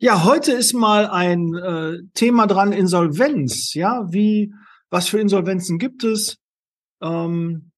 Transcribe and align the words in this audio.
Ja, 0.00 0.22
heute 0.22 0.52
ist 0.52 0.74
mal 0.74 1.08
ein 1.08 1.54
äh, 1.56 1.98
Thema 2.14 2.46
dran, 2.46 2.70
Insolvenz. 2.70 3.74
Ja, 3.74 4.06
wie, 4.12 4.54
was 4.90 5.08
für 5.08 5.18
Insolvenzen 5.18 5.80
gibt 5.80 6.04
es? 6.04 6.38
Ähm, 7.02 7.72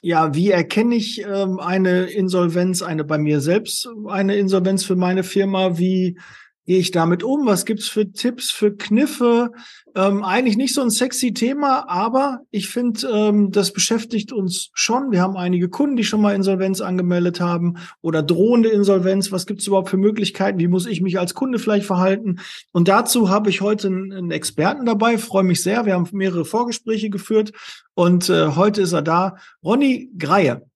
ja, 0.00 0.34
wie 0.34 0.50
erkenne 0.50 0.94
ich 0.94 1.20
ähm, 1.20 1.60
eine 1.60 2.04
Insolvenz, 2.04 2.80
eine 2.80 3.04
bei 3.04 3.18
mir 3.18 3.42
selbst, 3.42 3.86
eine 4.06 4.36
Insolvenz 4.36 4.82
für 4.86 4.96
meine 4.96 5.22
Firma? 5.22 5.76
Wie 5.76 6.18
gehe 6.68 6.78
ich 6.78 6.90
damit 6.90 7.22
um? 7.22 7.46
Was 7.46 7.64
gibt's 7.64 7.88
für 7.88 8.12
Tipps, 8.12 8.50
für 8.50 8.76
Kniffe? 8.76 9.52
Ähm, 9.94 10.22
eigentlich 10.22 10.58
nicht 10.58 10.74
so 10.74 10.82
ein 10.82 10.90
sexy 10.90 11.32
Thema, 11.32 11.88
aber 11.88 12.40
ich 12.50 12.68
finde, 12.68 13.08
ähm, 13.08 13.50
das 13.50 13.72
beschäftigt 13.72 14.34
uns 14.34 14.68
schon. 14.74 15.10
Wir 15.10 15.22
haben 15.22 15.38
einige 15.38 15.70
Kunden, 15.70 15.96
die 15.96 16.04
schon 16.04 16.20
mal 16.20 16.34
Insolvenz 16.34 16.82
angemeldet 16.82 17.40
haben 17.40 17.78
oder 18.02 18.22
drohende 18.22 18.68
Insolvenz. 18.68 19.32
Was 19.32 19.46
gibt's 19.46 19.66
überhaupt 19.66 19.88
für 19.88 19.96
Möglichkeiten? 19.96 20.58
Wie 20.58 20.68
muss 20.68 20.84
ich 20.84 21.00
mich 21.00 21.18
als 21.18 21.32
Kunde 21.32 21.58
vielleicht 21.58 21.86
verhalten? 21.86 22.40
Und 22.72 22.88
dazu 22.88 23.30
habe 23.30 23.48
ich 23.48 23.62
heute 23.62 23.86
einen, 23.88 24.30
Experten 24.30 24.84
dabei. 24.84 25.16
Freue 25.16 25.44
mich 25.44 25.62
sehr. 25.62 25.86
Wir 25.86 25.94
haben 25.94 26.06
mehrere 26.12 26.44
Vorgespräche 26.44 27.08
geführt 27.08 27.52
und 27.94 28.28
äh, 28.28 28.48
heute 28.48 28.82
ist 28.82 28.92
er 28.92 29.00
da. 29.00 29.36
Ronny 29.64 30.10
Greie. 30.18 30.68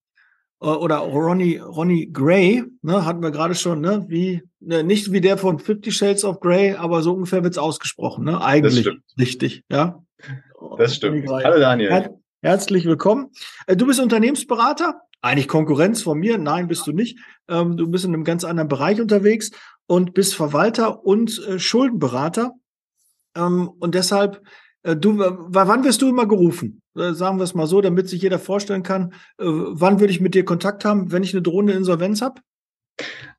Äh, 0.63 0.67
oder 0.67 0.97
Ronnie, 0.97 1.57
Ronnie 1.57 2.11
Gray, 2.11 2.63
ne, 2.81 3.05
hatten 3.05 3.21
wir 3.21 3.31
gerade 3.31 3.53
schon, 3.53 3.81
ne, 3.81 4.05
wie, 4.07 4.43
ne, 4.61 4.83
nicht 4.83 5.11
wie 5.11 5.21
der 5.21 5.37
von 5.37 5.59
Fifty 5.59 5.91
Shades 5.91 6.23
of 6.23 6.39
Grey, 6.39 6.73
aber 6.73 7.03
so 7.03 7.13
ungefähr 7.13 7.43
wird's 7.43 7.57
ausgesprochen, 7.57 8.23
ne, 8.23 8.41
eigentlich 8.41 8.89
richtig, 9.19 9.63
ja. 9.69 10.01
Das 10.77 10.95
stimmt. 10.95 11.29
Hallo 11.29 11.59
Daniel. 11.59 11.89
Her 11.91 12.15
herzlich 12.41 12.85
willkommen. 12.85 13.31
Äh, 13.67 13.75
du 13.75 13.85
bist 13.85 13.99
Unternehmensberater, 13.99 15.01
eigentlich 15.21 15.49
Konkurrenz 15.49 16.01
von 16.01 16.17
mir, 16.17 16.37
nein, 16.37 16.67
bist 16.67 16.87
du 16.87 16.93
nicht. 16.93 17.19
Ähm, 17.49 17.75
du 17.75 17.87
bist 17.89 18.05
in 18.05 18.13
einem 18.13 18.23
ganz 18.23 18.45
anderen 18.45 18.69
Bereich 18.69 19.01
unterwegs 19.01 19.51
und 19.85 20.13
bist 20.13 20.33
Verwalter 20.33 21.03
und 21.05 21.45
äh, 21.45 21.59
Schuldenberater. 21.59 22.53
Ähm, 23.35 23.69
und 23.79 23.95
deshalb 23.95 24.41
du, 24.83 25.17
wann 25.17 25.83
wirst 25.83 26.01
du 26.01 26.09
immer 26.09 26.27
gerufen? 26.27 26.81
Äh, 26.97 27.13
sagen 27.13 27.37
wir 27.37 27.43
es 27.43 27.55
mal 27.55 27.67
so, 27.67 27.81
damit 27.81 28.09
sich 28.09 28.21
jeder 28.21 28.39
vorstellen 28.39 28.83
kann, 28.83 29.13
äh, 29.39 29.45
wann 29.45 29.99
würde 29.99 30.11
ich 30.11 30.21
mit 30.21 30.35
dir 30.35 30.45
Kontakt 30.45 30.85
haben, 30.85 31.11
wenn 31.11 31.23
ich 31.23 31.33
eine 31.33 31.41
drohende 31.41 31.73
Insolvenz 31.73 32.21
habe? 32.21 32.41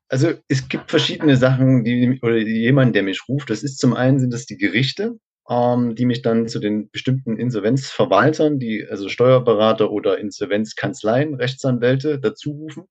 Also 0.07 0.33
es 0.47 0.67
gibt 0.67 0.89
verschiedene 0.89 1.37
Sachen, 1.37 1.83
die 1.83 2.19
oder 2.21 2.37
jemand, 2.37 2.95
der 2.95 3.03
mich 3.03 3.27
ruft. 3.27 3.49
Das 3.49 3.63
ist 3.63 3.79
zum 3.79 3.93
einen 3.93 4.19
sind 4.19 4.33
das 4.33 4.45
die 4.45 4.57
Gerichte, 4.57 5.17
ähm, 5.49 5.95
die 5.95 6.05
mich 6.05 6.21
dann 6.21 6.47
zu 6.47 6.59
den 6.59 6.89
bestimmten 6.91 7.37
Insolvenzverwaltern, 7.37 8.59
die 8.59 8.85
also 8.89 9.09
Steuerberater 9.09 9.91
oder 9.91 10.19
Insolvenzkanzleien, 10.19 11.35
Rechtsanwälte 11.35 12.19
dazu 12.19 12.51
rufen, 12.51 12.83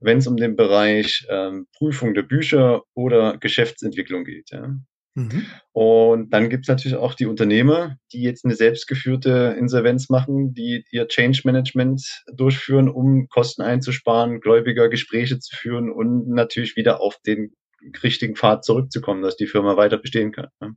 wenn 0.00 0.18
es 0.18 0.26
um 0.26 0.36
den 0.36 0.56
Bereich 0.56 1.26
ähm, 1.30 1.66
Prüfung 1.76 2.14
der 2.14 2.22
Bücher 2.22 2.82
oder 2.94 3.38
Geschäftsentwicklung 3.38 4.24
geht. 4.24 4.50
Ja. 4.50 4.76
Mhm. 5.14 5.46
Und 5.72 6.30
dann 6.30 6.48
gibt 6.48 6.64
es 6.64 6.68
natürlich 6.68 6.96
auch 6.96 7.14
die 7.14 7.26
Unternehmer, 7.26 7.96
die 8.12 8.22
jetzt 8.22 8.44
eine 8.44 8.54
selbstgeführte 8.54 9.56
Insolvenz 9.58 10.08
machen, 10.08 10.54
die 10.54 10.84
ihr 10.90 11.06
Change 11.06 11.42
Management 11.44 12.22
durchführen, 12.32 12.88
um 12.88 13.28
Kosten 13.28 13.62
einzusparen, 13.62 14.40
gläubiger 14.40 14.88
Gespräche 14.88 15.38
zu 15.38 15.54
führen 15.54 15.90
und 15.90 16.28
natürlich 16.28 16.76
wieder 16.76 17.00
auf 17.00 17.18
den 17.26 17.54
richtigen 18.02 18.36
Pfad 18.36 18.64
zurückzukommen, 18.64 19.22
dass 19.22 19.36
die 19.36 19.46
Firma 19.46 19.76
weiter 19.76 19.98
bestehen 19.98 20.32
kann. 20.32 20.48
Ne? 20.60 20.76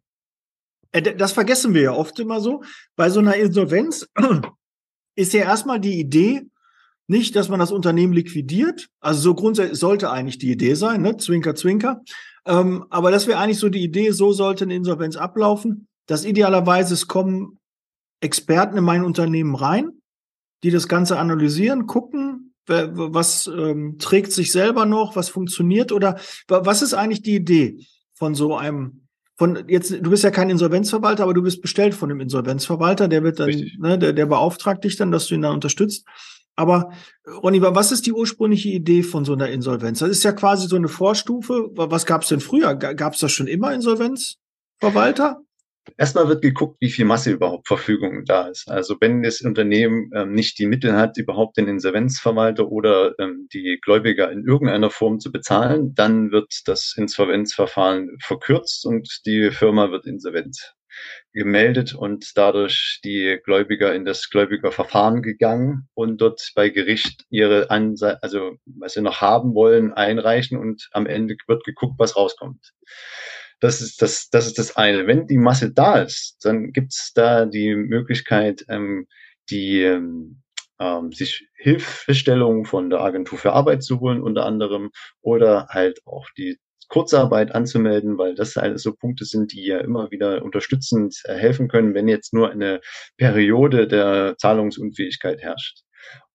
Äh, 0.91 1.15
das 1.15 1.31
vergessen 1.31 1.73
wir 1.73 1.81
ja 1.81 1.93
oft 1.93 2.19
immer 2.19 2.41
so. 2.41 2.63
Bei 2.95 3.09
so 3.09 3.19
einer 3.19 3.35
Insolvenz 3.35 4.09
ist 5.15 5.33
ja 5.33 5.43
erstmal 5.43 5.79
die 5.79 5.99
Idee, 5.99 6.41
nicht, 7.07 7.35
dass 7.35 7.49
man 7.49 7.59
das 7.59 7.71
Unternehmen 7.71 8.13
liquidiert. 8.13 8.87
Also 8.99 9.21
so 9.21 9.35
grundsätzlich 9.35 9.79
sollte 9.79 10.09
eigentlich 10.09 10.39
die 10.39 10.51
Idee 10.51 10.73
sein, 10.73 11.03
ne? 11.03 11.17
Zwinker, 11.17 11.53
Zwinker. 11.53 12.01
Ähm, 12.45 12.85
aber 12.89 13.11
das 13.11 13.27
wäre 13.27 13.39
eigentlich 13.39 13.59
so 13.59 13.69
die 13.69 13.83
Idee, 13.83 14.11
so 14.11 14.31
sollte 14.31 14.65
eine 14.65 14.75
Insolvenz 14.75 15.15
ablaufen, 15.15 15.87
dass 16.07 16.25
idealerweise 16.25 16.93
es 16.93 17.07
kommen 17.07 17.59
Experten 18.21 18.77
in 18.77 18.83
mein 18.83 19.03
Unternehmen 19.03 19.55
rein, 19.55 19.91
die 20.63 20.71
das 20.71 20.87
Ganze 20.87 21.17
analysieren, 21.17 21.87
gucken, 21.87 22.53
was 22.67 23.47
ähm, 23.47 23.97
trägt 23.99 24.31
sich 24.31 24.51
selber 24.51 24.85
noch, 24.85 25.15
was 25.15 25.29
funktioniert 25.29 25.91
oder 25.91 26.19
was 26.47 26.81
ist 26.81 26.95
eigentlich 26.95 27.21
die 27.21 27.35
Idee 27.35 27.85
von 28.13 28.33
so 28.33 28.55
einem 28.55 29.05
von 29.37 29.67
jetzt, 29.67 29.91
du 29.91 30.09
bist 30.09 30.23
ja 30.23 30.31
kein 30.31 30.49
Insolvenzverwalter, 30.49 31.23
aber 31.23 31.33
du 31.33 31.41
bist 31.41 31.61
bestellt 31.61 31.93
von 31.93 32.07
dem 32.09 32.21
Insolvenzverwalter, 32.21 33.07
der 33.09 33.21
wird 33.23 33.39
dann, 33.39 33.49
ne, 33.79 33.99
der, 33.99 34.13
der 34.13 34.25
beauftragt 34.25 34.83
dich 34.85 34.95
dann, 34.95 35.11
dass 35.11 35.27
du 35.27 35.35
ihn 35.35 35.41
dann 35.41 35.53
unterstützt. 35.53 36.05
Aber 36.55 36.91
Ronny, 37.27 37.61
was 37.61 37.91
ist 37.91 38.05
die 38.05 38.13
ursprüngliche 38.13 38.69
Idee 38.69 39.03
von 39.03 39.25
so 39.25 39.33
einer 39.33 39.49
Insolvenz? 39.49 39.99
Das 39.99 40.09
ist 40.09 40.23
ja 40.23 40.31
quasi 40.31 40.67
so 40.67 40.75
eine 40.75 40.87
Vorstufe. 40.87 41.69
Was 41.73 42.05
gab 42.05 42.23
es 42.23 42.29
denn 42.29 42.39
früher? 42.39 42.75
Gab 42.75 43.13
es 43.13 43.19
da 43.19 43.29
schon 43.29 43.47
immer 43.47 43.73
Insolvenzverwalter? 43.73 45.41
Erstmal 45.97 46.27
wird 46.27 46.41
geguckt, 46.41 46.77
wie 46.79 46.89
viel 46.89 47.05
Masse 47.05 47.31
überhaupt 47.31 47.67
Verfügung 47.67 48.25
da 48.25 48.47
ist. 48.47 48.69
Also 48.69 48.97
wenn 48.99 49.21
das 49.21 49.41
Unternehmen 49.41 50.09
ähm, 50.15 50.33
nicht 50.33 50.57
die 50.57 50.65
Mittel 50.65 50.93
hat, 50.93 51.17
überhaupt 51.17 51.57
den 51.57 51.67
Insolvenzverwalter 51.67 52.67
oder 52.67 53.13
ähm, 53.19 53.47
die 53.53 53.77
Gläubiger 53.81 54.31
in 54.31 54.45
irgendeiner 54.45 54.89
Form 54.89 55.19
zu 55.19 55.31
bezahlen, 55.31 55.93
dann 55.93 56.31
wird 56.31 56.61
das 56.65 56.95
Insolvenzverfahren 56.97 58.17
verkürzt 58.19 58.85
und 58.85 59.21
die 59.25 59.51
Firma 59.51 59.91
wird 59.91 60.07
insolvent 60.07 60.74
gemeldet 61.33 61.93
und 61.93 62.31
dadurch 62.35 62.99
die 63.03 63.39
Gläubiger 63.43 63.93
in 63.93 64.05
das 64.05 64.29
Gläubigerverfahren 64.29 65.21
gegangen 65.21 65.87
und 65.93 66.21
dort 66.21 66.51
bei 66.55 66.69
Gericht 66.69 67.25
ihre 67.29 67.69
Anse 67.69 68.21
also 68.23 68.55
was 68.65 68.93
sie 68.93 69.01
noch 69.01 69.21
haben 69.21 69.53
wollen, 69.53 69.93
einreichen 69.93 70.57
und 70.57 70.89
am 70.91 71.05
Ende 71.05 71.35
wird 71.47 71.63
geguckt, 71.63 71.95
was 71.97 72.15
rauskommt. 72.15 72.71
Das 73.59 73.81
ist 73.81 74.01
das, 74.01 74.29
das 74.29 74.47
ist 74.47 74.59
das 74.59 74.75
eine. 74.75 75.07
Wenn 75.07 75.27
die 75.27 75.37
Masse 75.37 75.71
da 75.71 76.01
ist, 76.01 76.37
dann 76.43 76.71
gibt 76.71 76.91
es 76.93 77.13
da 77.13 77.45
die 77.45 77.75
Möglichkeit, 77.75 78.65
ähm, 78.67 79.07
die 79.49 79.81
ähm, 79.81 80.41
ähm, 80.79 81.11
sich 81.11 81.47
Hilfestellung 81.55 82.65
von 82.65 82.89
der 82.89 83.01
Agentur 83.01 83.37
für 83.37 83.53
Arbeit 83.53 83.83
zu 83.83 83.99
holen, 83.99 84.21
unter 84.21 84.45
anderem, 84.45 84.91
oder 85.21 85.67
halt 85.69 86.01
auch 86.05 86.27
die 86.37 86.57
Kurzarbeit 86.89 87.53
anzumelden, 87.53 88.17
weil 88.17 88.35
das 88.35 88.57
alles 88.57 88.83
so 88.83 88.93
Punkte 88.93 89.25
sind, 89.25 89.53
die 89.53 89.65
ja 89.65 89.79
immer 89.79 90.11
wieder 90.11 90.43
unterstützend 90.43 91.21
äh, 91.25 91.35
helfen 91.35 91.67
können, 91.67 91.93
wenn 91.93 92.07
jetzt 92.07 92.33
nur 92.33 92.51
eine 92.51 92.81
Periode 93.17 93.87
der 93.87 94.35
Zahlungsunfähigkeit 94.37 95.41
herrscht. 95.41 95.81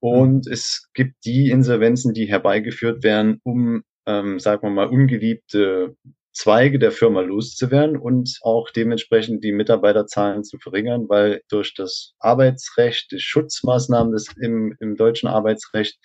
Und 0.00 0.46
es 0.46 0.88
gibt 0.94 1.24
die 1.24 1.50
Insolvenzen, 1.50 2.14
die 2.14 2.26
herbeigeführt 2.26 3.02
werden, 3.04 3.40
um, 3.44 3.82
ähm, 4.06 4.38
sagen 4.40 4.62
wir 4.62 4.70
mal, 4.70 4.88
ungeliebte 4.88 5.94
Zweige 6.32 6.78
der 6.78 6.92
Firma 6.92 7.22
loszuwerden 7.22 7.96
und 7.96 8.38
auch 8.42 8.70
dementsprechend 8.70 9.42
die 9.42 9.52
Mitarbeiterzahlen 9.52 10.44
zu 10.44 10.58
verringern, 10.58 11.08
weil 11.08 11.42
durch 11.48 11.74
das 11.74 12.14
Arbeitsrecht, 12.20 13.10
die 13.10 13.18
Schutzmaßnahmen 13.18 14.12
des, 14.12 14.28
im, 14.40 14.76
im 14.78 14.96
deutschen 14.96 15.28
Arbeitsrecht 15.28 15.98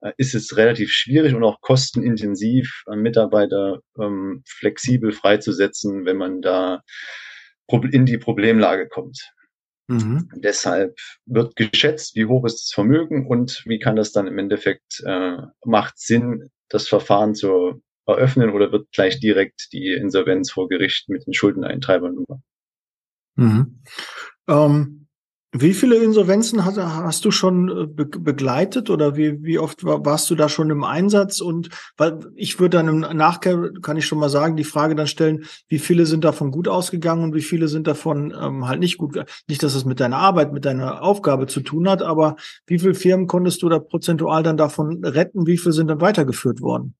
äh, 0.00 0.12
ist 0.18 0.34
es 0.34 0.56
relativ 0.56 0.90
schwierig 0.92 1.34
und 1.34 1.42
auch 1.42 1.60
kostenintensiv, 1.60 2.84
äh, 2.90 2.96
Mitarbeiter 2.96 3.80
ähm, 3.98 4.44
flexibel 4.46 5.12
freizusetzen, 5.12 6.04
wenn 6.04 6.16
man 6.16 6.42
da 6.42 6.82
in 7.90 8.06
die 8.06 8.18
Problemlage 8.18 8.86
kommt. 8.86 9.18
Mhm. 9.88 10.28
Deshalb 10.36 10.96
wird 11.26 11.56
geschätzt, 11.56 12.14
wie 12.14 12.26
hoch 12.26 12.44
ist 12.44 12.56
das 12.56 12.72
Vermögen 12.72 13.26
und 13.26 13.62
wie 13.66 13.78
kann 13.78 13.96
das 13.96 14.12
dann 14.12 14.26
im 14.26 14.38
Endeffekt 14.38 15.02
äh, 15.04 15.38
macht 15.64 15.98
Sinn, 15.98 16.50
das 16.68 16.88
Verfahren 16.88 17.34
zur 17.34 17.80
eröffnen 18.06 18.50
oder 18.50 18.72
wird 18.72 18.90
gleich 18.92 19.20
direkt 19.20 19.68
die 19.72 19.92
Insolvenz 19.92 20.50
vor 20.50 20.68
Gericht 20.68 21.08
mit 21.08 21.26
den 21.26 21.34
Schuldeneintreibern 21.34 22.14
über? 22.14 22.40
Mhm. 23.36 23.82
Ähm, 24.48 25.02
wie 25.54 25.74
viele 25.74 25.96
Insolvenzen 25.96 26.64
hast, 26.64 26.78
hast 26.78 27.26
du 27.26 27.30
schon 27.30 27.68
äh, 27.68 27.86
be 27.86 28.06
begleitet 28.06 28.88
oder 28.88 29.18
wie, 29.18 29.42
wie 29.42 29.58
oft 29.58 29.84
war, 29.84 30.02
warst 30.02 30.30
du 30.30 30.34
da 30.34 30.48
schon 30.48 30.70
im 30.70 30.82
Einsatz? 30.82 31.42
Und 31.42 31.68
weil 31.98 32.20
ich 32.36 32.58
würde 32.58 32.78
dann 32.78 32.88
im 32.88 33.16
Nachkehr, 33.16 33.70
kann 33.82 33.98
ich 33.98 34.06
schon 34.06 34.18
mal 34.18 34.30
sagen, 34.30 34.56
die 34.56 34.64
Frage 34.64 34.94
dann 34.94 35.06
stellen, 35.06 35.44
wie 35.68 35.78
viele 35.78 36.06
sind 36.06 36.24
davon 36.24 36.52
gut 36.52 36.68
ausgegangen 36.68 37.22
und 37.22 37.34
wie 37.34 37.42
viele 37.42 37.68
sind 37.68 37.86
davon 37.86 38.34
ähm, 38.38 38.66
halt 38.66 38.80
nicht 38.80 38.96
gut? 38.96 39.22
Nicht, 39.46 39.62
dass 39.62 39.74
es 39.74 39.84
mit 39.84 40.00
deiner 40.00 40.16
Arbeit, 40.16 40.54
mit 40.54 40.64
deiner 40.64 41.02
Aufgabe 41.02 41.46
zu 41.46 41.60
tun 41.60 41.86
hat, 41.86 42.00
aber 42.00 42.36
wie 42.66 42.78
viele 42.78 42.94
Firmen 42.94 43.26
konntest 43.26 43.62
du 43.62 43.68
da 43.68 43.78
prozentual 43.78 44.42
dann 44.42 44.56
davon 44.56 45.04
retten? 45.04 45.46
Wie 45.46 45.58
viele 45.58 45.74
sind 45.74 45.88
dann 45.88 46.00
weitergeführt 46.00 46.62
worden? 46.62 46.94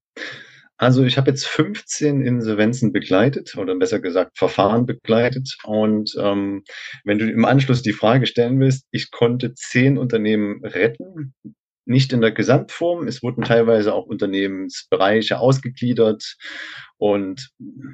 Also 0.83 1.05
ich 1.05 1.17
habe 1.17 1.31
jetzt 1.31 1.47
15 1.47 2.27
Insolvenzen 2.27 2.93
begleitet 2.93 3.57
oder 3.57 3.77
besser 3.77 4.01
gesagt 4.01 4.37
Verfahren 4.37 4.85
begleitet. 4.85 5.57
Und 5.63 6.13
ähm, 6.19 6.65
wenn 7.05 7.19
du 7.19 7.31
im 7.31 7.45
Anschluss 7.45 7.83
die 7.83 7.93
Frage 7.93 8.27
stellen 8.27 8.59
willst, 8.59 8.89
ich 8.91 9.13
konnte 9.13 9.55
zehn 9.55 9.97
Unternehmen 9.97 10.61
retten, 10.65 11.35
nicht 11.85 12.13
in 12.13 12.21
der 12.21 12.33
Gesamtform. 12.33 13.07
Es 13.07 13.23
wurden 13.23 13.45
teilweise 13.45 13.95
auch 13.95 14.07
Unternehmensbereiche 14.07 15.39
ausgegliedert 15.39 16.35
und 16.97 17.51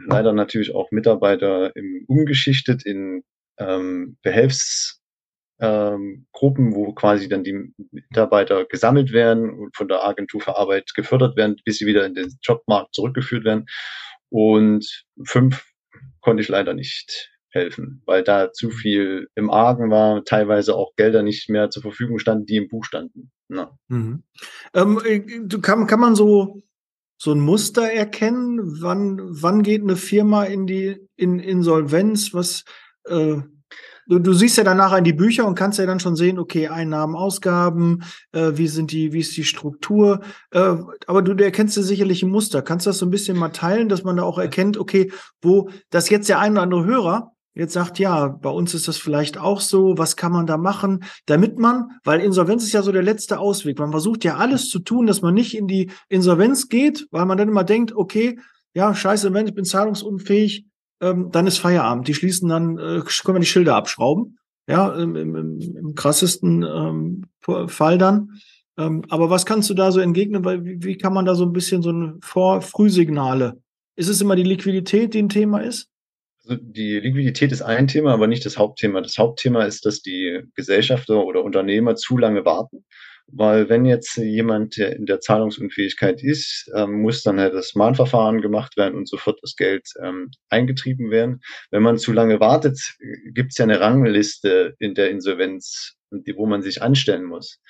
leider 0.08 0.32
natürlich 0.32 0.74
auch 0.74 0.90
Mitarbeiter 0.90 1.76
im, 1.76 2.06
umgeschichtet 2.08 2.86
in 2.86 3.22
ähm, 3.58 4.16
Behelfs 4.22 4.97
ähm, 5.60 6.26
Gruppen, 6.32 6.74
wo 6.74 6.92
quasi 6.92 7.28
dann 7.28 7.44
die 7.44 7.72
Mitarbeiter 7.90 8.64
gesammelt 8.64 9.12
werden 9.12 9.50
und 9.50 9.76
von 9.76 9.88
der 9.88 10.04
Agentur 10.04 10.40
für 10.40 10.56
Arbeit 10.56 10.94
gefördert 10.94 11.36
werden, 11.36 11.56
bis 11.64 11.78
sie 11.78 11.86
wieder 11.86 12.06
in 12.06 12.14
den 12.14 12.38
Jobmarkt 12.42 12.94
zurückgeführt 12.94 13.44
werden. 13.44 13.66
und 14.30 15.04
fünf 15.24 15.64
konnte 16.20 16.42
ich 16.42 16.48
leider 16.48 16.74
nicht 16.74 17.30
helfen, 17.50 18.02
weil 18.04 18.22
da 18.22 18.52
zu 18.52 18.70
viel 18.70 19.28
im 19.34 19.50
Argen 19.50 19.90
war, 19.90 20.24
teilweise 20.24 20.74
auch 20.74 20.94
Gelder 20.96 21.22
nicht 21.22 21.48
mehr 21.48 21.70
zur 21.70 21.82
Verfügung 21.82 22.18
standen, 22.18 22.46
die 22.46 22.56
im 22.56 22.68
Buch 22.68 22.84
standen. 22.84 23.30
Mhm. 23.88 24.22
Ähm, 24.74 25.00
äh, 25.04 25.20
kann, 25.62 25.86
kann 25.86 26.00
man 26.00 26.14
so, 26.14 26.62
so 27.16 27.32
ein 27.32 27.40
Muster 27.40 27.90
erkennen? 27.90 28.80
Wann, 28.82 29.18
wann 29.20 29.62
geht 29.62 29.82
eine 29.82 29.96
Firma 29.96 30.44
in 30.44 30.66
die 30.66 30.98
in 31.16 31.38
Insolvenz? 31.38 32.34
Was 32.34 32.64
äh, 33.06 33.38
du, 34.08 34.18
du 34.18 34.32
siehst 34.32 34.56
ja 34.56 34.64
danach 34.64 34.96
in 34.96 35.04
die 35.04 35.12
Bücher 35.12 35.46
und 35.46 35.54
kannst 35.54 35.78
ja 35.78 35.86
dann 35.86 36.00
schon 36.00 36.16
sehen, 36.16 36.38
okay, 36.38 36.68
Einnahmen, 36.68 37.14
Ausgaben, 37.14 38.02
äh, 38.32 38.52
wie 38.54 38.68
sind 38.68 38.90
die, 38.90 39.12
wie 39.12 39.20
ist 39.20 39.36
die 39.36 39.44
Struktur? 39.44 40.20
Äh, 40.50 40.76
aber 41.06 41.22
du, 41.22 41.32
erkennst 41.42 41.76
ja 41.76 41.82
sicherlich 41.82 42.22
ein 42.22 42.30
Muster. 42.30 42.62
Kannst 42.62 42.86
du 42.86 42.90
das 42.90 42.98
so 42.98 43.06
ein 43.06 43.10
bisschen 43.10 43.38
mal 43.38 43.50
teilen, 43.50 43.88
dass 43.88 44.04
man 44.04 44.16
da 44.16 44.22
auch 44.22 44.38
erkennt, 44.38 44.76
okay, 44.76 45.12
wo 45.40 45.70
das 45.90 46.08
jetzt 46.10 46.28
der 46.28 46.40
ein 46.40 46.52
oder 46.52 46.62
andere 46.62 46.84
Hörer 46.84 47.32
jetzt 47.54 47.72
sagt, 47.72 47.98
ja, 47.98 48.28
bei 48.28 48.50
uns 48.50 48.72
ist 48.72 48.86
das 48.86 48.98
vielleicht 48.98 49.36
auch 49.36 49.60
so, 49.60 49.98
was 49.98 50.14
kann 50.14 50.30
man 50.30 50.46
da 50.46 50.56
machen, 50.56 51.02
damit 51.26 51.58
man, 51.58 51.90
weil 52.04 52.20
Insolvenz 52.20 52.62
ist 52.62 52.72
ja 52.72 52.82
so 52.82 52.92
der 52.92 53.02
letzte 53.02 53.40
Ausweg. 53.40 53.80
Man 53.80 53.90
versucht 53.90 54.22
ja 54.22 54.36
alles 54.36 54.68
zu 54.68 54.78
tun, 54.78 55.06
dass 55.06 55.22
man 55.22 55.34
nicht 55.34 55.56
in 55.56 55.66
die 55.66 55.90
Insolvenz 56.08 56.68
geht, 56.68 57.08
weil 57.10 57.26
man 57.26 57.36
dann 57.36 57.48
immer 57.48 57.64
denkt, 57.64 57.96
okay, 57.96 58.38
ja, 58.74 58.94
scheiße, 58.94 59.34
wenn 59.34 59.48
ich 59.48 59.54
bin 59.54 59.64
zahlungsunfähig, 59.64 60.67
ähm, 61.00 61.30
dann 61.30 61.46
ist 61.46 61.58
Feierabend. 61.58 62.08
Die 62.08 62.14
schließen 62.14 62.48
dann, 62.48 62.78
äh, 62.78 63.02
können 63.24 63.36
wir 63.36 63.40
die 63.40 63.46
Schilder 63.46 63.76
abschrauben. 63.76 64.38
Ja, 64.68 64.94
im, 64.94 65.16
im, 65.16 65.34
im 65.34 65.94
krassesten 65.94 66.62
ähm, 66.62 67.24
Fall 67.68 67.96
dann. 67.96 68.38
Ähm, 68.76 69.02
aber 69.08 69.30
was 69.30 69.46
kannst 69.46 69.70
du 69.70 69.74
da 69.74 69.90
so 69.90 70.00
entgegnen? 70.00 70.44
Weil 70.44 70.64
wie, 70.64 70.82
wie 70.82 70.98
kann 70.98 71.14
man 71.14 71.24
da 71.24 71.34
so 71.34 71.44
ein 71.44 71.52
bisschen 71.52 71.82
so 71.82 71.90
ein 71.90 72.20
Vor 72.22 72.60
Frühsignale? 72.60 73.60
Ist 73.96 74.08
es 74.08 74.20
immer 74.20 74.36
die 74.36 74.42
Liquidität, 74.42 75.14
die 75.14 75.22
ein 75.22 75.30
Thema 75.30 75.60
ist? 75.60 75.88
Also 76.44 76.62
die 76.62 77.00
Liquidität 77.00 77.50
ist 77.50 77.62
ein 77.62 77.88
Thema, 77.88 78.12
aber 78.12 78.26
nicht 78.26 78.44
das 78.44 78.58
Hauptthema. 78.58 79.00
Das 79.00 79.18
Hauptthema 79.18 79.64
ist, 79.64 79.86
dass 79.86 80.02
die 80.02 80.42
Gesellschafter 80.54 81.24
oder 81.24 81.42
Unternehmer 81.42 81.96
zu 81.96 82.16
lange 82.16 82.44
warten. 82.44 82.84
Weil 83.30 83.68
wenn 83.68 83.84
jetzt 83.84 84.16
jemand 84.16 84.78
in 84.78 85.06
der 85.06 85.20
Zahlungsunfähigkeit 85.20 86.22
ist, 86.22 86.70
ähm, 86.74 87.02
muss 87.02 87.22
dann 87.22 87.38
halt 87.38 87.54
das 87.54 87.74
Mahnverfahren 87.74 88.40
gemacht 88.40 88.76
werden 88.76 88.96
und 88.96 89.08
sofort 89.08 89.38
das 89.42 89.54
Geld 89.56 89.86
ähm, 90.02 90.30
eingetrieben 90.48 91.10
werden. 91.10 91.40
Wenn 91.70 91.82
man 91.82 91.98
zu 91.98 92.12
lange 92.12 92.40
wartet, 92.40 92.96
gibt 93.34 93.52
es 93.52 93.58
ja 93.58 93.64
eine 93.64 93.80
Rangliste 93.80 94.74
in 94.78 94.94
der 94.94 95.10
Insolvenz, 95.10 95.94
wo 96.36 96.46
man 96.46 96.62
sich 96.62 96.82
anstellen 96.82 97.24
muss 97.24 97.60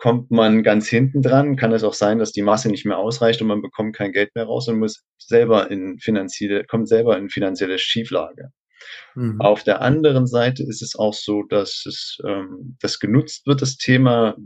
kommt 0.00 0.30
man 0.30 0.62
ganz 0.62 0.88
hinten 0.88 1.20
dran, 1.20 1.56
kann 1.56 1.72
es 1.72 1.84
auch 1.84 1.92
sein, 1.92 2.18
dass 2.18 2.32
die 2.32 2.42
Masse 2.42 2.70
nicht 2.70 2.86
mehr 2.86 2.96
ausreicht 2.96 3.42
und 3.42 3.48
man 3.48 3.60
bekommt 3.60 3.94
kein 3.94 4.12
Geld 4.12 4.34
mehr 4.34 4.46
raus 4.46 4.66
und 4.66 4.78
muss 4.78 5.04
selber 5.18 5.70
in 5.70 5.98
finanzielle, 5.98 6.64
kommt 6.64 6.88
selber 6.88 7.18
in 7.18 7.28
finanzielle 7.28 7.78
Schieflage. 7.78 8.50
Mhm. 9.14 9.40
Auf 9.40 9.62
der 9.62 9.80
anderen 9.82 10.26
Seite 10.26 10.62
ist 10.62 10.82
es 10.82 10.96
auch 10.96 11.14
so, 11.14 11.42
dass 11.44 11.84
es 11.86 12.18
ähm, 12.26 12.76
das 12.80 12.98
genutzt 12.98 13.46
wird, 13.46 13.62
das 13.62 13.76
Thema, 13.76 14.36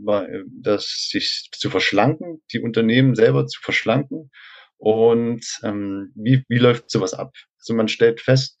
das 0.61 1.09
sich 1.09 1.49
zu 1.51 1.69
verschlanken, 1.69 2.41
die 2.51 2.61
Unternehmen 2.61 3.15
selber 3.15 3.47
zu 3.47 3.59
verschlanken. 3.61 4.31
Und 4.77 5.45
ähm, 5.63 6.11
wie, 6.15 6.43
wie 6.47 6.57
läuft 6.57 6.89
sowas 6.89 7.13
ab? 7.13 7.33
Also 7.59 7.73
man 7.73 7.87
stellt 7.87 8.21
fest, 8.21 8.59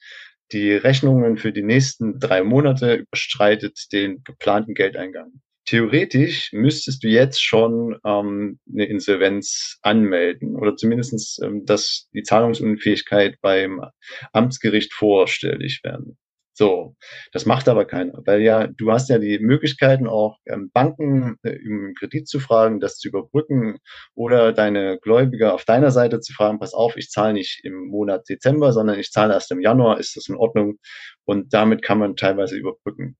die 0.51 0.71
Rechnungen 0.71 1.37
für 1.37 1.51
die 1.51 1.63
nächsten 1.63 2.19
drei 2.19 2.43
Monate 2.43 2.95
überstreitet 2.95 3.91
den 3.91 4.23
geplanten 4.23 4.73
Geldeingang 4.73 5.41
theoretisch 5.65 6.51
müsstest 6.53 7.03
du 7.03 7.07
jetzt 7.07 7.43
schon 7.43 7.97
ähm, 8.05 8.59
eine 8.71 8.85
Insolvenz 8.85 9.77
anmelden 9.81 10.55
oder 10.55 10.75
zumindestens 10.75 11.39
ähm, 11.43 11.65
dass 11.65 12.07
die 12.13 12.23
Zahlungsunfähigkeit 12.23 13.37
beim 13.41 13.83
Amtsgericht 14.31 14.93
vorstellig 14.93 15.81
werden. 15.83 16.17
So, 16.57 16.95
das 17.33 17.45
macht 17.45 17.67
aber 17.67 17.83
keiner, 17.83 18.21
weil 18.25 18.41
ja, 18.41 18.67
du 18.67 18.89
hast 18.89 19.09
ja 19.09 19.19
die 19.19 19.39
Möglichkeiten 19.39 20.07
auch 20.07 20.37
ähm, 20.45 20.71
Banken 20.71 21.35
äh, 21.43 21.57
um 21.67 21.93
Kredit 21.99 22.29
zu 22.29 22.39
fragen, 22.39 22.79
das 22.79 22.97
zu 22.97 23.09
überbrücken 23.09 23.77
oder 24.13 24.53
deine 24.53 24.97
Gläubiger 25.01 25.53
auf 25.53 25.65
deiner 25.65 25.91
Seite 25.91 26.21
zu 26.21 26.31
fragen, 26.31 26.59
pass 26.59 26.73
auf, 26.73 26.95
ich 26.95 27.09
zahle 27.09 27.33
nicht 27.33 27.59
im 27.65 27.87
Monat 27.87 28.29
Dezember, 28.29 28.71
sondern 28.71 28.97
ich 28.99 29.11
zahle 29.11 29.33
erst 29.33 29.51
im 29.51 29.59
Januar, 29.59 29.99
ist 29.99 30.15
das 30.15 30.29
in 30.29 30.35
Ordnung? 30.35 30.77
Und 31.25 31.53
damit 31.53 31.81
kann 31.81 31.99
man 31.99 32.15
teilweise 32.15 32.55
überbrücken 32.55 33.17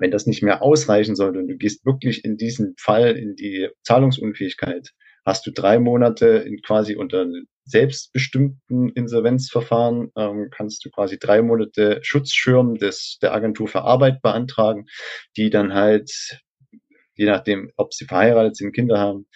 wenn 0.00 0.10
das 0.10 0.26
nicht 0.26 0.42
mehr 0.42 0.62
ausreichen 0.62 1.16
sollte 1.16 1.38
und 1.38 1.48
du 1.48 1.56
gehst 1.56 1.84
wirklich 1.84 2.24
in 2.24 2.36
diesen 2.36 2.74
Fall 2.78 3.16
in 3.16 3.36
die 3.36 3.68
Zahlungsunfähigkeit, 3.82 4.90
hast 5.24 5.46
du 5.46 5.50
drei 5.50 5.78
Monate 5.78 6.26
in 6.26 6.62
quasi 6.62 6.96
unter 6.96 7.26
selbstbestimmten 7.64 8.90
Insolvenzverfahren, 8.90 10.12
ähm, 10.16 10.48
kannst 10.56 10.84
du 10.84 10.90
quasi 10.90 11.18
drei 11.18 11.42
Monate 11.42 11.98
Schutzschirm 12.02 12.76
des, 12.76 13.18
der 13.20 13.34
Agentur 13.34 13.66
für 13.66 13.82
Arbeit 13.82 14.22
beantragen, 14.22 14.86
die 15.36 15.50
dann 15.50 15.74
halt 15.74 16.10
je 17.16 17.26
nachdem, 17.26 17.70
ob 17.76 17.92
sie 17.94 18.04
verheiratet 18.04 18.56
sind, 18.56 18.72
Kinder 18.72 18.98
haben, 18.98 19.26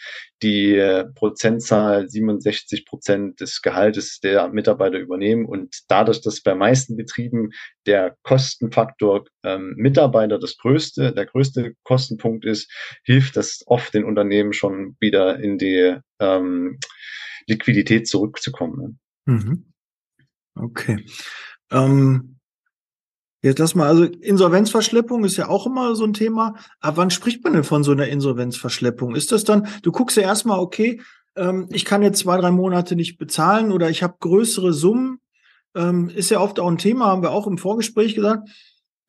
die 0.42 0.76
äh, 0.76 1.04
Prozentzahl 1.14 2.08
67 2.08 2.86
Prozent 2.86 3.40
des 3.40 3.62
Gehaltes 3.62 4.20
der 4.20 4.48
Mitarbeiter 4.48 4.98
übernehmen. 4.98 5.46
Und 5.46 5.80
dadurch, 5.88 6.20
dass 6.20 6.42
bei 6.42 6.54
meisten 6.54 6.96
Betrieben 6.96 7.50
der 7.86 8.16
Kostenfaktor 8.22 9.24
ähm, 9.42 9.74
Mitarbeiter 9.76 10.38
das 10.38 10.56
größte, 10.56 11.12
der 11.12 11.26
größte 11.26 11.74
Kostenpunkt 11.82 12.44
ist, 12.44 12.70
hilft 13.04 13.36
das 13.36 13.62
oft 13.66 13.92
den 13.94 14.04
Unternehmen 14.04 14.52
schon 14.52 14.96
wieder 15.00 15.40
in 15.40 15.58
die 15.58 15.96
ähm, 16.20 16.78
Liquidität 17.46 18.06
zurückzukommen. 18.06 18.98
Ne? 19.26 19.34
Mhm. 19.34 19.72
Okay. 20.54 21.04
Ähm 21.70 22.39
Jetzt 23.42 23.58
lass 23.58 23.74
mal, 23.74 23.88
also 23.88 24.04
Insolvenzverschleppung 24.04 25.24
ist 25.24 25.38
ja 25.38 25.48
auch 25.48 25.66
immer 25.66 25.94
so 25.94 26.04
ein 26.04 26.12
Thema. 26.12 26.56
Aber 26.80 26.98
wann 26.98 27.10
spricht 27.10 27.42
man 27.42 27.54
denn 27.54 27.64
von 27.64 27.82
so 27.82 27.92
einer 27.92 28.06
Insolvenzverschleppung? 28.06 29.14
Ist 29.14 29.32
das 29.32 29.44
dann, 29.44 29.66
du 29.82 29.92
guckst 29.92 30.16
ja 30.16 30.24
erstmal, 30.24 30.58
okay, 30.58 31.00
ähm, 31.36 31.66
ich 31.70 31.84
kann 31.84 32.02
jetzt 32.02 32.20
zwei, 32.20 32.38
drei 32.38 32.50
Monate 32.50 32.96
nicht 32.96 33.16
bezahlen 33.16 33.72
oder 33.72 33.88
ich 33.88 34.02
habe 34.02 34.16
größere 34.20 34.72
Summen. 34.72 35.20
Ähm, 35.74 36.10
ist 36.10 36.30
ja 36.30 36.40
oft 36.40 36.60
auch 36.60 36.68
ein 36.68 36.78
Thema, 36.78 37.06
haben 37.06 37.22
wir 37.22 37.30
auch 37.30 37.46
im 37.46 37.56
Vorgespräch 37.56 38.14
gesagt. 38.14 38.48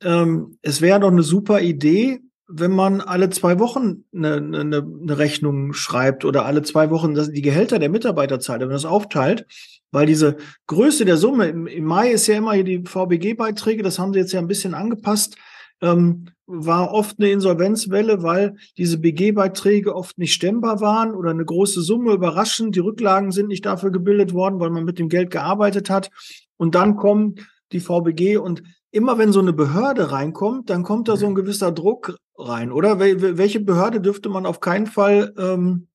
Ähm, 0.02 0.58
es 0.62 0.80
wäre 0.80 1.00
doch 1.00 1.10
eine 1.10 1.22
super 1.22 1.60
Idee, 1.60 2.20
wenn 2.48 2.72
man 2.72 3.00
alle 3.00 3.30
zwei 3.30 3.58
Wochen 3.58 4.04
eine, 4.14 4.34
eine, 4.36 4.62
eine 4.62 5.18
Rechnung 5.18 5.72
schreibt 5.72 6.24
oder 6.24 6.44
alle 6.44 6.62
zwei 6.62 6.90
Wochen 6.90 7.14
die 7.14 7.42
Gehälter 7.42 7.78
der 7.78 7.88
Mitarbeiter 7.88 8.40
zahlt, 8.40 8.60
wenn 8.60 8.68
man 8.68 8.76
das 8.76 8.84
aufteilt, 8.84 9.46
weil 9.92 10.06
diese 10.06 10.36
Größe 10.66 11.04
der 11.04 11.16
Summe, 11.16 11.46
im, 11.48 11.66
im 11.66 11.84
Mai 11.84 12.10
ist 12.10 12.26
ja 12.26 12.36
immer 12.36 12.54
hier 12.54 12.64
die 12.64 12.82
VBG-Beiträge, 12.84 13.82
das 13.82 13.98
haben 13.98 14.12
sie 14.12 14.18
jetzt 14.18 14.32
ja 14.32 14.40
ein 14.40 14.48
bisschen 14.48 14.74
angepasst, 14.74 15.36
ähm, 15.82 16.26
war 16.46 16.92
oft 16.92 17.18
eine 17.18 17.30
Insolvenzwelle, 17.30 18.22
weil 18.22 18.56
diese 18.78 18.98
BG-Beiträge 18.98 19.94
oft 19.94 20.18
nicht 20.18 20.32
stemmbar 20.32 20.80
waren 20.80 21.14
oder 21.14 21.30
eine 21.30 21.44
große 21.44 21.82
Summe 21.82 22.12
überraschend. 22.12 22.76
Die 22.76 22.80
Rücklagen 22.80 23.32
sind 23.32 23.48
nicht 23.48 23.66
dafür 23.66 23.90
gebildet 23.90 24.32
worden, 24.32 24.60
weil 24.60 24.70
man 24.70 24.84
mit 24.84 24.98
dem 24.98 25.08
Geld 25.08 25.30
gearbeitet 25.30 25.90
hat. 25.90 26.10
Und 26.56 26.74
dann 26.74 26.96
kommen 26.96 27.36
die 27.72 27.80
VBG 27.80 28.36
und 28.36 28.62
immer 28.90 29.18
wenn 29.18 29.32
so 29.32 29.40
eine 29.40 29.52
Behörde 29.52 30.12
reinkommt, 30.12 30.70
dann 30.70 30.82
kommt 30.82 31.08
da 31.08 31.16
so 31.16 31.26
ein 31.26 31.34
gewisser 31.34 31.72
Druck 31.72 32.16
rein, 32.36 32.70
oder? 32.70 33.00
Welche 33.00 33.60
Behörde 33.60 34.00
dürfte 34.00 34.28
man 34.28 34.46
auf 34.46 34.60
keinen 34.60 34.86
Fall 34.86 35.34
ähm, 35.38 35.88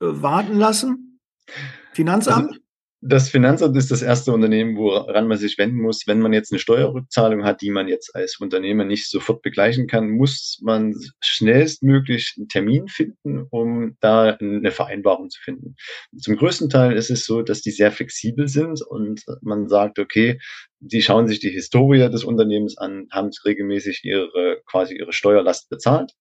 äh, 0.00 0.06
warten 0.06 0.58
lassen? 0.58 1.20
Finanzamt? 1.92 2.50
Also, 2.50 2.61
das 3.04 3.28
Finanzamt 3.28 3.76
ist 3.76 3.90
das 3.90 4.00
erste 4.00 4.32
Unternehmen, 4.32 4.76
woran 4.76 5.26
man 5.26 5.36
sich 5.36 5.58
wenden 5.58 5.78
muss. 5.78 6.06
Wenn 6.06 6.20
man 6.20 6.32
jetzt 6.32 6.52
eine 6.52 6.60
Steuerrückzahlung 6.60 7.44
hat, 7.44 7.60
die 7.60 7.72
man 7.72 7.88
jetzt 7.88 8.14
als 8.14 8.38
Unternehmer 8.38 8.84
nicht 8.84 9.10
sofort 9.10 9.42
begleichen 9.42 9.88
kann, 9.88 10.08
muss 10.08 10.60
man 10.62 10.94
schnellstmöglich 11.20 12.34
einen 12.36 12.46
Termin 12.46 12.86
finden, 12.86 13.48
um 13.50 13.96
da 14.00 14.36
eine 14.36 14.70
Vereinbarung 14.70 15.30
zu 15.30 15.40
finden. 15.42 15.74
Zum 16.16 16.36
größten 16.36 16.70
Teil 16.70 16.92
ist 16.92 17.10
es 17.10 17.26
so, 17.26 17.42
dass 17.42 17.60
die 17.60 17.72
sehr 17.72 17.90
flexibel 17.90 18.46
sind 18.46 18.80
und 18.82 19.24
man 19.40 19.68
sagt, 19.68 19.98
okay, 19.98 20.38
die 20.78 21.02
schauen 21.02 21.26
sich 21.26 21.40
die 21.40 21.50
Historie 21.50 22.08
des 22.08 22.22
Unternehmens 22.22 22.78
an, 22.78 23.08
haben 23.10 23.30
regelmäßig 23.44 24.04
ihre, 24.04 24.62
quasi 24.64 24.96
ihre 24.96 25.12
Steuerlast 25.12 25.68
bezahlt 25.68 26.12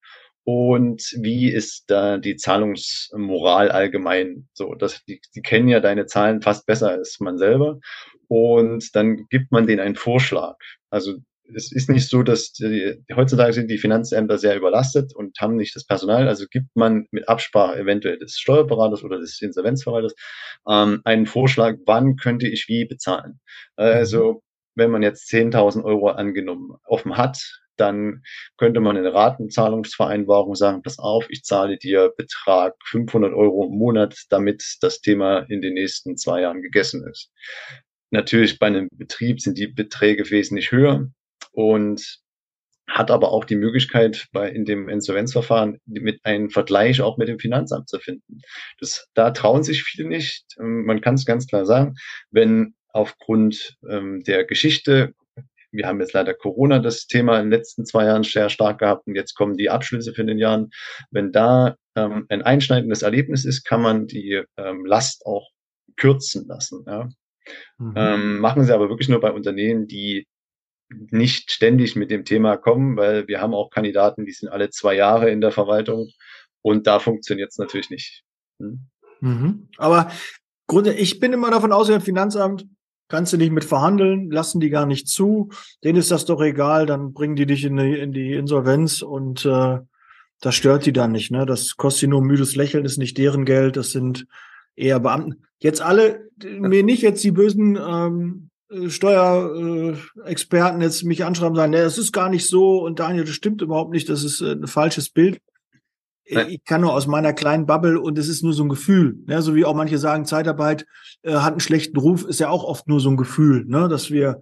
und 0.43 1.01
wie 1.19 1.49
ist 1.49 1.85
da 1.87 2.17
die 2.17 2.35
Zahlungsmoral 2.35 3.71
allgemein? 3.71 4.47
So, 4.53 4.73
dass 4.73 5.03
die, 5.05 5.21
die 5.35 5.41
kennen 5.41 5.67
ja 5.67 5.79
deine 5.79 6.07
Zahlen 6.07 6.41
fast 6.41 6.65
besser 6.65 6.89
als 6.89 7.19
man 7.19 7.37
selber. 7.37 7.79
Und 8.27 8.95
dann 8.95 9.27
gibt 9.29 9.51
man 9.51 9.67
denen 9.67 9.81
einen 9.81 9.95
Vorschlag. 9.95 10.55
Also 10.89 11.17
es 11.53 11.71
ist 11.71 11.89
nicht 11.89 12.09
so, 12.09 12.23
dass 12.23 12.53
die, 12.53 13.03
heutzutage 13.13 13.53
sind 13.53 13.69
die 13.69 13.77
Finanzämter 13.77 14.37
sehr 14.37 14.55
überlastet 14.55 15.13
und 15.13 15.37
haben 15.39 15.57
nicht 15.57 15.75
das 15.75 15.85
Personal. 15.85 16.27
Also 16.27 16.45
gibt 16.49 16.75
man 16.75 17.07
mit 17.11 17.27
Absprache 17.27 17.77
eventuell 17.77 18.17
des 18.17 18.37
Steuerberaters 18.37 19.03
oder 19.03 19.19
des 19.19 19.41
Insolvenzverwalters 19.41 20.15
ähm, 20.67 21.01
einen 21.03 21.25
Vorschlag, 21.25 21.75
wann 21.85 22.15
könnte 22.15 22.47
ich 22.47 22.65
wie 22.67 22.85
bezahlen. 22.85 23.39
Also 23.75 24.41
wenn 24.75 24.91
man 24.91 25.03
jetzt 25.03 25.31
10.000 25.31 25.83
Euro 25.83 26.09
angenommen 26.09 26.71
offen 26.85 27.17
hat, 27.17 27.60
dann 27.81 28.21
könnte 28.57 28.79
man 28.79 28.95
in 28.95 29.05
Ratenzahlungsvereinbarung 29.05 30.55
sagen, 30.55 30.83
pass 30.83 30.99
auf, 30.99 31.25
ich 31.29 31.43
zahle 31.43 31.77
dir 31.77 32.13
Betrag 32.15 32.75
500 32.85 33.33
Euro 33.33 33.65
im 33.65 33.77
Monat, 33.77 34.15
damit 34.29 34.63
das 34.81 35.01
Thema 35.01 35.39
in 35.49 35.61
den 35.61 35.73
nächsten 35.73 36.15
zwei 36.15 36.41
Jahren 36.41 36.61
gegessen 36.61 37.05
ist. 37.09 37.31
Natürlich 38.11 38.59
bei 38.59 38.67
einem 38.67 38.87
Betrieb 38.91 39.41
sind 39.41 39.57
die 39.57 39.67
Beträge 39.67 40.29
wesentlich 40.29 40.71
höher 40.71 41.09
und 41.51 42.21
hat 42.87 43.09
aber 43.09 43.31
auch 43.31 43.45
die 43.45 43.55
Möglichkeit, 43.55 44.27
bei, 44.31 44.49
in 44.49 44.65
dem 44.65 44.89
Insolvenzverfahren 44.89 45.79
mit 45.85 46.23
einem 46.23 46.49
Vergleich 46.49 47.01
auch 47.01 47.17
mit 47.17 47.29
dem 47.29 47.39
Finanzamt 47.39 47.89
zu 47.89 47.99
finden. 47.99 48.41
Das, 48.79 49.07
da 49.13 49.31
trauen 49.31 49.63
sich 49.63 49.83
viele 49.83 50.07
nicht. 50.07 50.45
Ähm, 50.59 50.85
man 50.85 51.01
kann 51.01 51.15
es 51.15 51.25
ganz 51.25 51.47
klar 51.47 51.65
sagen, 51.65 51.95
wenn 52.29 52.75
aufgrund 52.89 53.77
ähm, 53.89 54.23
der 54.23 54.43
Geschichte, 54.43 55.13
wir 55.71 55.87
haben 55.87 55.99
jetzt 55.99 56.13
leider 56.13 56.33
Corona 56.33 56.79
das 56.79 57.07
Thema 57.07 57.37
in 57.37 57.45
den 57.45 57.51
letzten 57.59 57.85
zwei 57.85 58.05
Jahren 58.05 58.23
sehr 58.23 58.49
stark 58.49 58.79
gehabt 58.79 59.07
und 59.07 59.15
jetzt 59.15 59.35
kommen 59.35 59.57
die 59.57 59.69
Abschlüsse 59.69 60.13
für 60.13 60.25
den 60.25 60.37
Jahren. 60.37 60.71
Wenn 61.11 61.31
da 61.31 61.75
ähm, 61.95 62.25
ein 62.29 62.41
einschneidendes 62.41 63.01
Erlebnis 63.01 63.45
ist, 63.45 63.63
kann 63.63 63.81
man 63.81 64.07
die 64.07 64.43
ähm, 64.57 64.85
Last 64.85 65.25
auch 65.25 65.49
kürzen 65.97 66.47
lassen. 66.47 66.83
Ja. 66.85 67.09
Mhm. 67.77 67.93
Ähm, 67.95 68.39
machen 68.39 68.63
sie 68.63 68.73
aber 68.73 68.89
wirklich 68.89 69.09
nur 69.09 69.19
bei 69.19 69.31
Unternehmen, 69.31 69.87
die 69.87 70.27
nicht 70.89 71.51
ständig 71.51 71.95
mit 71.95 72.11
dem 72.11 72.25
Thema 72.25 72.57
kommen, 72.57 72.97
weil 72.97 73.27
wir 73.27 73.39
haben 73.39 73.53
auch 73.53 73.69
Kandidaten, 73.69 74.25
die 74.25 74.33
sind 74.33 74.49
alle 74.49 74.69
zwei 74.69 74.95
Jahre 74.95 75.29
in 75.29 75.39
der 75.39 75.51
Verwaltung 75.51 76.09
und 76.61 76.85
da 76.85 76.99
funktioniert 76.99 77.51
es 77.51 77.57
natürlich 77.57 77.89
nicht. 77.89 78.23
Hm? 78.59 78.87
Mhm. 79.21 79.69
Aber 79.77 80.11
ich 80.95 81.19
bin 81.19 81.33
immer 81.33 81.51
davon 81.51 81.71
ausgegangen, 81.71 82.03
Finanzamt 82.03 82.65
kannst 83.11 83.33
du 83.33 83.37
nicht 83.37 83.51
mit 83.51 83.65
verhandeln, 83.65 84.31
lassen 84.31 84.61
die 84.61 84.69
gar 84.69 84.85
nicht 84.85 85.07
zu, 85.07 85.49
denen 85.83 85.99
ist 85.99 86.11
das 86.11 86.25
doch 86.25 86.41
egal, 86.41 86.85
dann 86.85 87.11
bringen 87.11 87.35
die 87.35 87.45
dich 87.45 87.65
in 87.65 87.75
die, 87.75 87.99
in 87.99 88.13
die 88.13 88.33
Insolvenz 88.33 89.01
und 89.01 89.45
äh, 89.45 89.79
das 90.39 90.55
stört 90.55 90.85
die 90.85 90.93
dann 90.93 91.11
nicht. 91.11 91.29
Ne? 91.29 91.45
Das 91.45 91.75
kostet 91.75 91.99
sie 91.99 92.07
nur 92.07 92.21
müdes 92.21 92.55
Lächeln, 92.55 92.85
ist 92.85 92.97
nicht 92.97 93.17
deren 93.17 93.43
Geld, 93.43 93.75
das 93.75 93.91
sind 93.91 94.25
eher 94.75 94.99
Beamten. 95.01 95.43
Jetzt 95.59 95.81
alle, 95.81 96.29
mir 96.41 96.83
nicht 96.83 97.03
jetzt 97.03 97.23
die 97.23 97.31
bösen 97.31 97.77
ähm, 97.77 98.49
äh, 98.71 98.89
Steuerexperten 98.89 100.81
jetzt 100.81 101.03
mich 101.03 101.25
anschreiben 101.25 101.51
und 101.51 101.57
sagen, 101.57 101.71
nee, 101.71 101.81
das 101.81 101.97
ist 101.97 102.13
gar 102.13 102.29
nicht 102.29 102.47
so 102.47 102.83
und 102.83 102.99
Daniel, 102.99 103.25
das 103.25 103.35
stimmt 103.35 103.61
überhaupt 103.61 103.91
nicht, 103.91 104.07
das 104.07 104.23
ist 104.23 104.39
äh, 104.41 104.53
ein 104.53 104.67
falsches 104.67 105.09
Bild. 105.09 105.39
Ich 106.31 106.63
kann 106.63 106.81
nur 106.81 106.93
aus 106.93 107.07
meiner 107.07 107.33
kleinen 107.33 107.65
Bubble 107.65 107.99
und 107.99 108.17
es 108.17 108.27
ist 108.29 108.43
nur 108.43 108.53
so 108.53 108.63
ein 108.63 108.69
Gefühl. 108.69 109.17
Ne? 109.25 109.41
So 109.41 109.55
wie 109.55 109.65
auch 109.65 109.75
manche 109.75 109.97
sagen, 109.97 110.25
Zeitarbeit 110.25 110.85
äh, 111.23 111.33
hat 111.33 111.51
einen 111.51 111.59
schlechten 111.59 111.97
Ruf, 111.97 112.23
ist 112.25 112.39
ja 112.39 112.49
auch 112.49 112.63
oft 112.63 112.87
nur 112.87 112.99
so 112.99 113.09
ein 113.09 113.17
Gefühl, 113.17 113.65
ne? 113.65 113.87
dass 113.89 114.11
wir 114.11 114.41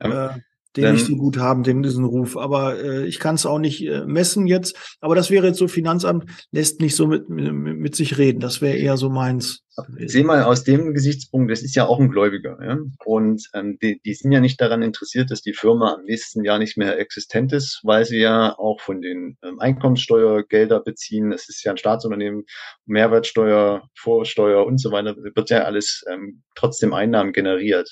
äh, 0.00 0.30
den 0.76 0.84
Dann, 0.84 0.94
nicht 0.94 1.06
so 1.06 1.16
gut 1.16 1.38
haben, 1.38 1.62
den 1.62 1.82
diesen 1.82 2.04
Ruf. 2.04 2.36
Aber 2.36 2.78
äh, 2.82 3.06
ich 3.06 3.18
kann 3.18 3.34
es 3.34 3.46
auch 3.46 3.58
nicht 3.58 3.86
äh, 3.86 4.04
messen 4.06 4.46
jetzt. 4.46 4.96
Aber 5.00 5.14
das 5.14 5.30
wäre 5.30 5.46
jetzt 5.46 5.58
so, 5.58 5.68
Finanzamt 5.68 6.24
lässt 6.52 6.80
nicht 6.80 6.94
so 6.94 7.06
mit, 7.06 7.28
mit, 7.28 7.52
mit 7.52 7.96
sich 7.96 8.18
reden. 8.18 8.40
Das 8.40 8.60
wäre 8.60 8.76
eher 8.76 8.96
so 8.96 9.08
meins. 9.08 9.64
Seh 10.06 10.24
mal 10.24 10.42
aus 10.42 10.64
dem 10.64 10.92
Gesichtspunkt, 10.92 11.50
das 11.50 11.62
ist 11.62 11.76
ja 11.76 11.86
auch 11.86 12.00
ein 12.00 12.10
Gläubiger. 12.10 12.58
Ja? 12.62 12.78
Und 13.04 13.48
ähm, 13.54 13.78
die, 13.80 14.00
die 14.04 14.14
sind 14.14 14.32
ja 14.32 14.40
nicht 14.40 14.60
daran 14.60 14.82
interessiert, 14.82 15.30
dass 15.30 15.40
die 15.40 15.52
Firma 15.52 15.94
am 15.94 16.02
nächsten 16.02 16.44
Jahr 16.44 16.58
nicht 16.58 16.76
mehr 16.76 16.98
existent 16.98 17.52
ist, 17.52 17.80
weil 17.84 18.04
sie 18.04 18.18
ja 18.18 18.58
auch 18.58 18.80
von 18.80 19.00
den 19.00 19.38
ähm, 19.42 19.60
Einkommenssteuergelder 19.60 20.80
beziehen. 20.80 21.32
Es 21.32 21.48
ist 21.48 21.62
ja 21.64 21.72
ein 21.72 21.78
Staatsunternehmen, 21.78 22.44
Mehrwertsteuer, 22.86 23.88
Vorsteuer 23.96 24.66
und 24.66 24.80
so 24.80 24.90
weiter, 24.90 25.16
wird 25.16 25.50
ja 25.50 25.62
alles 25.62 26.04
ähm, 26.10 26.42
trotzdem 26.54 26.92
Einnahmen 26.92 27.32
generiert. 27.32 27.88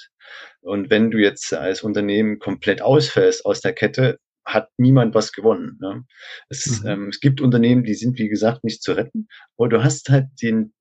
Und 0.61 0.91
wenn 0.91 1.11
du 1.11 1.19
jetzt 1.19 1.53
als 1.55 1.83
Unternehmen 1.83 2.39
komplett 2.39 2.83
ausfällst 2.83 3.45
aus 3.45 3.61
der 3.61 3.73
Kette, 3.73 4.19
hat 4.47 4.69
niemand 4.79 5.15
was 5.15 5.33
gewonnen. 5.33 5.77
Ne? 5.81 6.05
Es, 6.49 6.83
mhm. 6.83 6.89
ähm, 6.89 7.09
es 7.09 7.19
gibt 7.21 7.41
Unternehmen, 7.41 7.83
die 7.83 7.95
sind, 7.95 8.17
wie 8.19 8.29
gesagt, 8.29 8.63
nicht 8.63 8.83
zu 8.83 8.93
retten, 8.93 9.27
aber 9.59 9.69
du 9.69 9.83
hast 9.83 10.09
halt 10.09 10.27
den 10.41 10.73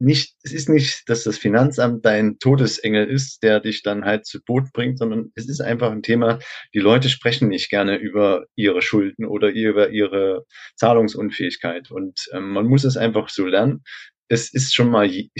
nicht, 0.00 0.34
es 0.42 0.52
ist 0.52 0.68
nicht, 0.68 1.08
dass 1.08 1.22
das 1.22 1.38
Finanzamt 1.38 2.04
dein 2.04 2.38
Todesengel 2.40 3.08
ist, 3.08 3.42
der 3.44 3.60
dich 3.60 3.84
dann 3.84 4.04
halt 4.04 4.26
zu 4.26 4.42
Boot 4.44 4.72
bringt, 4.72 4.98
sondern 4.98 5.30
es 5.36 5.48
ist 5.48 5.60
einfach 5.60 5.92
ein 5.92 6.02
Thema, 6.02 6.40
die 6.74 6.80
Leute 6.80 7.08
sprechen 7.08 7.48
nicht 7.48 7.70
gerne 7.70 7.96
über 7.96 8.46
ihre 8.56 8.82
Schulden 8.82 9.24
oder 9.24 9.50
über 9.50 9.90
ihre 9.90 10.44
Zahlungsunfähigkeit. 10.74 11.92
Und 11.92 12.28
ähm, 12.32 12.50
man 12.50 12.66
muss 12.66 12.82
es 12.82 12.96
einfach 12.96 13.28
so 13.28 13.46
lernen. 13.46 13.84
Es 14.28 14.52
ist 14.52 14.74
schon 14.74 14.90
mal, 14.90 15.08
ich 15.08 15.30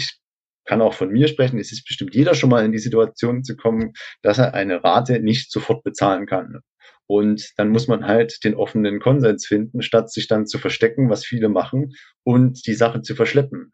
kann 0.65 0.81
auch 0.81 0.93
von 0.93 1.09
mir 1.09 1.27
sprechen, 1.27 1.59
es 1.59 1.71
ist 1.71 1.85
bestimmt 1.85 2.15
jeder 2.15 2.35
schon 2.35 2.49
mal 2.49 2.65
in 2.65 2.71
die 2.71 2.79
Situation 2.79 3.43
zu 3.43 3.55
kommen, 3.55 3.93
dass 4.21 4.37
er 4.37 4.53
eine 4.53 4.83
Rate 4.83 5.19
nicht 5.19 5.51
sofort 5.51 5.83
bezahlen 5.83 6.25
kann. 6.25 6.59
Und 7.05 7.51
dann 7.57 7.69
muss 7.69 7.87
man 7.87 8.05
halt 8.05 8.43
den 8.43 8.55
offenen 8.55 8.99
Konsens 8.99 9.45
finden, 9.45 9.81
statt 9.81 10.11
sich 10.11 10.27
dann 10.27 10.47
zu 10.47 10.57
verstecken, 10.57 11.09
was 11.09 11.25
viele 11.25 11.49
machen, 11.49 11.93
und 12.23 12.65
die 12.65 12.73
Sache 12.73 13.01
zu 13.01 13.15
verschleppen. 13.15 13.73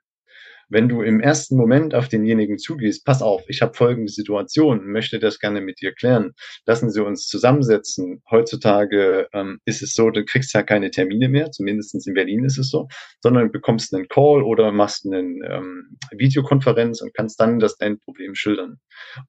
Wenn 0.69 0.87
du 0.87 1.01
im 1.01 1.19
ersten 1.19 1.57
Moment 1.57 1.95
auf 1.95 2.07
denjenigen 2.07 2.59
zugehst, 2.59 3.03
pass 3.05 3.21
auf, 3.21 3.43
ich 3.47 3.61
habe 3.61 3.73
folgende 3.73 4.11
Situation, 4.11 4.85
möchte 4.85 5.19
das 5.19 5.39
gerne 5.39 5.61
mit 5.61 5.81
dir 5.81 5.93
klären, 5.93 6.33
lassen 6.65 6.91
Sie 6.91 7.03
uns 7.03 7.27
zusammensetzen. 7.27 8.21
Heutzutage 8.29 9.27
ähm, 9.33 9.59
ist 9.65 9.81
es 9.81 9.93
so, 9.93 10.11
du 10.11 10.23
kriegst 10.23 10.53
ja 10.53 10.61
keine 10.61 10.91
Termine 10.91 11.27
mehr, 11.27 11.51
zumindest 11.51 12.07
in 12.07 12.13
Berlin 12.13 12.45
ist 12.45 12.59
es 12.59 12.69
so, 12.69 12.87
sondern 13.21 13.51
bekommst 13.51 13.93
einen 13.93 14.07
Call 14.07 14.43
oder 14.43 14.71
machst 14.71 15.05
eine 15.05 15.19
ähm, 15.19 15.97
Videokonferenz 16.11 17.01
und 17.01 17.13
kannst 17.15 17.39
dann 17.39 17.59
das 17.59 17.77
dein 17.77 17.99
Problem 17.99 18.35
schildern. 18.35 18.77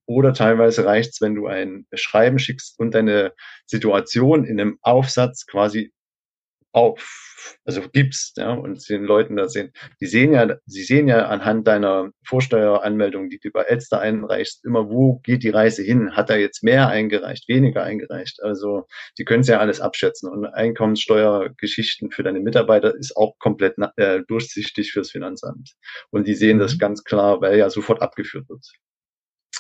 Oder 0.07 0.35
teilweise 0.35 0.85
reicht's, 0.85 1.21
wenn 1.21 1.35
du 1.35 1.47
ein 1.47 1.87
Schreiben 1.95 2.39
schickst 2.39 2.79
und 2.79 2.95
deine 2.95 3.33
Situation 3.67 4.45
in 4.45 4.61
einem 4.61 4.79
Aufsatz 4.83 5.47
quasi 5.47 5.93
auf, 6.73 7.57
also 7.65 7.83
gibst, 7.93 8.37
ja, 8.37 8.53
und 8.53 8.89
den 8.89 9.05
Leuten 9.05 9.37
da 9.37 9.49
sehen, 9.49 9.73
die 10.01 10.07
sehen 10.07 10.33
ja, 10.33 10.57
sie 10.67 10.83
sehen 10.83 11.09
ja 11.09 11.27
anhand 11.27 11.67
deiner 11.67 12.11
Vorsteueranmeldung, 12.25 13.29
die 13.29 13.39
du 13.39 13.51
bei 13.51 13.63
Elster 13.63 14.01
einreichst, 14.01 14.65
immer, 14.65 14.89
wo 14.89 15.19
geht 15.25 15.43
die 15.43 15.51
Reise 15.51 15.83
hin? 15.83 16.17
Hat 16.17 16.31
er 16.31 16.39
jetzt 16.39 16.63
mehr 16.63 16.89
eingereicht, 16.89 17.49
weniger 17.49 17.83
eingereicht? 17.83 18.43
Also, 18.43 18.87
die 19.19 19.25
können 19.25 19.41
es 19.41 19.49
ja 19.49 19.59
alles 19.59 19.81
abschätzen. 19.81 20.31
Und 20.31 20.47
Einkommenssteuergeschichten 20.47 22.11
für 22.11 22.23
deine 22.23 22.41
Mitarbeiter 22.41 22.95
ist 22.95 23.17
auch 23.17 23.37
komplett 23.39 23.77
äh, 23.97 24.21
durchsichtig 24.29 24.93
fürs 24.93 25.11
Finanzamt. 25.11 25.75
Und 26.11 26.29
die 26.29 26.35
sehen 26.35 26.59
mhm. 26.59 26.61
das 26.61 26.79
ganz 26.79 27.03
klar, 27.05 27.41
weil 27.41 27.59
ja 27.59 27.69
sofort 27.71 28.01
abgeführt 28.03 28.49
wird. 28.49 28.65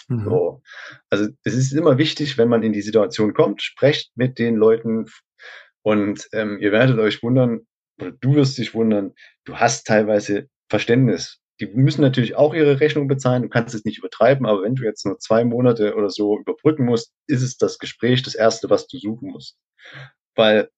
Mhm. 0.09 0.25
So. 0.25 0.63
Also 1.09 1.29
es 1.45 1.55
ist 1.55 1.73
immer 1.73 1.99
wichtig, 1.99 2.39
wenn 2.39 2.49
man 2.49 2.63
in 2.63 2.73
die 2.73 2.83
Situation 2.83 3.35
kommt, 3.35 3.63
sprecht 3.63 4.13
mit 4.17 4.39
den 4.39 4.57
Leuten 4.57 5.07
und 5.83 6.29
ähm, 6.33 6.59
ihr 6.61 6.73
werdet 6.73 6.99
euch 6.99 7.23
wundern, 7.23 7.67
oder 8.01 8.13
du 8.13 8.35
wirst 8.35 8.59
dich 8.59 8.75
wundern, 8.75 9.13
du 9.45 9.57
hast 9.57 9.87
teilweise 9.87 10.49
Verständnis. 10.69 11.41
Die 11.61 11.67
müssen 11.67 12.01
natürlich 12.01 12.37
auch 12.37 12.55
ihre 12.55 12.81
Rechnung 12.81 13.07
bezahlen. 13.07 13.43
Du 13.43 13.49
kannst 13.51 13.75
es 13.75 13.85
nicht 13.85 13.99
übertreiben, 13.99 14.47
aber 14.47 14.63
wenn 14.63 14.77
du 14.77 14.85
jetzt 14.85 15.05
nur 15.05 15.19
zwei 15.19 15.45
Monate 15.45 15.95
oder 15.95 16.09
so 16.09 16.39
überbrücken 16.39 16.87
musst, 16.87 17.13
ist 17.27 17.43
es 17.43 17.59
das 17.59 17.79
Gespräch 17.79 18.23
das 18.23 18.35
erste, 18.35 18.71
was 18.71 18.87
du 18.87 18.99
suchen 18.99 19.31
musst. 19.31 19.59
Weil 20.35 20.71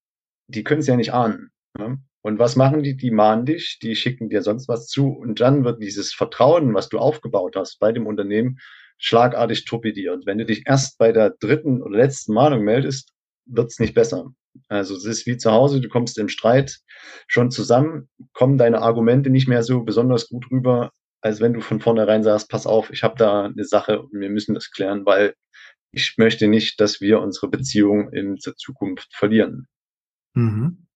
die 0.48 0.64
können 0.64 0.80
es 0.80 0.88
ja 0.88 0.96
nicht 0.96 1.12
ahnen. 1.12 1.50
Ne? 1.78 1.98
Und 2.22 2.38
was 2.38 2.56
machen 2.56 2.82
die? 2.82 2.96
Die 2.96 3.10
mahnen 3.10 3.46
dich, 3.46 3.78
die 3.80 3.96
schicken 3.96 4.28
dir 4.28 4.42
sonst 4.42 4.68
was 4.68 4.86
zu 4.86 5.08
und 5.08 5.40
dann 5.40 5.64
wird 5.64 5.82
dieses 5.82 6.12
Vertrauen, 6.12 6.74
was 6.74 6.88
du 6.88 6.98
aufgebaut 6.98 7.56
hast 7.56 7.78
bei 7.78 7.92
dem 7.92 8.06
Unternehmen, 8.06 8.58
schlagartig 8.98 9.64
torpediert. 9.64 10.26
Wenn 10.26 10.38
du 10.38 10.46
dich 10.46 10.64
erst 10.66 10.98
bei 10.98 11.12
der 11.12 11.30
dritten 11.30 11.82
oder 11.82 11.96
letzten 11.96 12.34
Mahnung 12.34 12.62
meldest, 12.62 13.12
wird 13.46 13.70
es 13.70 13.80
nicht 13.80 13.94
besser. 13.94 14.32
Also 14.68 14.94
es 14.96 15.04
ist 15.04 15.26
wie 15.26 15.36
zu 15.36 15.50
Hause, 15.50 15.80
du 15.80 15.88
kommst 15.88 16.18
im 16.18 16.28
Streit 16.28 16.78
schon 17.26 17.50
zusammen, 17.50 18.08
kommen 18.32 18.58
deine 18.58 18.82
Argumente 18.82 19.30
nicht 19.30 19.48
mehr 19.48 19.62
so 19.62 19.82
besonders 19.82 20.28
gut 20.28 20.50
rüber, 20.50 20.92
als 21.20 21.40
wenn 21.40 21.52
du 21.52 21.60
von 21.60 21.80
vornherein 21.80 22.22
sagst, 22.22 22.48
pass 22.48 22.66
auf, 22.66 22.90
ich 22.90 23.02
habe 23.02 23.14
da 23.16 23.44
eine 23.44 23.64
Sache 23.64 24.02
und 24.02 24.12
wir 24.12 24.30
müssen 24.30 24.54
das 24.54 24.70
klären, 24.70 25.06
weil 25.06 25.34
ich 25.92 26.14
möchte 26.16 26.48
nicht, 26.48 26.80
dass 26.80 27.00
wir 27.00 27.20
unsere 27.20 27.48
Beziehung 27.48 28.12
in 28.12 28.36
der 28.36 28.56
Zukunft 28.56 29.14
verlieren. 29.14 29.68
Mhm. 30.34 30.86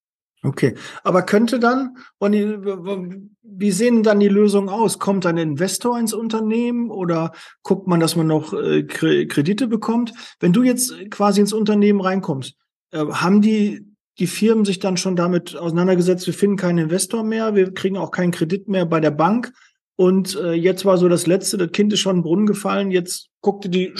Okay, 0.42 0.76
aber 1.02 1.22
könnte 1.22 1.58
dann, 1.58 1.96
wie 2.20 3.70
sehen 3.72 4.02
dann 4.02 4.20
die 4.20 4.28
Lösungen 4.28 4.68
aus? 4.68 4.98
Kommt 4.98 5.26
ein 5.26 5.38
Investor 5.38 5.98
ins 5.98 6.12
Unternehmen 6.12 6.90
oder 6.90 7.32
guckt 7.62 7.88
man, 7.88 8.00
dass 8.00 8.16
man 8.16 8.28
noch 8.28 8.52
äh, 8.52 8.84
Kredite 8.84 9.66
bekommt? 9.66 10.12
Wenn 10.38 10.52
du 10.52 10.62
jetzt 10.62 10.94
quasi 11.10 11.40
ins 11.40 11.52
Unternehmen 11.52 12.00
reinkommst, 12.00 12.54
haben 12.96 13.42
die, 13.42 13.86
die 14.18 14.26
Firmen 14.26 14.64
sich 14.64 14.78
dann 14.78 14.96
schon 14.96 15.16
damit 15.16 15.56
auseinandergesetzt, 15.56 16.26
wir 16.26 16.34
finden 16.34 16.56
keinen 16.56 16.78
Investor 16.78 17.22
mehr, 17.22 17.54
wir 17.54 17.72
kriegen 17.72 17.96
auch 17.96 18.10
keinen 18.10 18.32
Kredit 18.32 18.68
mehr 18.68 18.86
bei 18.86 19.00
der 19.00 19.10
Bank. 19.10 19.52
Und 19.96 20.36
äh, 20.36 20.52
jetzt 20.52 20.84
war 20.84 20.98
so 20.98 21.08
das 21.08 21.26
Letzte, 21.26 21.56
das 21.56 21.72
Kind 21.72 21.92
ist 21.92 22.00
schon 22.00 22.16
in 22.16 22.18
den 22.18 22.24
Brunnen 22.24 22.46
gefallen, 22.46 22.90
jetzt 22.90 23.28
guckt 23.40 23.64
ihr, 23.64 23.70
die, 23.70 23.94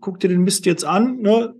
guckt 0.00 0.24
ihr 0.24 0.30
den 0.30 0.44
Mist 0.44 0.64
jetzt 0.64 0.84
an, 0.84 1.20
ne? 1.20 1.54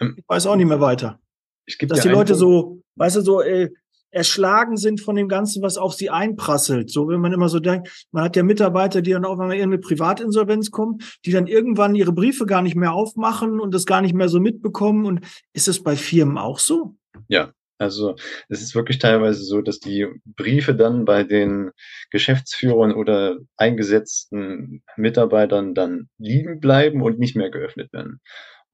Ähm, 0.00 0.14
ich 0.16 0.24
weiß 0.26 0.46
auch 0.46 0.56
nicht 0.56 0.68
mehr 0.68 0.80
weiter. 0.80 1.20
Ich 1.66 1.78
Dass 1.78 2.00
die 2.00 2.08
Leute 2.08 2.34
so, 2.34 2.80
weißt 2.94 3.16
du, 3.16 3.20
so 3.20 3.40
äh, 3.42 3.70
erschlagen 4.10 4.76
sind 4.76 5.00
von 5.00 5.16
dem 5.16 5.28
Ganzen, 5.28 5.62
was 5.62 5.76
auf 5.76 5.94
sie 5.94 6.10
einprasselt. 6.10 6.90
So, 6.90 7.08
wenn 7.08 7.20
man 7.20 7.32
immer 7.32 7.48
so 7.48 7.60
denkt, 7.60 8.06
man 8.12 8.24
hat 8.24 8.36
ja 8.36 8.42
Mitarbeiter, 8.42 9.02
die 9.02 9.10
dann 9.10 9.24
auch 9.24 9.36
mal 9.36 9.52
irgendeine 9.52 9.78
Privatinsolvenz 9.78 10.70
kommen, 10.70 10.98
die 11.24 11.32
dann 11.32 11.46
irgendwann 11.46 11.94
ihre 11.94 12.12
Briefe 12.12 12.46
gar 12.46 12.62
nicht 12.62 12.76
mehr 12.76 12.92
aufmachen 12.92 13.60
und 13.60 13.74
das 13.74 13.86
gar 13.86 14.00
nicht 14.00 14.14
mehr 14.14 14.28
so 14.28 14.40
mitbekommen. 14.40 15.06
Und 15.06 15.20
ist 15.52 15.68
es 15.68 15.82
bei 15.82 15.96
Firmen 15.96 16.38
auch 16.38 16.58
so? 16.58 16.96
Ja, 17.28 17.52
also 17.78 18.16
es 18.48 18.62
ist 18.62 18.74
wirklich 18.74 18.98
teilweise 18.98 19.42
so, 19.42 19.60
dass 19.60 19.80
die 19.80 20.06
Briefe 20.24 20.74
dann 20.74 21.04
bei 21.04 21.24
den 21.24 21.72
Geschäftsführern 22.10 22.92
oder 22.92 23.36
eingesetzten 23.56 24.82
Mitarbeitern 24.96 25.74
dann 25.74 26.08
liegen 26.18 26.60
bleiben 26.60 27.02
und 27.02 27.18
nicht 27.18 27.36
mehr 27.36 27.50
geöffnet 27.50 27.92
werden 27.92 28.20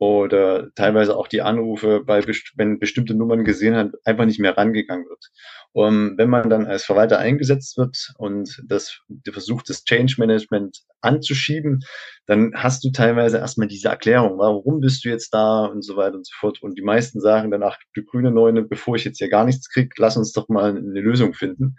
oder 0.03 0.75
teilweise 0.75 1.17
auch 1.17 1.29
die 1.29 1.43
Anrufe, 1.43 2.03
bei 2.05 2.27
wenn 2.57 2.81
bestimmte 2.81 3.15
Nummern 3.15 3.45
gesehen 3.45 3.77
hat, 3.77 3.93
einfach 4.05 4.25
nicht 4.25 4.41
mehr 4.41 4.57
rangegangen 4.59 5.09
wird. 5.09 5.31
Und 5.71 6.19
wenn 6.19 6.29
man 6.29 6.51
dann 6.51 6.67
als 6.67 6.83
Verwalter 6.83 7.21
eingesetzt 7.21 7.79
wird 7.79 8.13
und 8.19 8.61
das 8.67 8.99
versucht, 9.31 9.71
das 9.71 9.85
Change 9.85 10.17
Management 10.19 10.81
anzuschieben, 11.03 11.85
dann 12.27 12.51
hast 12.57 12.83
du 12.83 12.91
teilweise 12.91 13.39
erstmal 13.39 13.69
diese 13.69 13.91
Erklärung, 13.91 14.39
warum 14.39 14.81
bist 14.81 15.05
du 15.05 15.09
jetzt 15.09 15.33
da 15.33 15.67
und 15.67 15.83
so 15.85 15.95
weiter 15.95 16.17
und 16.17 16.27
so 16.27 16.35
fort. 16.37 16.61
Und 16.63 16.77
die 16.77 16.83
meisten 16.83 17.21
sagen 17.21 17.53
dann, 17.53 17.63
ach, 17.63 17.79
du 17.95 18.03
grüne 18.03 18.33
Neune, 18.33 18.63
bevor 18.63 18.97
ich 18.97 19.05
jetzt 19.05 19.19
hier 19.19 19.31
gar 19.31 19.45
nichts 19.45 19.69
krieg, 19.69 19.93
lass 19.99 20.17
uns 20.17 20.33
doch 20.33 20.49
mal 20.49 20.77
eine 20.77 21.01
Lösung 21.01 21.33
finden. 21.33 21.77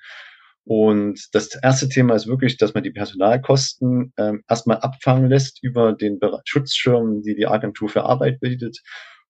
Und 0.66 1.28
das 1.34 1.56
erste 1.62 1.90
Thema 1.90 2.16
ist 2.16 2.28
wirklich, 2.28 2.58
dass 2.58 2.74
man 2.74 2.84
die 2.84 2.92
Personalkosten 2.92 4.14
ähm, 4.18 4.44
erstmal 4.50 4.78
abfangen 4.78 5.30
lässt 5.30 5.62
über 5.62 5.94
den 5.94 6.20
Schutzschirm, 6.46 7.22
die 7.22 7.36
die 7.36 7.48
Agentur 7.48 7.90
für 7.90 8.04
Arbeit 8.04 8.40
bietet 8.40 8.80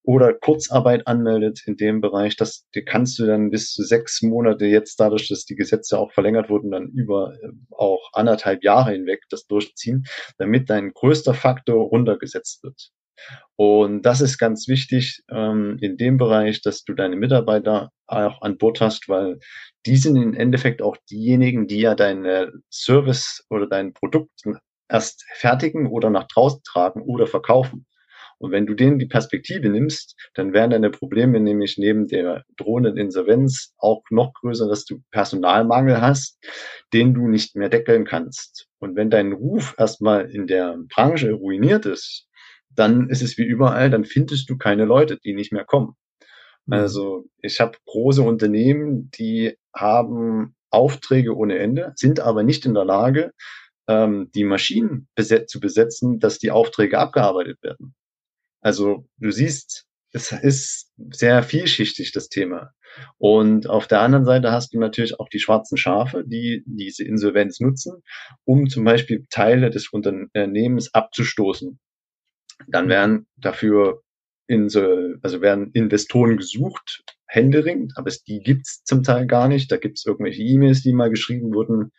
oder 0.03 0.33
Kurzarbeit 0.33 1.07
anmeldet 1.07 1.61
in 1.65 1.77
dem 1.77 2.01
Bereich. 2.01 2.35
Das 2.35 2.65
die 2.75 2.83
kannst 2.83 3.17
du 3.17 3.25
dann 3.25 3.49
bis 3.49 3.71
zu 3.71 3.83
sechs 3.83 4.21
Monate 4.21 4.65
jetzt 4.65 4.99
dadurch, 4.99 5.27
dass 5.29 5.45
die 5.45 5.55
Gesetze 5.55 5.97
auch 5.97 6.11
verlängert 6.11 6.49
wurden, 6.49 6.71
dann 6.71 6.89
über 6.89 7.33
äh, 7.41 7.47
auch 7.71 8.09
anderthalb 8.13 8.63
Jahre 8.63 8.91
hinweg 8.91 9.23
das 9.29 9.47
durchziehen, 9.47 10.05
damit 10.37 10.69
dein 10.69 10.91
größter 10.93 11.33
Faktor 11.33 11.87
runtergesetzt 11.87 12.63
wird. 12.63 12.91
Und 13.55 14.03
das 14.03 14.21
ist 14.21 14.37
ganz 14.37 14.67
wichtig 14.67 15.21
ähm, 15.29 15.77
in 15.81 15.97
dem 15.97 16.17
Bereich, 16.17 16.61
dass 16.61 16.83
du 16.83 16.93
deine 16.93 17.15
Mitarbeiter 17.15 17.91
auch 18.07 18.41
an 18.41 18.57
Bord 18.57 18.81
hast, 18.81 19.07
weil 19.09 19.39
die 19.85 19.97
sind 19.97 20.15
im 20.15 20.33
Endeffekt 20.33 20.81
auch 20.81 20.97
diejenigen, 21.09 21.67
die 21.67 21.81
ja 21.81 21.95
deine 21.95 22.51
Service 22.71 23.45
oder 23.49 23.67
dein 23.67 23.93
Produkt 23.93 24.31
erst 24.89 25.25
fertigen 25.35 25.87
oder 25.87 26.09
nach 26.09 26.27
draußen 26.27 26.61
tragen 26.63 27.01
oder 27.01 27.27
verkaufen. 27.27 27.85
Und 28.39 28.51
wenn 28.51 28.65
du 28.65 28.73
denen 28.73 28.99
die 28.99 29.05
Perspektive 29.05 29.69
nimmst, 29.69 30.15
dann 30.33 30.51
werden 30.51 30.71
deine 30.71 30.89
Probleme 30.89 31.39
nämlich 31.39 31.77
neben 31.77 32.07
der 32.07 32.43
drohenden 32.57 32.97
Insolvenz 32.97 33.73
auch 33.77 34.03
noch 34.09 34.33
größer, 34.33 34.67
dass 34.67 34.83
du 34.83 35.01
Personalmangel 35.11 36.01
hast, 36.01 36.43
den 36.91 37.13
du 37.13 37.27
nicht 37.27 37.55
mehr 37.55 37.69
deckeln 37.69 38.03
kannst. 38.03 38.67
Und 38.79 38.97
wenn 38.97 39.09
dein 39.09 39.31
Ruf 39.31 39.75
erstmal 39.77 40.29
in 40.29 40.47
der 40.47 40.77
Branche 40.89 41.31
ruiniert 41.31 41.85
ist, 41.85 42.27
dann 42.75 43.09
ist 43.09 43.21
es 43.21 43.37
wie 43.37 43.43
überall, 43.43 43.89
dann 43.89 44.05
findest 44.05 44.49
du 44.49 44.57
keine 44.57 44.85
Leute, 44.85 45.17
die 45.17 45.33
nicht 45.33 45.51
mehr 45.51 45.65
kommen. 45.65 45.95
Mhm. 46.65 46.73
Also 46.73 47.25
ich 47.41 47.59
habe 47.59 47.77
große 47.85 48.21
Unternehmen, 48.21 49.09
die 49.11 49.57
haben 49.75 50.55
Aufträge 50.69 51.35
ohne 51.35 51.59
Ende, 51.59 51.93
sind 51.95 52.19
aber 52.19 52.43
nicht 52.43 52.65
in 52.65 52.73
der 52.73 52.85
Lage, 52.85 53.31
ähm, 53.87 54.31
die 54.33 54.43
Maschinen 54.43 55.07
beset 55.15 55.49
zu 55.49 55.59
besetzen, 55.59 56.19
dass 56.19 56.39
die 56.39 56.51
Aufträge 56.51 56.97
abgearbeitet 56.97 57.61
werden. 57.61 57.93
Also 58.61 59.05
du 59.17 59.31
siehst, 59.31 59.85
es 60.13 60.31
ist 60.31 60.91
sehr 61.11 61.43
vielschichtig, 61.43 62.11
das 62.11 62.29
Thema. 62.29 62.71
Und 63.17 63.67
auf 63.67 63.87
der 63.87 64.01
anderen 64.01 64.25
Seite 64.25 64.51
hast 64.51 64.73
du 64.73 64.79
natürlich 64.79 65.19
auch 65.19 65.27
die 65.27 65.39
schwarzen 65.39 65.77
Schafe, 65.77 66.23
die 66.25 66.63
diese 66.65 67.03
Insolvenz 67.03 67.59
nutzen, 67.59 68.03
um 68.45 68.69
zum 68.69 68.83
Beispiel 68.83 69.25
Teile 69.29 69.71
des 69.71 69.89
Unternehmens 69.91 70.93
abzustoßen. 70.93 71.79
Dann 72.67 72.89
werden 72.89 73.27
dafür 73.37 74.01
Insel, 74.47 75.19
also 75.21 75.41
werden 75.41 75.71
Investoren 75.73 76.37
gesucht, 76.37 77.03
händeringend, 77.25 77.93
aber 77.95 78.07
es, 78.07 78.23
die 78.23 78.39
gibt's 78.39 78.83
zum 78.83 79.03
Teil 79.03 79.25
gar 79.25 79.47
nicht. 79.47 79.71
Da 79.71 79.77
gibt's 79.77 80.05
irgendwelche 80.05 80.43
E-Mails, 80.43 80.83
die 80.83 80.93
mal 80.93 81.09
geschrieben 81.09 81.53
wurden. 81.53 81.91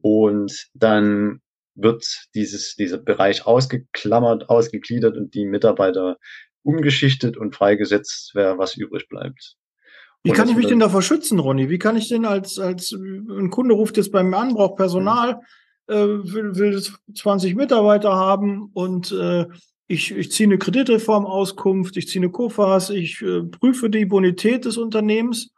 Und 0.00 0.68
dann 0.74 1.40
wird 1.74 2.04
dieses, 2.34 2.74
dieser 2.76 2.98
Bereich 2.98 3.46
ausgeklammert, 3.46 4.48
ausgegliedert 4.48 5.16
und 5.16 5.34
die 5.34 5.46
Mitarbeiter 5.46 6.18
umgeschichtet 6.62 7.36
und 7.36 7.54
freigesetzt, 7.54 8.32
wer 8.34 8.58
was 8.58 8.76
übrig 8.76 9.08
bleibt. 9.08 9.56
Wie 10.22 10.32
kann 10.32 10.48
ich 10.48 10.56
mich 10.56 10.66
denn 10.66 10.80
davor 10.80 11.02
schützen, 11.02 11.38
Ronny? 11.38 11.68
Wie 11.68 11.78
kann 11.78 11.96
ich 11.96 12.08
denn 12.08 12.24
als, 12.24 12.58
als 12.58 12.92
ein 12.92 13.50
Kunde 13.50 13.74
ruft 13.74 13.98
jetzt 13.98 14.10
bei 14.10 14.22
mir 14.22 14.38
an, 14.38 14.54
braucht 14.54 14.76
Personal, 14.76 15.40
äh, 15.86 15.94
will, 15.94 16.56
will 16.56 16.82
20 17.14 17.54
Mitarbeiter 17.56 18.14
haben 18.14 18.70
und 18.72 19.12
äh, 19.12 19.44
ich, 19.86 20.12
ich 20.12 20.32
ziehe 20.32 20.48
eine 20.48 20.58
Kreditreformauskunft, 20.58 21.96
ich 21.96 22.08
ziehe 22.08 22.22
eine 22.22 22.32
COFAS, 22.32 22.90
ich 22.90 23.20
äh, 23.22 23.42
prüfe 23.42 23.90
die 23.90 24.06
Bonität 24.06 24.64
des 24.64 24.76
Unternehmens, 24.76 25.52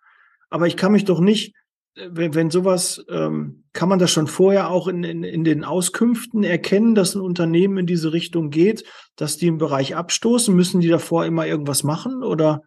aber 0.51 0.67
ich 0.67 0.77
kann 0.77 0.93
mich 0.93 1.05
doch 1.05 1.21
nicht, 1.21 1.55
äh, 1.95 2.09
wenn, 2.11 2.35
wenn 2.35 2.51
sowas, 2.51 3.05
ähm, 3.09 3.65
kann 3.73 3.89
man 3.89 3.99
das 3.99 4.11
schon 4.11 4.27
vorher 4.27 4.71
auch 4.71 4.89
in, 4.89 5.05
in, 5.05 5.23
in 5.23 5.45
den 5.45 5.65
Auskünften 5.65 6.43
erkennen, 6.43 6.95
dass 6.95 7.15
ein 7.15 7.21
Unternehmen 7.21 7.79
in 7.79 7.87
diese 7.87 8.13
Richtung 8.13 8.51
geht, 8.51 8.85
dass 9.15 9.37
die 9.37 9.47
im 9.47 9.59
Bereich 9.59 9.95
abstoßen, 9.95 10.55
müssen 10.55 10.81
die 10.81 10.89
davor 10.89 11.25
immer 11.25 11.47
irgendwas 11.47 11.85
machen 11.85 12.23
oder? 12.23 12.63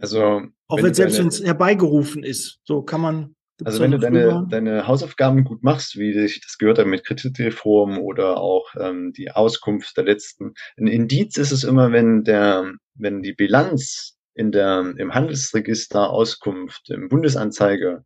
Also 0.00 0.42
auch 0.68 0.76
wenn, 0.78 0.84
wenn 0.84 0.94
selbst 0.94 1.18
wenn 1.18 1.28
es 1.28 1.44
herbeigerufen 1.44 2.22
ist, 2.22 2.60
so 2.64 2.82
kann 2.82 3.02
man 3.02 3.34
also 3.64 3.80
wenn 3.80 3.90
du 3.90 3.98
deine, 3.98 4.46
deine 4.48 4.86
Hausaufgaben 4.86 5.44
gut 5.44 5.62
machst, 5.62 5.98
wie 5.98 6.12
ich 6.12 6.40
das 6.40 6.58
gehört 6.58 6.78
habe 6.78 6.88
mit 6.88 7.04
Kreditreform 7.04 7.98
oder 7.98 8.38
auch 8.38 8.74
ähm, 8.78 9.12
die 9.12 9.30
Auskunft 9.30 9.96
der 9.96 10.04
letzten, 10.04 10.54
ein 10.78 10.86
Indiz 10.86 11.36
ist 11.36 11.52
es 11.52 11.64
immer, 11.64 11.92
wenn 11.92 12.24
der, 12.24 12.72
wenn 12.94 13.22
die 13.22 13.34
Bilanz 13.34 14.16
in 14.34 14.52
der, 14.52 14.94
im 14.96 15.14
Handelsregister 15.14 16.10
Auskunft, 16.10 16.90
im 16.90 17.08
Bundesanzeiger 17.08 18.04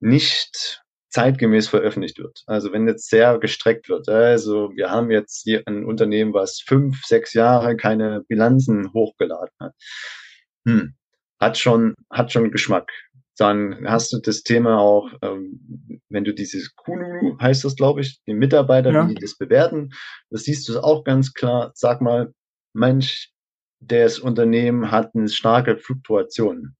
nicht 0.00 0.82
zeitgemäß 1.10 1.68
veröffentlicht 1.68 2.18
wird. 2.18 2.42
Also 2.46 2.72
wenn 2.72 2.86
jetzt 2.86 3.08
sehr 3.08 3.38
gestreckt 3.38 3.88
wird. 3.88 4.08
Also 4.08 4.70
wir 4.74 4.90
haben 4.90 5.10
jetzt 5.10 5.42
hier 5.42 5.62
ein 5.66 5.84
Unternehmen, 5.84 6.34
was 6.34 6.60
fünf, 6.60 7.02
sechs 7.04 7.32
Jahre 7.32 7.76
keine 7.76 8.24
Bilanzen 8.28 8.92
hochgeladen 8.92 9.54
hat. 9.60 9.74
Hm. 10.66 10.94
Hat 11.40 11.56
schon, 11.56 11.94
hat 12.10 12.32
schon 12.32 12.50
Geschmack 12.50 12.90
dann 13.40 13.88
hast 13.88 14.12
du 14.12 14.18
das 14.18 14.42
Thema 14.42 14.78
auch, 14.78 15.10
ähm, 15.22 16.00
wenn 16.08 16.24
du 16.24 16.34
dieses 16.34 16.74
Kununu, 16.74 17.38
heißt 17.40 17.64
das, 17.64 17.76
glaube 17.76 18.00
ich, 18.00 18.20
die 18.26 18.34
Mitarbeiter, 18.34 18.92
ja. 18.92 19.04
die 19.06 19.14
das 19.14 19.36
bewerten, 19.36 19.90
das 20.30 20.44
siehst 20.44 20.68
du 20.68 20.80
auch 20.80 21.04
ganz 21.04 21.34
klar. 21.34 21.70
Sag 21.74 22.00
mal, 22.00 22.32
Mensch, 22.74 23.30
das 23.80 24.18
Unternehmen 24.18 24.90
hat 24.90 25.14
eine 25.14 25.28
starke 25.28 25.78
Fluktuation. 25.78 26.74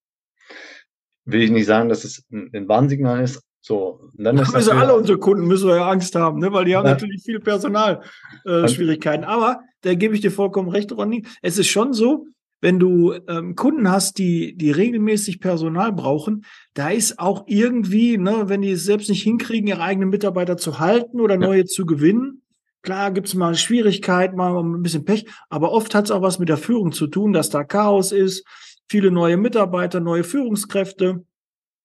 Will 1.24 1.42
ich 1.42 1.50
nicht 1.50 1.66
sagen, 1.66 1.88
dass 1.88 2.04
es 2.04 2.24
ein, 2.32 2.50
ein 2.52 2.68
Warnsignal 2.68 3.22
ist. 3.22 3.42
So, 3.60 4.10
und 4.16 4.24
dann 4.24 4.38
ist 4.38 4.52
müssen 4.52 4.78
alle 4.78 4.94
unsere 4.94 5.18
Kunden 5.18 5.46
müssen 5.46 5.68
wir 5.68 5.76
ja 5.76 5.90
Angst 5.90 6.14
haben, 6.14 6.38
ne? 6.38 6.52
weil 6.52 6.64
die 6.64 6.74
haben 6.74 6.86
ja. 6.86 6.92
natürlich 6.92 7.22
viel 7.22 7.40
Personalschwierigkeiten. 7.40 9.24
Äh, 9.24 9.28
Aber 9.28 9.60
da 9.82 9.94
gebe 9.94 10.14
ich 10.14 10.20
dir 10.20 10.30
vollkommen 10.30 10.70
recht, 10.70 10.90
Ronny. 10.92 11.26
Es 11.42 11.58
ist 11.58 11.68
schon 11.68 11.92
so, 11.92 12.26
wenn 12.60 12.78
du 12.78 13.14
ähm, 13.28 13.54
Kunden 13.54 13.90
hast, 13.90 14.18
die, 14.18 14.56
die 14.56 14.70
regelmäßig 14.70 15.40
Personal 15.40 15.92
brauchen, 15.92 16.44
da 16.74 16.90
ist 16.90 17.18
auch 17.18 17.44
irgendwie, 17.46 18.18
ne, 18.18 18.44
wenn 18.48 18.62
die 18.62 18.72
es 18.72 18.84
selbst 18.84 19.08
nicht 19.08 19.22
hinkriegen, 19.22 19.68
ihre 19.68 19.82
eigenen 19.82 20.08
Mitarbeiter 20.08 20.56
zu 20.56 20.78
halten 20.78 21.20
oder 21.20 21.36
neue 21.36 21.64
zu 21.64 21.86
gewinnen. 21.86 22.42
Klar 22.82 23.12
gibt's 23.12 23.34
mal 23.34 23.54
Schwierigkeiten, 23.54 24.36
mal 24.36 24.56
ein 24.58 24.82
bisschen 24.82 25.04
Pech, 25.04 25.26
aber 25.48 25.72
oft 25.72 25.94
hat's 25.94 26.10
auch 26.10 26.22
was 26.22 26.38
mit 26.38 26.48
der 26.48 26.56
Führung 26.56 26.92
zu 26.92 27.06
tun, 27.06 27.32
dass 27.32 27.50
da 27.50 27.64
Chaos 27.64 28.12
ist, 28.12 28.46
viele 28.88 29.10
neue 29.10 29.36
Mitarbeiter, 29.36 30.00
neue 30.00 30.24
Führungskräfte 30.24 31.24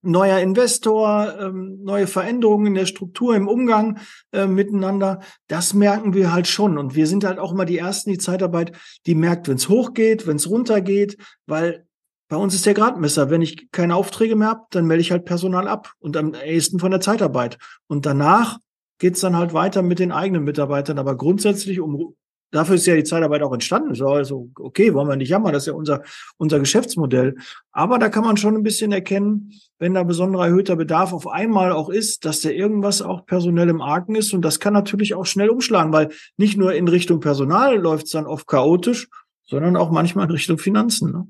neuer 0.04 0.40
Investor, 0.40 1.34
ähm, 1.40 1.80
neue 1.84 2.08
Veränderungen 2.08 2.68
in 2.68 2.74
der 2.76 2.86
Struktur, 2.86 3.36
im 3.36 3.48
Umgang 3.48 4.00
äh, 4.32 4.46
miteinander, 4.46 5.22
das 5.48 5.74
merken 5.74 6.14
wir 6.14 6.34
halt 6.34 6.48
schon. 6.48 6.78
Und 6.78 6.96
wir 6.96 7.08
sind 7.08 7.24
halt 7.24 7.40
auch 7.40 7.54
immer 7.54 7.66
die 7.66 7.78
Ersten, 7.78 8.12
die 8.12 8.18
Zeitarbeit, 8.18 8.74
die 9.06 9.16
merkt, 9.16 9.48
wenn 9.48 9.56
es 9.56 9.70
hochgeht, 9.70 10.28
wenn 10.28 10.36
es 10.36 10.50
runtergeht, 10.50 11.18
weil 11.48 11.86
bei 12.28 12.38
uns 12.38 12.54
ist 12.54 12.66
der 12.66 12.74
Gradmesser. 12.74 13.30
Wenn 13.30 13.42
ich 13.42 13.72
keine 13.72 13.96
Aufträge 13.96 14.36
mehr 14.36 14.50
habe, 14.50 14.66
dann 14.72 14.86
melde 14.86 15.02
ich 15.02 15.12
halt 15.12 15.26
Personal 15.26 15.68
ab 15.68 15.94
und 16.00 16.18
am 16.18 16.34
ehesten 16.34 16.80
von 16.80 16.92
der 16.92 17.02
Zeitarbeit. 17.02 17.58
Und 17.88 18.06
danach 18.06 18.60
geht's 18.98 19.20
dann 19.20 19.38
halt 19.38 19.54
weiter 19.54 19.82
mit 19.84 20.00
den 20.00 20.12
eigenen 20.12 20.44
Mitarbeitern. 20.44 20.98
Aber 20.98 21.16
grundsätzlich, 21.16 21.80
um 21.80 22.16
Dafür 22.54 22.76
ist 22.76 22.86
ja 22.86 22.96
die 22.96 23.04
Zeitarbeit 23.04 23.42
auch 23.42 23.52
entstanden. 23.52 23.96
So, 23.96 24.08
also, 24.10 24.52
okay, 24.60 24.94
wollen 24.94 25.08
wir 25.08 25.16
nicht 25.16 25.30
jammern, 25.30 25.54
das 25.54 25.64
ist 25.64 25.68
ja 25.68 25.74
unser, 25.74 26.04
unser 26.38 26.60
Geschäftsmodell. 26.60 27.36
Aber 27.72 27.98
da 27.98 28.10
kann 28.10 28.24
man 28.24 28.38
schon 28.38 28.56
ein 28.56 28.62
bisschen 28.62 28.92
erkennen, 28.92 29.52
wenn 29.80 29.96
da 29.96 30.04
besonderer 30.04 30.46
erhöhter 30.46 30.76
Bedarf 30.76 31.14
auf 31.14 31.28
einmal 31.28 31.72
auch 31.72 31.90
ist, 31.90 32.26
dass 32.26 32.42
da 32.42 32.50
irgendwas 32.50 33.02
auch 33.02 33.26
personell 33.26 33.70
im 33.70 33.82
Argen 33.82 34.14
ist. 34.14 34.34
Und 34.34 34.44
das 34.44 34.60
kann 34.60 34.74
natürlich 34.74 35.16
auch 35.16 35.26
schnell 35.26 35.50
umschlagen, 35.50 35.92
weil 35.92 36.10
nicht 36.38 36.56
nur 36.56 36.76
in 36.76 36.88
Richtung 36.88 37.20
Personal 37.20 37.80
läuft 37.80 38.06
es 38.06 38.12
dann 38.12 38.28
oft 38.28 38.46
chaotisch, 38.46 39.10
sondern 39.46 39.76
auch 39.76 39.90
manchmal 39.90 40.26
in 40.26 40.32
Richtung 40.32 40.60
Finanzen. 40.60 41.12
Ne? 41.12 41.28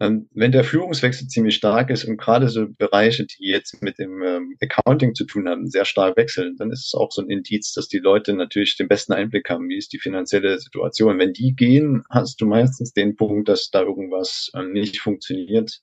Ähm, 0.00 0.28
wenn 0.32 0.50
der 0.50 0.64
Führungswechsel 0.64 1.28
ziemlich 1.28 1.56
stark 1.56 1.90
ist 1.90 2.04
und 2.04 2.16
gerade 2.16 2.48
so 2.48 2.66
Bereiche, 2.78 3.26
die 3.26 3.48
jetzt 3.48 3.82
mit 3.82 3.98
dem 3.98 4.22
ähm, 4.22 4.56
Accounting 4.60 5.14
zu 5.14 5.24
tun 5.24 5.46
haben, 5.46 5.68
sehr 5.68 5.84
stark 5.84 6.16
wechseln, 6.16 6.56
dann 6.56 6.70
ist 6.70 6.86
es 6.86 6.94
auch 6.94 7.12
so 7.12 7.20
ein 7.20 7.28
Indiz, 7.28 7.74
dass 7.74 7.88
die 7.88 7.98
Leute 7.98 8.32
natürlich 8.32 8.76
den 8.78 8.88
besten 8.88 9.12
Einblick 9.12 9.50
haben, 9.50 9.68
wie 9.68 9.76
ist 9.76 9.92
die 9.92 9.98
finanzielle 9.98 10.58
Situation. 10.58 11.18
Wenn 11.18 11.34
die 11.34 11.54
gehen, 11.54 12.02
hast 12.08 12.40
du 12.40 12.46
meistens 12.46 12.92
den 12.94 13.14
Punkt, 13.14 13.48
dass 13.50 13.70
da 13.70 13.82
irgendwas 13.82 14.50
ähm, 14.54 14.72
nicht 14.72 15.00
funktioniert 15.00 15.80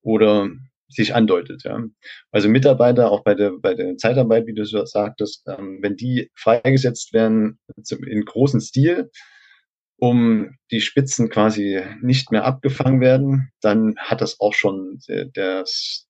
oder 0.00 0.48
sich 0.88 1.12
andeutet. 1.14 1.64
Ja. 1.64 1.82
Also 2.30 2.48
Mitarbeiter, 2.48 3.10
auch 3.10 3.24
bei 3.24 3.34
der, 3.34 3.52
bei 3.60 3.74
der 3.74 3.96
Zeitarbeit, 3.96 4.46
wie 4.46 4.54
du 4.54 4.64
so 4.64 4.84
sagtest, 4.84 5.44
wenn 5.46 5.96
die 5.96 6.30
freigesetzt 6.34 7.12
werden 7.12 7.58
in 7.90 8.24
großen 8.24 8.60
Stil, 8.60 9.10
um 9.98 10.56
die 10.70 10.80
Spitzen 10.80 11.30
quasi 11.30 11.82
nicht 12.02 12.30
mehr 12.30 12.44
abgefangen 12.44 13.00
werden, 13.00 13.50
dann 13.60 13.96
hat 13.98 14.20
das 14.20 14.40
auch 14.40 14.52
schon 14.52 15.00
der, 15.08 15.24
der, 15.24 15.64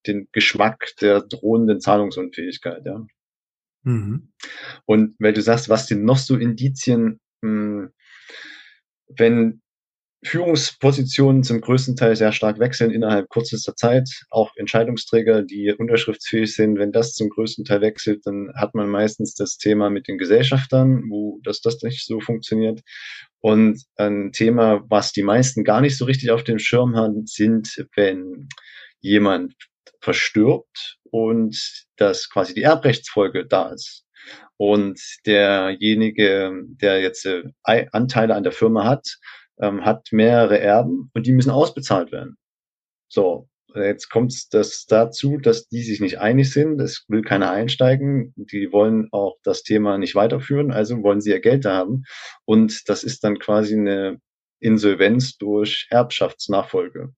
den 0.07 0.29
Geschmack 0.33 0.89
der 1.01 1.21
drohenden 1.21 1.81
Zahlungsunfähigkeit. 1.81 2.85
Ja. 2.85 3.07
Mhm. 3.85 4.33
Und 4.87 5.15
weil 5.19 5.33
du 5.33 5.43
sagst, 5.43 5.69
was 5.69 5.87
denn 5.87 6.05
noch 6.05 6.19
so 6.19 6.37
Indizien, 6.37 7.21
mh, 7.43 7.49
hm, 7.49 7.93
wenn 9.09 9.63
Führungspositionen 10.27 11.45
zum 11.45 11.61
größten 11.61 11.95
Teil 11.95 12.17
sehr 12.17 12.33
stark 12.33 12.59
wechseln 12.59 12.91
innerhalb 12.91 13.31
kürzester 13.31 13.77
Zeit. 13.77 14.09
Auch 14.31 14.51
Entscheidungsträger, 14.57 15.43
die 15.43 15.73
unterschriftsfähig 15.73 16.55
sind, 16.55 16.79
wenn 16.79 16.91
das 16.91 17.13
zum 17.13 17.29
größten 17.29 17.65
Teil 17.65 17.81
wechselt, 17.81 18.27
dann 18.27 18.51
hat 18.57 18.75
man 18.75 18.89
meistens 18.89 19.35
das 19.35 19.57
Thema 19.57 19.89
mit 19.89 20.09
den 20.09 20.19
Gesellschaftern, 20.19 21.05
wo 21.11 21.39
das, 21.45 21.61
das 21.61 21.81
nicht 21.83 22.05
so 22.05 22.21
funktioniert. 22.21 22.81
Und 23.47 23.81
ein 23.95 24.33
Thema, 24.33 24.83
was 24.89 25.13
die 25.13 25.23
meisten 25.23 25.63
gar 25.63 25.81
nicht 25.81 25.97
so 25.97 26.05
richtig 26.05 26.33
auf 26.33 26.43
dem 26.43 26.59
Schirm 26.59 26.97
haben, 26.97 27.27
sind, 27.27 27.87
wenn 27.95 28.49
jemand 28.99 29.55
verstirbt 30.01 30.99
und 31.13 31.57
dass 31.97 32.29
quasi 32.29 32.55
die 32.55 32.63
Erbrechtsfolge 32.63 33.47
da 33.47 33.69
ist. 33.69 34.05
Und 34.57 35.01
derjenige, 35.27 36.61
der 36.83 37.01
jetzt 37.01 37.25
äh, 37.25 37.45
Anteile 37.93 38.35
an 38.35 38.43
der 38.43 38.51
Firma 38.51 38.85
hat, 38.85 39.07
ähm, 39.61 39.85
hat 39.85 40.09
mehrere 40.11 40.59
Erben 40.59 41.13
und 41.15 41.25
die 41.25 41.33
müssen 41.33 41.51
ausbezahlt 41.51 42.11
werden. 42.11 42.37
So, 43.09 43.49
jetzt 43.83 44.09
kommt 44.11 44.33
es 44.33 44.87
dazu, 44.87 45.39
dass 45.39 45.69
die 45.69 45.83
sich 45.83 46.01
nicht 46.01 46.19
einig 46.19 46.53
sind. 46.53 46.81
Es 46.81 47.05
will 47.09 47.23
keiner 47.23 47.51
einsteigen. 47.51 48.33
Die 48.37 48.73
wollen 48.73 49.09
auch 49.13 49.37
das 49.43 49.63
Thema 49.63 49.99
nicht 49.99 50.15
weiterführen, 50.15 50.73
also 50.73 51.03
wollen 51.03 51.21
sie 51.21 51.31
ihr 51.31 51.41
Geld 51.41 51.65
haben. 51.65 52.05
Und 52.45 52.89
das 52.89 53.05
ist 53.05 53.25
dann 53.25 53.39
quasi 53.39 53.75
eine 53.75 54.19
Insolvenz 54.61 55.37
durch 55.37 55.87
Erbschaftsnachfolge. 55.91 57.11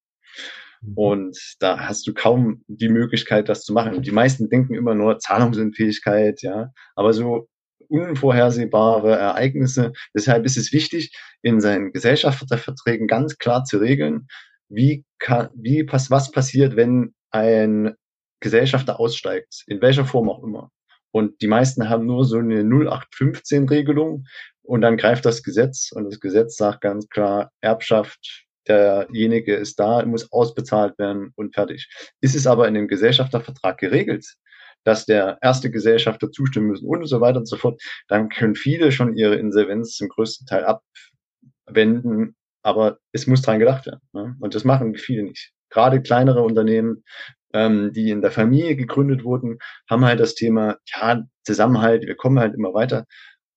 Mhm. 0.81 0.93
Und 0.95 1.39
da 1.61 1.79
hast 1.81 2.07
du 2.07 2.15
kaum 2.15 2.63
die 2.67 2.89
Möglichkeit, 2.89 3.49
das 3.49 3.65
zu 3.65 3.73
machen. 3.73 4.03
Die 4.03 4.11
meisten 4.11 4.49
denken 4.49 4.75
immer 4.75 4.95
nur 4.95 5.19
Zahlungsunfähigkeit, 5.19 6.43
ja. 6.43 6.73
Aber 6.95 7.13
so 7.13 7.49
unvorhersehbare 7.89 9.17
Ereignisse. 9.17 9.93
Deshalb 10.15 10.45
ist 10.45 10.57
es 10.57 10.73
wichtig, 10.73 11.13
in 11.43 11.61
seinen 11.61 11.93
Gesellschafterverträgen 11.93 13.07
ganz 13.07 13.39
klar 13.39 13.65
zu 13.65 13.79
regeln, 13.79 14.29
wie 14.69 15.05
kann, 15.19 15.49
wie 15.55 15.85
pass, 15.85 16.11
was 16.11 16.31
passiert, 16.31 16.77
wenn 16.77 17.15
ein 17.31 17.95
Gesellschafter 18.41 19.01
aussteigt, 19.01 19.65
in 19.67 19.81
welcher 19.81 20.05
Form 20.05 20.29
auch 20.29 20.43
immer. 20.43 20.71
Und 21.11 21.41
die 21.41 21.49
meisten 21.49 21.89
haben 21.89 22.07
nur 22.07 22.25
so 22.25 22.39
eine 22.39 22.63
0815-Regelung 22.63 24.27
und 24.63 24.81
dann 24.83 24.97
greift 24.97 25.25
das 25.25 25.43
Gesetz 25.43 25.91
und 25.93 26.05
das 26.05 26.21
Gesetz 26.21 26.57
sagt 26.57 26.83
ganz 26.83 27.09
klar, 27.09 27.51
Erbschaft, 27.61 28.47
derjenige 28.69 29.55
ist 29.57 29.81
da, 29.81 30.05
muss 30.05 30.31
ausbezahlt 30.31 30.99
werden 30.99 31.33
und 31.37 31.55
fertig. 31.55 31.89
Ist 32.21 32.37
es 32.37 32.47
aber 32.47 32.69
in 32.69 32.75
dem 32.75 32.87
Gesellschaftervertrag 32.87 33.79
geregelt, 33.79 34.27
dass 34.85 35.07
der 35.07 35.39
erste 35.41 35.71
Gesellschafter 35.71 36.31
zustimmen 36.31 36.69
müssen 36.69 36.87
und 36.87 37.05
so 37.07 37.21
weiter 37.21 37.39
und 37.39 37.49
so 37.49 37.57
fort, 37.57 37.81
dann 38.09 38.29
können 38.29 38.55
viele 38.55 38.93
schon 38.93 39.17
ihre 39.17 39.37
Insolvenz 39.37 39.97
zum 39.97 40.09
größten 40.09 40.47
Teil 40.47 40.65
abwenden, 41.67 42.37
aber 42.63 42.99
es 43.13 43.27
muss 43.27 43.43
dran 43.43 43.59
gedacht 43.59 43.87
werden. 43.87 44.01
Ne? 44.13 44.37
Und 44.41 44.55
das 44.55 44.65
machen 44.65 44.95
viele 44.97 45.23
nicht. 45.23 45.53
Gerade 45.71 46.03
kleinere 46.03 46.43
Unternehmen, 46.43 47.05
ähm, 47.53 47.93
die 47.93 48.11
in 48.11 48.21
der 48.21 48.31
Familie 48.31 48.77
gegründet 48.77 49.25
wurden, 49.25 49.59
haben 49.89 50.05
halt 50.05 50.21
das 50.21 50.35
Thema, 50.35 50.77
ja, 50.87 51.23
Zusammenhalt, 51.45 52.07
wir 52.07 52.17
kommen 52.17 52.39
halt 52.39 52.55
immer 52.55 52.75
weiter. 52.75 53.05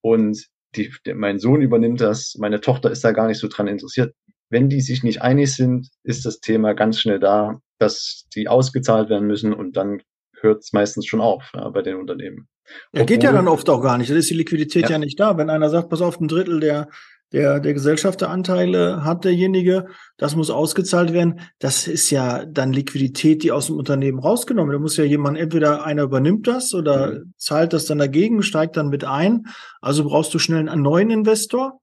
Und 0.00 0.46
die, 0.74 0.92
der, 1.04 1.14
mein 1.14 1.38
Sohn 1.38 1.62
übernimmt 1.62 2.00
das, 2.00 2.36
meine 2.38 2.60
Tochter 2.60 2.90
ist 2.90 3.04
da 3.04 3.12
gar 3.12 3.26
nicht 3.26 3.38
so 3.38 3.48
dran 3.48 3.68
interessiert. 3.68 4.14
Wenn 4.48 4.68
die 4.68 4.80
sich 4.80 5.02
nicht 5.02 5.22
einig 5.22 5.54
sind, 5.54 5.88
ist 6.02 6.24
das 6.24 6.40
Thema 6.40 6.74
ganz 6.74 7.00
schnell 7.00 7.18
da, 7.18 7.60
dass 7.78 8.26
die 8.34 8.48
ausgezahlt 8.48 9.08
werden 9.08 9.26
müssen 9.26 9.52
und 9.52 9.76
dann 9.76 10.02
hört 10.40 10.62
es 10.62 10.72
meistens 10.72 11.06
schon 11.06 11.20
auf 11.20 11.50
ja, 11.54 11.68
bei 11.70 11.82
den 11.82 11.96
Unternehmen. 11.96 12.48
Ja, 12.92 13.04
geht 13.04 13.22
ja 13.22 13.32
dann 13.32 13.48
oft 13.48 13.68
auch 13.68 13.82
gar 13.82 13.98
nicht. 13.98 14.10
Dann 14.10 14.16
ist 14.16 14.30
die 14.30 14.34
Liquidität 14.34 14.84
ja. 14.84 14.90
ja 14.92 14.98
nicht 14.98 15.18
da. 15.18 15.36
Wenn 15.36 15.50
einer 15.50 15.68
sagt, 15.68 15.88
pass 15.88 16.00
auf, 16.00 16.20
ein 16.20 16.28
Drittel 16.28 16.60
der, 16.60 16.88
der, 17.32 17.60
der 17.60 17.72
Gesellschafteranteile 17.72 19.04
hat 19.04 19.24
derjenige, 19.24 19.86
das 20.18 20.36
muss 20.36 20.50
ausgezahlt 20.50 21.12
werden. 21.12 21.40
Das 21.58 21.88
ist 21.88 22.10
ja 22.10 22.44
dann 22.44 22.72
Liquidität, 22.72 23.42
die 23.42 23.52
aus 23.52 23.66
dem 23.66 23.76
Unternehmen 23.76 24.18
rausgenommen. 24.18 24.72
Da 24.72 24.78
muss 24.78 24.96
ja 24.96 25.04
jemand, 25.04 25.38
entweder 25.38 25.84
einer 25.84 26.02
übernimmt 26.02 26.46
das 26.46 26.74
oder 26.74 27.12
mhm. 27.12 27.34
zahlt 27.38 27.72
das 27.72 27.86
dann 27.86 27.98
dagegen, 27.98 28.42
steigt 28.42 28.76
dann 28.76 28.88
mit 28.88 29.04
ein. 29.04 29.46
Also 29.80 30.04
brauchst 30.04 30.34
du 30.34 30.38
schnell 30.38 30.68
einen 30.68 30.82
neuen 30.82 31.10
Investor. 31.10 31.80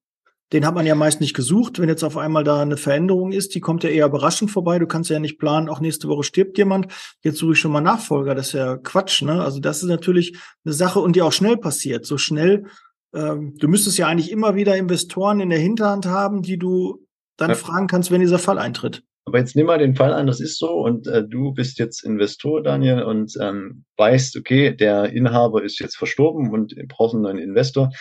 Den 0.51 0.65
hat 0.65 0.73
man 0.73 0.85
ja 0.85 0.95
meist 0.95 1.21
nicht 1.21 1.35
gesucht. 1.35 1.79
Wenn 1.79 1.89
jetzt 1.89 2.03
auf 2.03 2.17
einmal 2.17 2.43
da 2.43 2.61
eine 2.61 2.77
Veränderung 2.77 3.31
ist, 3.31 3.53
die 3.53 3.59
kommt 3.59 3.83
ja 3.83 3.89
eher 3.91 4.07
überraschend 4.07 4.49
vorbei. 4.49 4.79
Du 4.79 4.87
kannst 4.87 5.09
ja 5.09 5.19
nicht 5.19 5.37
planen, 5.37 5.69
auch 5.69 5.79
nächste 5.79 6.07
Woche 6.07 6.23
stirbt 6.23 6.57
jemand. 6.57 6.91
Jetzt 7.21 7.37
suche 7.37 7.53
ich 7.53 7.59
schon 7.59 7.71
mal 7.71 7.81
Nachfolger. 7.81 8.33
Das 8.33 8.47
ist 8.47 8.53
ja 8.53 8.77
Quatsch, 8.77 9.21
ne? 9.21 9.43
Also 9.43 9.59
das 9.59 9.83
ist 9.83 9.89
natürlich 9.89 10.37
eine 10.65 10.73
Sache 10.73 10.99
und 10.99 11.15
die 11.15 11.21
auch 11.21 11.31
schnell 11.31 11.57
passiert. 11.57 12.05
So 12.05 12.17
schnell. 12.17 12.65
Ähm, 13.13 13.55
du 13.57 13.67
müsstest 13.67 13.97
ja 13.97 14.07
eigentlich 14.07 14.31
immer 14.31 14.55
wieder 14.55 14.77
Investoren 14.77 15.39
in 15.39 15.49
der 15.49 15.59
Hinterhand 15.59 16.05
haben, 16.05 16.41
die 16.41 16.57
du 16.57 17.05
dann 17.37 17.49
ja. 17.49 17.55
fragen 17.55 17.87
kannst, 17.87 18.11
wenn 18.11 18.21
dieser 18.21 18.39
Fall 18.39 18.59
eintritt. 18.59 19.03
Aber 19.25 19.37
jetzt 19.37 19.55
nimm 19.55 19.67
mal 19.67 19.77
den 19.77 19.95
Fall 19.95 20.13
an, 20.13 20.27
das 20.27 20.39
ist 20.39 20.57
so 20.57 20.71
und 20.71 21.07
äh, 21.07 21.23
du 21.27 21.53
bist 21.53 21.77
jetzt 21.77 22.03
Investor, 22.03 22.63
Daniel, 22.63 23.03
und 23.03 23.33
ähm, 23.39 23.85
weißt, 23.97 24.37
okay, 24.37 24.75
der 24.75 25.11
Inhaber 25.13 25.63
ist 25.63 25.79
jetzt 25.79 25.97
verstorben 25.97 26.51
und 26.51 26.73
brauchst 26.87 27.13
einen 27.13 27.23
neuen 27.23 27.37
Investor 27.37 27.91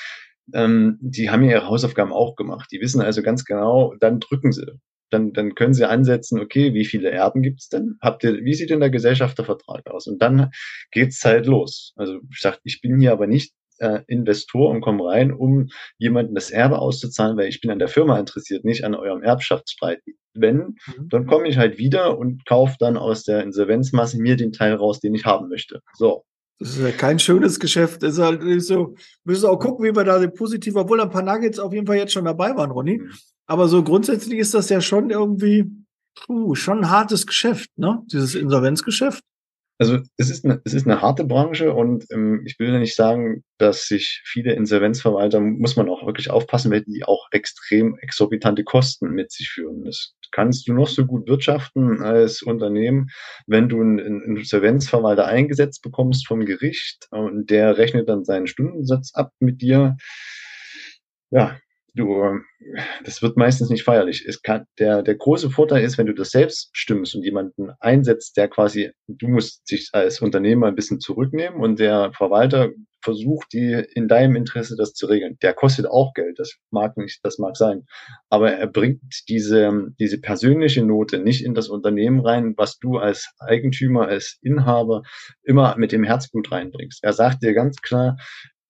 ähm, 0.55 0.99
die 1.01 1.31
haben 1.31 1.45
ja 1.45 1.51
ihre 1.51 1.67
Hausaufgaben 1.67 2.13
auch 2.13 2.37
gemacht. 2.37 2.69
Die 2.73 2.81
wissen 2.81 3.01
also 3.01 3.23
ganz 3.23 3.45
genau, 3.45 3.95
dann 4.01 4.21
drücken 4.21 4.53
sie. 4.53 4.67
Dann, 5.11 5.33
dann 5.33 5.55
können 5.55 5.73
sie 5.73 5.89
ansetzen, 5.89 6.39
okay, 6.39 6.75
wie 6.75 6.85
viele 6.85 7.11
Erben 7.11 7.41
gibt 7.41 7.61
es 7.61 7.69
denn? 7.69 7.97
Habt 8.03 8.25
ihr, 8.25 8.45
wie 8.45 8.53
sieht 8.53 8.69
denn 8.69 8.81
der 8.81 8.91
Gesellschaftervertrag 8.91 9.87
aus? 9.87 10.07
Und 10.07 10.21
dann 10.21 10.51
geht's 10.91 11.25
halt 11.25 11.47
los. 11.47 11.95
Also 11.97 12.21
ich 12.31 12.41
sag, 12.41 12.61
ich 12.63 12.83
bin 12.83 13.01
hier 13.01 13.13
aber 13.13 13.27
nicht 13.27 13.55
äh, 13.79 14.01
Investor 14.07 14.71
und 14.71 14.81
komme 14.81 15.05
rein, 15.05 15.33
um 15.33 15.69
jemanden 15.99 16.35
das 16.35 16.51
Erbe 16.51 16.79
auszuzahlen, 16.79 17.37
weil 17.37 17.49
ich 17.49 17.61
bin 17.61 17.71
an 17.71 17.79
der 17.79 17.89
Firma 17.89 18.19
interessiert, 18.19 18.65
nicht 18.65 18.85
an 18.85 18.95
eurem 18.95 19.23
Erbschaftsstreit. 19.23 20.01
Wenn, 20.35 20.57
mhm. 20.87 21.09
dann 21.11 21.27
komme 21.27 21.49
ich 21.49 21.59
halt 21.59 21.79
wieder 21.79 22.19
und 22.19 22.47
kaufe 22.47 22.77
dann 22.79 22.97
aus 22.97 23.25
der 23.25 23.43
Insolvenzmasse 23.43 24.19
mir 24.21 24.37
den 24.37 24.53
Teil 24.53 24.75
raus, 24.75 25.01
den 25.01 25.15
ich 25.15 25.25
haben 25.25 25.49
möchte. 25.49 25.81
So. 25.95 26.25
Das 26.61 26.71
ist 26.71 26.81
ja 26.81 26.91
kein 26.91 27.21
schönes 27.21 27.61
Geschäft. 27.61 28.03
Das 28.03 28.15
ist 28.15 28.19
halt 28.19 28.43
so, 28.63 28.95
müssen 29.25 29.47
auch 29.47 29.59
gucken, 29.59 29.85
wie 29.85 29.95
wir 29.95 30.05
da 30.05 30.25
positiv, 30.27 30.75
obwohl 30.75 31.01
ein 31.01 31.11
paar 31.11 31.23
Nuggets 31.23 31.59
auf 31.59 31.73
jeden 31.73 31.87
Fall 31.87 31.97
jetzt 31.97 32.13
schon 32.13 32.25
dabei 32.25 32.57
waren, 32.57 32.71
Ronny. 32.71 32.99
Mhm. 32.99 33.13
Aber 33.47 33.69
so 33.69 33.83
grundsätzlich 33.83 34.39
ist 34.39 34.55
das 34.55 34.69
ja 34.69 34.81
schon 34.81 35.11
irgendwie, 35.11 35.65
puh, 36.27 36.55
schon 36.55 36.79
ein 36.79 36.91
hartes 36.91 37.27
Geschäft, 37.27 37.71
ne? 37.77 38.03
Dieses 38.13 38.35
Insolvenzgeschäft. 38.35 39.23
Also 39.79 39.99
es 40.17 40.29
ist 40.29 40.45
eine, 40.45 40.61
es 40.65 40.75
ist 40.75 40.87
eine 40.87 41.01
harte 41.01 41.25
Branche 41.25 41.73
und 41.73 42.05
ähm, 42.11 42.43
ich 42.47 42.59
will 42.59 42.77
nicht 42.81 42.97
sagen, 42.97 43.45
dass 43.59 43.87
sich 43.87 44.23
viele 44.25 44.53
Insolvenzverwalter, 44.55 45.39
muss 45.41 45.77
man 45.77 45.89
auch 45.89 46.05
wirklich 46.05 46.31
aufpassen, 46.31 46.73
weil 46.73 46.83
die 46.83 47.05
auch 47.05 47.29
extrem 47.31 47.97
exorbitante 47.99 48.65
Kosten 48.65 49.11
mit 49.11 49.31
sich 49.31 49.49
führen. 49.51 49.85
Das 49.85 50.15
kannst 50.33 50.67
du 50.67 50.73
noch 50.73 50.89
so 50.89 51.07
gut 51.07 51.29
wirtschaften 51.29 52.03
als 52.03 52.43
Unternehmen, 52.43 53.09
wenn 53.47 53.69
du 53.69 53.81
einen, 53.81 54.01
einen 54.01 54.37
Insolvenzverwalter 54.37 55.27
eingesetzt 55.27 55.83
bekommst 55.83 56.27
vom 56.27 56.45
Gericht 56.45 57.07
und 57.11 57.49
der 57.49 57.79
rechnet 57.79 58.09
dann 58.09 58.25
seinen 58.25 58.49
Stundensatz 58.49 59.15
ab 59.15 59.33
mit 59.39 59.63
dir. 59.63 59.97
Ja, 61.31 61.57
du, 61.95 62.41
das 63.05 63.23
wird 63.23 63.37
meistens 63.37 63.71
nicht 63.71 63.85
feierlich. 63.85 64.25
Es 64.27 64.43
kann, 64.43 64.67
der, 64.79 65.03
der 65.03 65.17
große 65.17 65.51
Vorteil 65.51 65.85
ist, 65.85 65.99
wenn 65.99 66.07
du 66.07 66.15
das 66.15 66.31
selbst 66.31 66.71
stimmst 66.73 67.15
und 67.15 67.23
jemanden 67.23 67.71
einsetzt, 67.81 68.37
der 68.37 68.49
quasi, 68.49 68.93
du 69.07 69.29
musst 69.29 69.71
dich 69.71 69.89
als 69.93 70.21
Unternehmer 70.21 70.69
ein 70.69 70.75
bisschen 70.75 71.01
zurücknehmen 71.01 71.61
und 71.61 71.79
der 71.79 72.13
Verwalter 72.13 72.71
versucht, 73.01 73.53
die 73.53 73.85
in 73.95 74.09
deinem 74.09 74.37
Interesse 74.37 74.77
das 74.77 74.93
zu 74.93 75.07
regeln. 75.07 75.39
Der 75.43 75.55
kostet 75.55 75.87
auch 75.87 76.15
Geld, 76.15 76.39
das 76.39 76.57
mag 76.71 76.97
nicht, 76.97 77.21
das 77.23 77.39
mag 77.39 77.57
sein. 77.57 77.87
Aber 78.29 78.53
er 78.53 78.67
bringt 78.67 79.01
diese, 79.29 79.89
diese 80.01 80.21
persönliche 80.21 80.85
Note 80.85 81.19
nicht 81.19 81.45
in 81.45 81.55
das 81.55 81.69
Unternehmen 81.69 82.21
rein, 82.21 82.55
was 82.57 82.79
du 82.79 82.99
als 82.99 83.29
Eigentümer, 83.39 84.09
als 84.09 84.39
Inhaber 84.43 85.03
immer 85.43 85.77
mit 85.79 85.93
dem 85.93 86.05
Herzblut 86.05 86.51
reinbringst. 86.51 87.03
Er 87.03 87.13
sagt 87.13 87.43
dir 87.43 87.55
ganz 87.55 87.81
klar, 87.81 88.17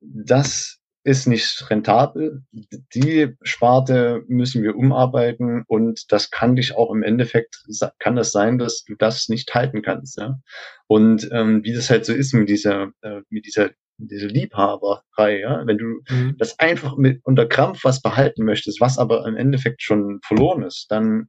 das 0.00 0.78
ist 1.04 1.26
nicht 1.26 1.70
rentabel. 1.70 2.42
Die 2.94 3.34
Sparte 3.42 4.24
müssen 4.28 4.62
wir 4.62 4.76
umarbeiten 4.76 5.64
und 5.66 6.12
das 6.12 6.30
kann 6.30 6.56
dich 6.56 6.76
auch 6.76 6.92
im 6.92 7.02
Endeffekt, 7.02 7.64
kann 7.98 8.16
das 8.16 8.32
sein, 8.32 8.58
dass 8.58 8.84
du 8.84 8.94
das 8.94 9.28
nicht 9.28 9.54
halten 9.54 9.82
kannst. 9.82 10.18
Ja? 10.18 10.38
Und 10.86 11.28
ähm, 11.32 11.64
wie 11.64 11.72
das 11.72 11.90
halt 11.90 12.04
so 12.04 12.12
ist 12.12 12.34
mit 12.34 12.48
dieser, 12.48 12.92
äh, 13.02 13.20
mit 13.30 13.46
dieser 13.46 13.70
diese 13.98 14.28
Liebhaberei, 14.28 15.40
ja, 15.40 15.66
wenn 15.66 15.78
du 15.78 16.00
mhm. 16.08 16.36
das 16.38 16.58
einfach 16.60 16.96
mit 16.96 17.20
unter 17.24 17.46
Krampf 17.46 17.82
was 17.82 18.00
behalten 18.00 18.44
möchtest, 18.44 18.80
was 18.80 18.96
aber 18.96 19.26
im 19.26 19.36
Endeffekt 19.36 19.82
schon 19.82 20.20
verloren 20.24 20.62
ist, 20.62 20.86
dann 20.90 21.28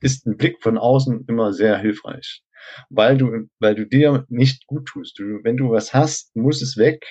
ist 0.00 0.26
ein 0.26 0.36
Blick 0.36 0.62
von 0.62 0.78
außen 0.78 1.26
immer 1.28 1.52
sehr 1.52 1.78
hilfreich, 1.78 2.42
weil 2.88 3.18
du, 3.18 3.48
weil 3.58 3.74
du 3.74 3.86
dir 3.86 4.24
nicht 4.28 4.66
gut 4.66 4.86
tust. 4.86 5.18
Du, 5.18 5.40
wenn 5.42 5.56
du 5.56 5.70
was 5.70 5.92
hast, 5.92 6.34
muss 6.34 6.62
es 6.62 6.76
weg, 6.76 7.04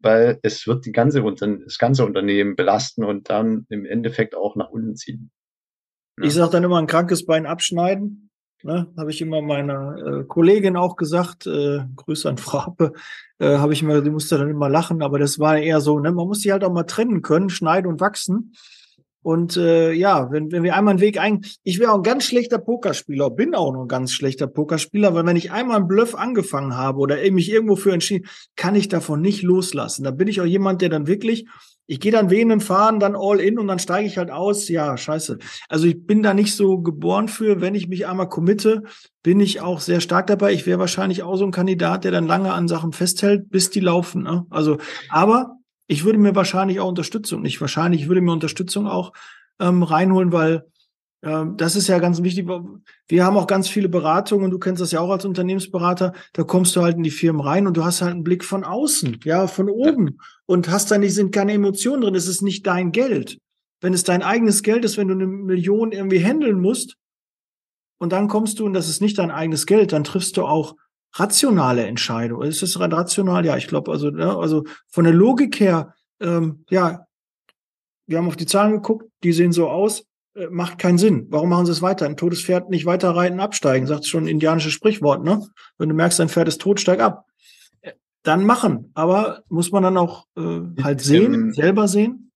weil 0.00 0.38
es 0.42 0.66
wird 0.66 0.86
die 0.86 0.92
ganze, 0.92 1.22
das 1.22 1.78
ganze 1.78 2.04
Unternehmen 2.04 2.56
belasten 2.56 3.04
und 3.04 3.30
dann 3.30 3.66
im 3.68 3.84
Endeffekt 3.84 4.34
auch 4.34 4.56
nach 4.56 4.70
unten 4.70 4.96
ziehen. 4.96 5.30
Ja. 6.18 6.26
Ich 6.26 6.34
sage 6.34 6.52
dann 6.52 6.64
immer 6.64 6.78
ein 6.78 6.86
krankes 6.86 7.24
Bein 7.26 7.46
abschneiden. 7.46 8.30
Ne, 8.62 8.92
habe 8.94 9.10
ich 9.10 9.22
immer 9.22 9.40
meiner 9.40 9.96
äh, 9.96 10.24
Kollegin 10.24 10.76
auch 10.76 10.96
gesagt, 10.96 11.46
äh, 11.46 11.78
Grüße 11.96 12.28
an 12.28 12.36
Frappe, 12.36 12.92
äh, 13.38 13.56
habe 13.56 13.72
ich 13.72 13.80
immer, 13.80 14.02
die 14.02 14.10
musste 14.10 14.36
dann 14.36 14.50
immer 14.50 14.68
lachen, 14.68 15.00
aber 15.00 15.18
das 15.18 15.38
war 15.38 15.56
eher 15.56 15.80
so, 15.80 15.98
ne, 15.98 16.12
man 16.12 16.26
muss 16.26 16.40
die 16.40 16.52
halt 16.52 16.62
auch 16.62 16.72
mal 16.72 16.82
trennen 16.82 17.22
können, 17.22 17.48
schneiden 17.48 17.90
und 17.90 18.00
wachsen. 18.00 18.52
Und 19.22 19.56
äh, 19.56 19.92
ja, 19.92 20.30
wenn, 20.30 20.50
wenn 20.50 20.62
wir 20.62 20.76
einmal 20.76 20.92
einen 20.92 21.00
Weg 21.00 21.20
ein, 21.20 21.44
ich 21.62 21.78
wäre 21.78 21.92
auch 21.92 21.96
ein 21.96 22.02
ganz 22.02 22.24
schlechter 22.24 22.58
Pokerspieler, 22.58 23.30
bin 23.30 23.54
auch 23.54 23.72
noch 23.72 23.82
ein 23.82 23.88
ganz 23.88 24.12
schlechter 24.12 24.46
Pokerspieler, 24.46 25.14
weil 25.14 25.26
wenn 25.26 25.36
ich 25.36 25.52
einmal 25.52 25.76
einen 25.76 25.88
Bluff 25.88 26.14
angefangen 26.14 26.76
habe 26.76 26.98
oder 26.98 27.16
mich 27.30 27.50
irgendwo 27.50 27.76
für 27.76 27.92
entschieden, 27.92 28.28
kann 28.56 28.74
ich 28.74 28.88
davon 28.88 29.20
nicht 29.20 29.42
loslassen. 29.42 30.04
Da 30.04 30.10
bin 30.10 30.28
ich 30.28 30.40
auch 30.40 30.46
jemand, 30.46 30.80
der 30.80 30.88
dann 30.88 31.06
wirklich, 31.06 31.46
ich 31.86 32.00
gehe 32.00 32.12
dann 32.12 32.30
wehenden 32.30 32.60
Fahren, 32.60 32.98
dann 32.98 33.14
all 33.14 33.40
in 33.40 33.58
und 33.58 33.68
dann 33.68 33.78
steige 33.78 34.06
ich 34.06 34.16
halt 34.16 34.30
aus. 34.30 34.68
Ja, 34.68 34.96
scheiße. 34.96 35.38
Also 35.68 35.86
ich 35.86 36.06
bin 36.06 36.22
da 36.22 36.32
nicht 36.32 36.54
so 36.54 36.78
geboren 36.78 37.28
für, 37.28 37.60
wenn 37.60 37.74
ich 37.74 37.88
mich 37.88 38.06
einmal 38.06 38.28
committe, 38.28 38.84
bin 39.22 39.38
ich 39.38 39.60
auch 39.60 39.80
sehr 39.80 40.00
stark 40.00 40.28
dabei. 40.28 40.52
Ich 40.52 40.66
wäre 40.66 40.78
wahrscheinlich 40.78 41.22
auch 41.24 41.36
so 41.36 41.44
ein 41.44 41.50
Kandidat, 41.50 42.04
der 42.04 42.12
dann 42.12 42.26
lange 42.26 42.52
an 42.52 42.68
Sachen 42.68 42.92
festhält, 42.92 43.50
bis 43.50 43.68
die 43.68 43.80
laufen. 43.80 44.22
Ne? 44.22 44.46
Also, 44.48 44.78
aber 45.10 45.59
ich 45.90 46.04
würde 46.04 46.20
mir 46.20 46.36
wahrscheinlich 46.36 46.78
auch 46.78 46.88
Unterstützung, 46.88 47.42
nicht 47.42 47.60
wahrscheinlich, 47.60 48.02
ich 48.02 48.08
würde 48.08 48.20
mir 48.20 48.32
Unterstützung 48.32 48.86
auch 48.86 49.12
ähm, 49.58 49.82
reinholen, 49.82 50.30
weil 50.30 50.64
ähm, 51.24 51.56
das 51.56 51.74
ist 51.74 51.88
ja 51.88 51.98
ganz 51.98 52.22
wichtig. 52.22 52.46
Wir 53.08 53.24
haben 53.24 53.36
auch 53.36 53.48
ganz 53.48 53.68
viele 53.68 53.88
Beratungen, 53.88 54.52
du 54.52 54.60
kennst 54.60 54.80
das 54.80 54.92
ja 54.92 55.00
auch 55.00 55.10
als 55.10 55.24
Unternehmensberater, 55.24 56.12
da 56.32 56.44
kommst 56.44 56.76
du 56.76 56.82
halt 56.82 56.96
in 56.96 57.02
die 57.02 57.10
Firmen 57.10 57.40
rein 57.40 57.66
und 57.66 57.76
du 57.76 57.84
hast 57.84 58.02
halt 58.02 58.12
einen 58.12 58.22
Blick 58.22 58.44
von 58.44 58.62
außen, 58.62 59.18
ja, 59.24 59.48
von 59.48 59.68
oben 59.68 60.20
und 60.46 60.70
hast 60.70 60.92
da 60.92 60.96
nicht, 60.96 61.12
sind 61.12 61.32
keine 61.32 61.54
Emotionen 61.54 62.02
drin, 62.02 62.14
es 62.14 62.28
ist 62.28 62.40
nicht 62.40 62.68
dein 62.68 62.92
Geld. 62.92 63.38
Wenn 63.80 63.92
es 63.92 64.04
dein 64.04 64.22
eigenes 64.22 64.62
Geld 64.62 64.84
ist, 64.84 64.96
wenn 64.96 65.08
du 65.08 65.14
eine 65.14 65.26
Million 65.26 65.90
irgendwie 65.90 66.24
handeln 66.24 66.60
musst 66.60 66.94
und 67.98 68.12
dann 68.12 68.28
kommst 68.28 68.60
du 68.60 68.64
und 68.64 68.74
das 68.74 68.88
ist 68.88 69.02
nicht 69.02 69.18
dein 69.18 69.32
eigenes 69.32 69.66
Geld, 69.66 69.90
dann 69.92 70.04
triffst 70.04 70.36
du 70.36 70.44
auch 70.44 70.76
rationale 71.14 71.86
Entscheidung. 71.86 72.42
Ist 72.42 72.62
es 72.62 72.78
rein 72.78 72.92
rational? 72.92 73.44
Ja, 73.44 73.56
ich 73.56 73.68
glaube, 73.68 73.90
also, 73.90 74.10
ja, 74.10 74.38
also 74.38 74.64
von 74.88 75.04
der 75.04 75.12
Logik 75.12 75.58
her, 75.60 75.94
ähm, 76.20 76.64
ja, 76.70 77.06
wir 78.06 78.18
haben 78.18 78.26
auf 78.26 78.36
die 78.36 78.46
Zahlen 78.46 78.72
geguckt, 78.72 79.10
die 79.22 79.32
sehen 79.32 79.52
so 79.52 79.68
aus, 79.68 80.04
äh, 80.34 80.46
macht 80.50 80.78
keinen 80.78 80.98
Sinn. 80.98 81.26
Warum 81.30 81.48
machen 81.48 81.66
sie 81.66 81.72
es 81.72 81.82
weiter? 81.82 82.06
Ein 82.06 82.16
totes 82.16 82.42
Pferd 82.42 82.70
nicht 82.70 82.86
weiter 82.86 83.10
reiten, 83.10 83.40
absteigen, 83.40 83.86
sagt 83.86 84.06
schon 84.06 84.24
ein 84.24 84.28
indianisches 84.28 84.72
Sprichwort, 84.72 85.24
ne? 85.24 85.46
Wenn 85.78 85.88
du 85.88 85.94
merkst, 85.94 86.18
dein 86.18 86.28
Pferd 86.28 86.48
ist 86.48 86.60
tot, 86.60 86.80
steig 86.80 87.00
ab. 87.00 87.26
Äh, 87.80 87.92
dann 88.22 88.44
machen. 88.44 88.90
Aber 88.94 89.42
muss 89.48 89.72
man 89.72 89.82
dann 89.82 89.96
auch 89.96 90.26
äh, 90.36 90.60
halt 90.82 91.00
sehen, 91.00 91.34
ähm, 91.34 91.52
selber 91.52 91.88
sehen? 91.88 92.32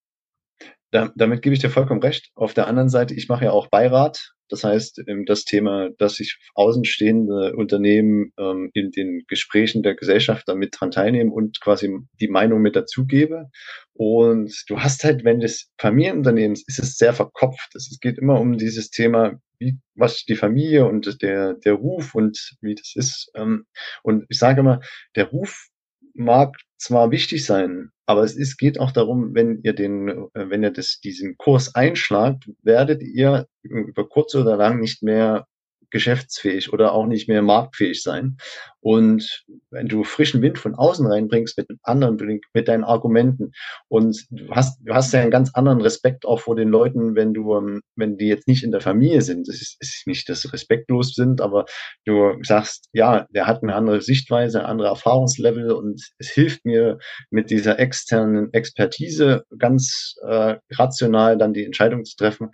Da, 0.91 1.11
damit 1.17 1.43
gebe 1.43 1.55
ich 1.55 1.61
dir 1.61 1.71
vollkommen 1.71 2.03
recht. 2.03 2.31
Auf 2.37 2.55
der 2.55 2.69
anderen 2.69 2.89
Seite, 2.89 3.15
ich 3.15 3.29
mache 3.29 3.47
ja 3.47 3.51
auch 3.51 3.67
Beirat 3.67 4.34
das 4.49 4.65
heißt, 4.65 5.03
ähm, 5.07 5.25
das 5.25 5.45
Thema, 5.45 5.91
dass 5.99 6.17
sich 6.17 6.39
außenstehende 6.55 7.55
Unternehmen 7.57 8.33
ähm, 8.39 8.71
in 8.75 8.91
den 8.91 9.25
Gesprächen 9.27 9.83
der 9.83 9.95
Gesellschaft 9.95 10.47
damit 10.47 10.77
dran 10.79 10.91
teilnehmen 10.91 11.33
und 11.33 11.61
quasi 11.61 11.95
die 12.21 12.29
Meinung 12.29 12.61
mit 12.61 12.77
dazugebe. 12.77 13.51
Und 13.95 14.53
du 14.69 14.81
hast 14.81 15.05
halt, 15.05 15.25
wenn 15.25 15.41
das 15.41 15.71
Familienunternehmen 15.79 16.53
ist, 16.53 16.69
ist 16.69 16.79
es 16.79 16.97
sehr 16.97 17.15
verkopft. 17.15 17.75
Es 17.75 17.99
geht 18.01 18.19
immer 18.19 18.41
um 18.41 18.59
dieses 18.59 18.91
Thema, 18.91 19.41
wie, 19.59 19.79
was 19.95 20.25
die 20.25 20.37
Familie 20.37 20.87
und 20.87 21.23
der, 21.23 21.55
der 21.55 21.75
Ruf 21.75 22.15
und 22.15 22.57
wie 22.61 22.75
das 22.75 22.93
ist. 22.97 23.31
Ähm, 23.35 23.67
und 24.03 24.25
ich 24.29 24.39
sage 24.39 24.61
immer, 24.61 24.81
der 25.17 25.29
Ruf 25.29 25.69
mag 26.14 26.57
zwar 26.79 27.11
wichtig 27.11 27.44
sein, 27.44 27.90
aber 28.07 28.22
es 28.22 28.37
ist, 28.37 28.59
geht 28.59 28.79
auch 28.79 28.92
darum, 28.92 29.35
wenn 29.35 29.61
ihr 29.62 29.72
den, 29.72 30.09
äh, 30.09 30.50
wenn 30.50 30.62
ihr 30.62 30.70
das, 30.70 31.00
diesen 31.00 31.37
Kurs 31.37 31.74
einschlagt, 31.74 32.50
werdet 32.62 33.03
ihr 33.03 33.46
über 33.62 34.09
kurz 34.09 34.35
oder 34.35 34.57
lang 34.57 34.81
nicht 34.81 35.03
mehr 35.03 35.46
geschäftsfähig 35.95 36.73
oder 36.73 36.93
auch 36.93 37.07
nicht 37.07 37.29
mehr 37.29 37.41
marktfähig 37.41 38.03
sein. 38.03 38.37
Und 38.81 39.45
wenn 39.71 39.87
du 39.87 40.03
frischen 40.03 40.43
Wind 40.43 40.59
von 40.59 40.75
außen 40.75 41.07
reinbringst 41.07 41.57
mit 41.57 41.69
anderen, 41.85 42.19
mit 42.53 42.69
deinen 42.69 42.83
Argumenten 42.83 43.53
und 43.89 44.27
du 44.29 44.51
hast, 44.51 44.81
du 44.83 44.93
hast 44.93 45.13
ja 45.13 45.21
einen 45.23 45.31
ganz 45.31 45.55
anderen 45.55 45.81
Respekt 45.81 46.27
auch 46.27 46.41
vor 46.41 46.57
den 46.57 46.69
Leuten, 46.69 47.15
wenn 47.15 47.33
du, 47.33 47.55
ähm, 47.55 47.81
wenn 47.95 48.19
die 48.19 48.27
jetzt 48.27 48.49
nicht 48.49 48.65
in 48.65 48.73
der 48.73 48.81
Familie 48.81 49.23
sind. 49.23 49.49
Es 49.49 49.63
ist, 49.63 49.77
ist 49.81 50.07
nicht, 50.07 50.29
dass 50.29 50.43
sie 50.43 50.53
respektlos 50.53 51.15
sind, 51.15 51.41
aber 51.41 51.65
du 52.05 52.35
sagst, 52.43 52.89
ja, 52.93 53.27
der 53.31 53.47
hat 53.47 53.63
eine 53.63 53.77
andere 53.77 54.01
Sichtweise, 54.01 54.59
ein 54.61 54.67
anderer 54.67 54.89
Erfahrungslevel 54.89 55.71
und 55.71 56.03
es 56.19 56.29
hilft 56.29 56.65
mir 56.65 56.99
mit 57.31 57.51
dieser 57.51 57.79
externen 57.79 58.53
Expertise 58.53 59.45
ganz 59.59 60.17
äh, 60.27 60.57
rational 60.73 61.39
dann 61.39 61.55
die 61.55 61.65
Entscheidung 61.65 62.05
zu 62.05 62.17
treffen, 62.17 62.51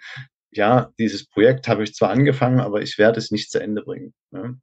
ja, 0.50 0.92
dieses 0.98 1.28
Projekt 1.28 1.68
habe 1.68 1.84
ich 1.84 1.94
zwar 1.94 2.10
angefangen, 2.10 2.60
aber 2.60 2.82
ich 2.82 2.98
werde 2.98 3.18
es 3.18 3.30
nicht 3.30 3.50
zu 3.50 3.60
Ende 3.60 3.82
bringen. 3.82 4.14
Ne? 4.30 4.60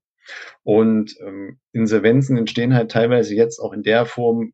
Und 0.63 1.15
ähm, 1.21 1.59
Insolvenzen 1.71 2.37
entstehen 2.37 2.73
halt 2.73 2.91
teilweise 2.91 3.33
jetzt 3.35 3.59
auch 3.59 3.73
in 3.73 3.83
der 3.83 4.05
Form, 4.05 4.53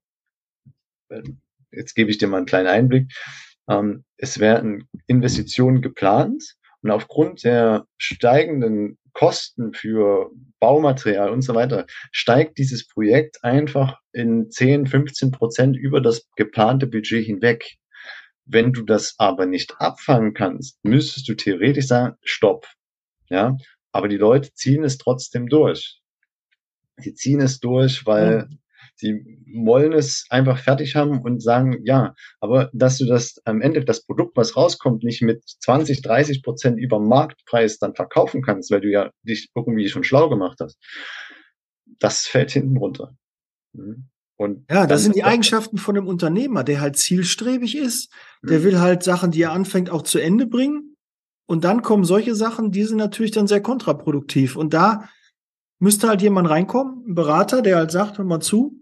äh, 1.09 1.23
jetzt 1.71 1.95
gebe 1.95 2.11
ich 2.11 2.17
dir 2.17 2.27
mal 2.27 2.37
einen 2.37 2.45
kleinen 2.45 2.67
Einblick, 2.67 3.11
ähm, 3.67 4.03
es 4.17 4.39
werden 4.39 4.87
Investitionen 5.07 5.81
geplant 5.81 6.55
und 6.81 6.91
aufgrund 6.91 7.43
der 7.43 7.87
steigenden 7.97 8.99
Kosten 9.13 9.73
für 9.73 10.31
Baumaterial 10.59 11.29
und 11.29 11.43
so 11.43 11.55
weiter, 11.55 11.85
steigt 12.11 12.57
dieses 12.57 12.87
Projekt 12.87 13.43
einfach 13.43 13.99
in 14.11 14.49
10, 14.49 14.87
15 14.87 15.31
Prozent 15.31 15.77
über 15.77 16.01
das 16.01 16.27
geplante 16.35 16.87
Budget 16.87 17.25
hinweg. 17.25 17.77
Wenn 18.45 18.73
du 18.73 18.83
das 18.83 19.15
aber 19.17 19.45
nicht 19.45 19.75
abfangen 19.79 20.33
kannst, 20.33 20.83
müsstest 20.83 21.27
du 21.29 21.35
theoretisch 21.35 21.87
sagen, 21.87 22.15
stopp. 22.23 22.67
Ja, 23.29 23.57
aber 23.91 24.07
die 24.07 24.17
Leute 24.17 24.53
ziehen 24.53 24.83
es 24.83 24.97
trotzdem 24.97 25.47
durch. 25.47 26.01
Sie 26.97 27.13
ziehen 27.13 27.39
es 27.39 27.59
durch, 27.59 28.05
weil 28.05 28.47
mhm. 28.47 28.59
sie 28.95 29.25
wollen 29.53 29.93
es 29.93 30.25
einfach 30.29 30.59
fertig 30.59 30.95
haben 30.95 31.21
und 31.21 31.41
sagen, 31.41 31.79
ja, 31.85 32.13
aber 32.39 32.69
dass 32.73 32.97
du 32.97 33.05
das 33.05 33.41
am 33.45 33.61
Ende, 33.61 33.85
das 33.85 34.05
Produkt, 34.05 34.35
was 34.35 34.55
rauskommt, 34.57 35.03
nicht 35.03 35.21
mit 35.21 35.43
20, 35.47 36.01
30 36.01 36.43
Prozent 36.43 36.77
über 36.79 36.99
Marktpreis 36.99 37.79
dann 37.79 37.95
verkaufen 37.95 38.41
kannst, 38.41 38.69
weil 38.71 38.81
du 38.81 38.91
ja 38.91 39.11
dich 39.23 39.49
irgendwie 39.55 39.87
schon 39.87 40.03
schlau 40.03 40.29
gemacht 40.29 40.59
hast, 40.59 40.77
das 41.99 42.21
fällt 42.21 42.51
hinten 42.51 42.77
runter. 42.77 43.15
Mhm. 43.73 44.09
Und 44.43 44.69
ja, 44.69 44.85
das 44.85 45.03
sind 45.03 45.15
die 45.15 45.23
Eigenschaften 45.23 45.77
von 45.77 45.97
einem 45.97 46.07
Unternehmer, 46.07 46.63
der 46.63 46.81
halt 46.81 46.97
zielstrebig 46.97 47.77
ist, 47.77 48.11
der 48.43 48.59
mhm. 48.59 48.63
will 48.63 48.79
halt 48.79 49.03
Sachen, 49.03 49.31
die 49.31 49.41
er 49.41 49.53
anfängt, 49.53 49.89
auch 49.89 50.01
zu 50.01 50.19
Ende 50.19 50.45
bringen. 50.45 50.97
Und 51.45 51.63
dann 51.63 51.81
kommen 51.81 52.03
solche 52.03 52.35
Sachen, 52.35 52.71
die 52.71 52.83
sind 52.83 52.97
natürlich 52.97 53.31
dann 53.31 53.47
sehr 53.47 53.61
kontraproduktiv. 53.61 54.55
Und 54.55 54.73
da 54.73 55.09
müsste 55.79 56.07
halt 56.07 56.21
jemand 56.21 56.49
reinkommen, 56.49 57.03
ein 57.07 57.15
Berater, 57.15 57.61
der 57.61 57.77
halt 57.77 57.91
sagt, 57.91 58.17
hör 58.17 58.25
mal 58.25 58.39
zu, 58.39 58.81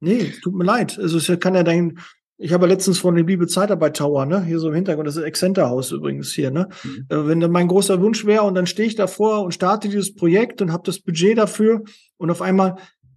nee, 0.00 0.32
tut 0.42 0.54
mir 0.54 0.64
leid. 0.64 0.98
Also 0.98 1.18
es 1.18 1.40
kann 1.40 1.54
ja 1.54 1.62
dein, 1.62 1.98
ich 2.38 2.52
habe 2.52 2.66
letztens 2.66 2.98
von 2.98 3.14
dem 3.14 3.26
Liebe 3.26 3.46
Zeitarbeit 3.46 3.96
Tower, 3.96 4.26
ne, 4.26 4.44
hier 4.44 4.58
so 4.58 4.68
im 4.68 4.74
Hintergrund, 4.74 5.08
das 5.08 5.16
ist 5.16 5.22
Excenter 5.22 5.68
Haus 5.68 5.90
übrigens 5.92 6.32
hier, 6.32 6.50
ne. 6.50 6.68
Mhm. 6.84 7.06
Äh, 7.08 7.26
wenn 7.26 7.40
dann 7.40 7.50
mein 7.50 7.68
großer 7.68 8.00
Wunsch 8.00 8.26
wäre 8.26 8.42
und 8.42 8.54
dann 8.54 8.66
stehe 8.66 8.88
ich 8.88 8.94
davor 8.94 9.42
und 9.42 9.52
starte 9.52 9.88
dieses 9.88 10.14
Projekt 10.14 10.60
und 10.62 10.72
habe 10.72 10.82
das 10.84 11.00
Budget 11.00 11.38
dafür 11.38 11.82
und 12.18 12.30
auf 12.30 12.42
einmal 12.42 12.76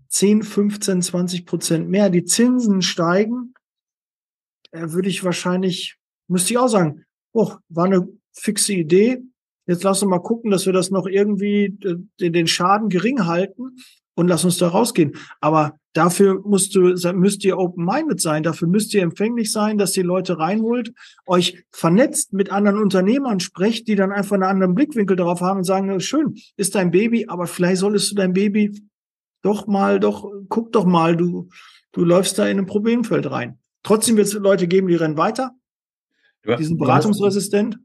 10, 0.10 0.44
15, 0.44 1.02
20 1.02 1.46
Prozent 1.46 1.90
mehr, 1.90 2.10
die 2.10 2.26
Zinsen 2.26 2.82
steigen, 2.82 3.54
äh, 4.72 4.92
würde 4.92 5.10
ich 5.10 5.24
wahrscheinlich, 5.24 5.98
müsste 6.28 6.54
ich 6.54 6.58
auch 6.58 6.68
sagen, 6.68 7.06
oh, 7.34 7.54
war 7.70 7.86
eine 7.86 8.08
fixe 8.34 8.74
Idee. 8.74 9.20
Jetzt 9.68 9.84
lass 9.84 10.02
uns 10.02 10.10
mal 10.10 10.20
gucken, 10.20 10.52
dass 10.52 10.66
wir 10.66 10.74
das 10.74 10.90
noch 10.90 11.06
irgendwie 11.06 11.70
den, 11.70 12.10
den 12.34 12.48
Schaden 12.48 12.90
gering 12.90 13.26
halten 13.26 13.78
und 14.16 14.28
lass 14.28 14.44
uns 14.44 14.58
da 14.58 14.68
rausgehen. 14.68 15.16
Aber 15.42 15.78
dafür 15.94 16.42
musst 16.44 16.76
du, 16.76 16.94
müsst 17.14 17.46
ihr 17.46 17.58
open-minded 17.58 18.20
sein, 18.20 18.44
dafür 18.44 18.68
müsst 18.68 18.94
ihr 18.94 19.04
empfänglich 19.04 19.52
sein, 19.52 19.78
dass 19.78 19.92
die 19.92 20.02
Leute 20.02 20.40
reinholt, 20.40 20.92
euch 21.28 21.64
vernetzt 21.72 22.34
mit 22.34 22.52
anderen 22.52 22.82
Unternehmern 22.82 23.40
sprecht, 23.40 23.88
die 23.88 23.96
dann 23.96 24.12
einfach 24.12 24.34
einen 24.34 24.44
anderen 24.44 24.76
Blickwinkel 24.76 25.16
darauf 25.16 25.42
haben 25.42 25.60
und 25.60 25.64
sagen, 25.64 26.00
schön, 26.00 26.36
ist 26.58 26.76
dein 26.76 26.92
Baby, 26.92 27.28
aber 27.28 27.46
vielleicht 27.46 27.78
solltest 27.78 28.12
du 28.12 28.16
dein 28.16 28.34
Baby 28.34 28.89
doch 29.42 29.68
mal, 29.68 30.00
doch, 30.00 30.26
guck 30.50 30.72
doch 30.72 30.86
mal, 30.86 31.16
du, 31.16 31.50
du 31.92 32.04
läufst 32.04 32.38
da 32.38 32.48
in 32.48 32.60
ein 32.60 32.66
Problemfeld 32.66 33.30
rein. 33.30 33.60
Trotzdem 33.84 34.18
wird 34.18 34.28
es 34.28 34.34
Leute 34.34 34.68
geben, 34.68 34.88
die 34.88 34.96
rennen 34.96 35.18
weiter. 35.18 35.52
Die 36.46 36.64
sind 36.64 36.78
beratungsresistent. 36.78 37.78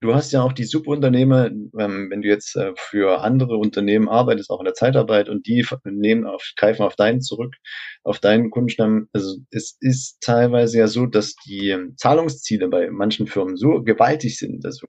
Du 0.00 0.14
hast 0.14 0.32
ja 0.32 0.42
auch 0.42 0.52
die 0.52 0.64
Subunternehmer, 0.64 1.46
ähm, 1.46 2.08
wenn 2.08 2.22
du 2.22 2.28
jetzt 2.28 2.54
äh, 2.54 2.72
für 2.76 3.20
andere 3.22 3.56
Unternehmen 3.56 4.08
arbeitest, 4.08 4.48
auch 4.48 4.60
in 4.60 4.64
der 4.64 4.74
Zeitarbeit, 4.74 5.28
und 5.28 5.46
die 5.48 5.66
nehmen 5.84 6.24
auf, 6.24 6.52
greifen 6.56 6.82
auf 6.82 6.94
deinen 6.94 7.20
zurück, 7.20 7.56
auf 8.04 8.20
deinen 8.20 8.50
Kundenstamm. 8.50 9.08
Also 9.12 9.38
es 9.50 9.76
ist 9.80 10.20
teilweise 10.20 10.78
ja 10.78 10.86
so, 10.86 11.06
dass 11.06 11.34
die 11.34 11.70
ähm, 11.70 11.94
Zahlungsziele 11.96 12.68
bei 12.68 12.90
manchen 12.90 13.26
Firmen 13.26 13.56
so 13.56 13.82
gewaltig 13.82 14.38
sind. 14.38 14.64
Also 14.64 14.86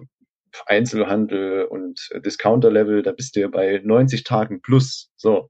Einzelhandel 0.67 1.63
und 1.63 2.07
Discounter-Level, 2.23 3.01
da 3.01 3.11
bist 3.11 3.35
du 3.35 3.39
ja 3.39 3.47
bei 3.47 3.81
90 3.83 4.23
Tagen 4.23 4.61
plus. 4.61 5.09
So. 5.15 5.49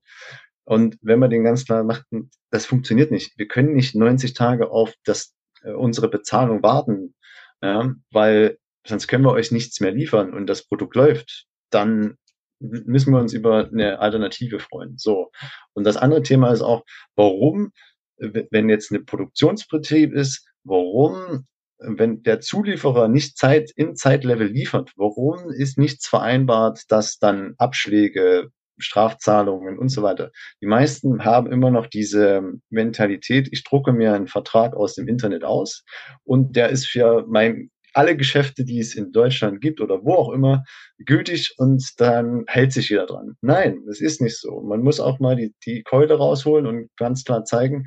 Und 0.69 0.99
wenn 1.01 1.17
man 1.17 1.31
den 1.31 1.43
ganz 1.43 1.65
klar 1.65 1.83
macht, 1.83 2.05
das 2.51 2.67
funktioniert 2.67 3.09
nicht. 3.09 3.35
Wir 3.39 3.47
können 3.47 3.73
nicht 3.73 3.95
90 3.95 4.35
Tage 4.35 4.69
auf 4.69 4.93
das, 5.03 5.33
äh, 5.63 5.71
unsere 5.71 6.09
Bezahlung 6.09 6.61
warten, 6.61 7.15
ja, 7.59 7.95
weil 8.11 8.59
sonst 8.85 9.07
können 9.07 9.23
wir 9.23 9.31
euch 9.31 9.51
nichts 9.51 9.79
mehr 9.79 9.91
liefern 9.91 10.31
und 10.31 10.45
das 10.45 10.67
Produkt 10.67 10.95
läuft, 10.95 11.47
dann 11.71 12.17
müssen 12.59 13.11
wir 13.11 13.19
uns 13.19 13.33
über 13.33 13.67
eine 13.67 13.97
Alternative 13.97 14.59
freuen. 14.59 14.95
So. 14.99 15.31
Und 15.73 15.85
das 15.85 15.97
andere 15.97 16.21
Thema 16.21 16.51
ist 16.51 16.61
auch, 16.61 16.83
warum, 17.15 17.71
wenn 18.17 18.69
jetzt 18.69 18.91
eine 18.91 18.99
Produktionsbetrieb 18.99 20.13
ist, 20.13 20.47
warum, 20.63 21.47
wenn 21.79 22.21
der 22.21 22.41
Zulieferer 22.41 23.07
nicht 23.07 23.39
Zeit 23.39 23.71
in 23.75 23.95
Zeitlevel 23.95 24.47
liefert, 24.47 24.91
warum 24.97 25.49
ist 25.49 25.79
nichts 25.79 26.07
vereinbart, 26.07 26.83
dass 26.89 27.17
dann 27.17 27.55
Abschläge, 27.57 28.51
Strafzahlungen 28.79 29.77
und 29.77 29.89
so 29.89 30.03
weiter. 30.03 30.31
Die 30.61 30.67
meisten 30.67 31.23
haben 31.25 31.51
immer 31.51 31.71
noch 31.71 31.87
diese 31.87 32.41
Mentalität, 32.69 33.49
ich 33.51 33.63
drucke 33.63 33.93
mir 33.93 34.13
einen 34.13 34.27
Vertrag 34.27 34.75
aus 34.75 34.95
dem 34.95 35.07
Internet 35.07 35.43
aus 35.43 35.83
und 36.23 36.55
der 36.55 36.69
ist 36.69 36.87
für 36.87 37.25
mein 37.27 37.69
alle 37.93 38.15
Geschäfte, 38.15 38.63
die 38.63 38.79
es 38.79 38.95
in 38.95 39.11
Deutschland 39.11 39.61
gibt 39.61 39.81
oder 39.81 40.03
wo 40.03 40.13
auch 40.13 40.31
immer, 40.31 40.63
gültig 40.99 41.55
und 41.57 41.83
dann 41.97 42.45
hält 42.47 42.71
sich 42.71 42.89
jeder 42.89 43.07
dran. 43.07 43.35
Nein, 43.41 43.83
es 43.89 43.99
ist 43.99 44.21
nicht 44.21 44.39
so. 44.39 44.61
Man 44.61 44.81
muss 44.81 44.99
auch 44.99 45.19
mal 45.19 45.35
die, 45.35 45.53
die 45.65 45.83
Keule 45.83 46.15
rausholen 46.15 46.67
und 46.67 46.89
ganz 46.97 47.23
klar 47.23 47.45
zeigen, 47.45 47.85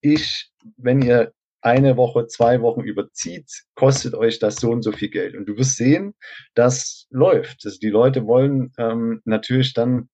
ich, 0.00 0.50
wenn 0.76 1.02
ihr 1.02 1.32
eine 1.60 1.96
Woche, 1.96 2.26
zwei 2.28 2.60
Wochen 2.60 2.82
überzieht, 2.82 3.50
kostet 3.74 4.14
euch 4.14 4.38
das 4.38 4.56
so 4.56 4.70
und 4.70 4.82
so 4.82 4.92
viel 4.92 5.10
Geld. 5.10 5.36
Und 5.36 5.46
du 5.46 5.56
wirst 5.56 5.76
sehen, 5.76 6.14
das 6.54 7.06
läuft. 7.10 7.64
Also 7.64 7.78
die 7.80 7.90
Leute 7.90 8.26
wollen 8.26 8.72
ähm, 8.78 9.20
natürlich 9.24 9.74
dann, 9.74 10.08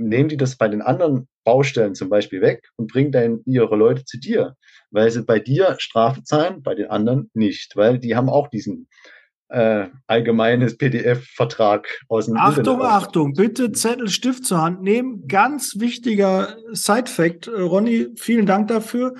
nehmen 0.00 0.28
die 0.28 0.36
das 0.36 0.56
bei 0.56 0.68
den 0.68 0.82
anderen 0.82 1.28
Baustellen 1.44 1.94
zum 1.94 2.08
Beispiel 2.08 2.40
weg 2.40 2.68
und 2.76 2.92
bringen 2.92 3.12
dann 3.12 3.40
ihre 3.44 3.76
Leute 3.76 4.04
zu 4.04 4.18
dir, 4.18 4.56
weil 4.90 5.10
sie 5.10 5.22
bei 5.22 5.38
dir 5.38 5.76
Strafe 5.78 6.22
zahlen, 6.22 6.62
bei 6.62 6.74
den 6.74 6.90
anderen 6.90 7.30
nicht, 7.34 7.76
weil 7.76 7.98
die 7.98 8.16
haben 8.16 8.28
auch 8.28 8.48
diesen 8.48 8.88
äh, 9.50 9.88
allgemeines 10.06 10.78
PDF-Vertrag 10.78 11.88
aus 12.08 12.26
dem 12.26 12.36
Achtung, 12.36 12.58
Internet. 12.58 12.92
Achtung, 12.92 13.32
bitte 13.34 13.72
Zettel, 13.72 14.08
Stift 14.08 14.44
zur 14.44 14.62
Hand 14.62 14.82
nehmen. 14.82 15.26
Ganz 15.26 15.80
wichtiger 15.80 16.56
Side-Fact, 16.72 17.48
äh, 17.48 17.60
Ronny, 17.60 18.08
vielen 18.16 18.46
Dank 18.46 18.68
dafür. 18.68 19.14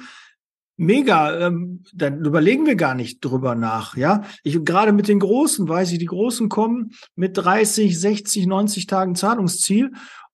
Mega, 0.77 1.47
ähm, 1.47 1.83
dann 1.93 2.25
überlegen 2.25 2.65
wir 2.65 2.75
gar 2.75 2.95
nicht 2.95 3.23
drüber 3.23 3.55
nach, 3.55 3.99
ja. 3.99 4.23
Ich 4.45 4.65
gerade 4.65 4.93
mit 4.93 5.09
den 5.09 5.19
Großen 5.19 5.69
weiß 5.69 5.93
ich, 5.93 5.99
die 5.99 6.07
Großen 6.07 6.49
kommen 6.49 6.93
mit 7.17 7.37
30, 7.37 8.01
60, 8.01 8.47
90 8.47 8.87
Tagen 8.87 9.15
Zahlungsziel 9.15 9.91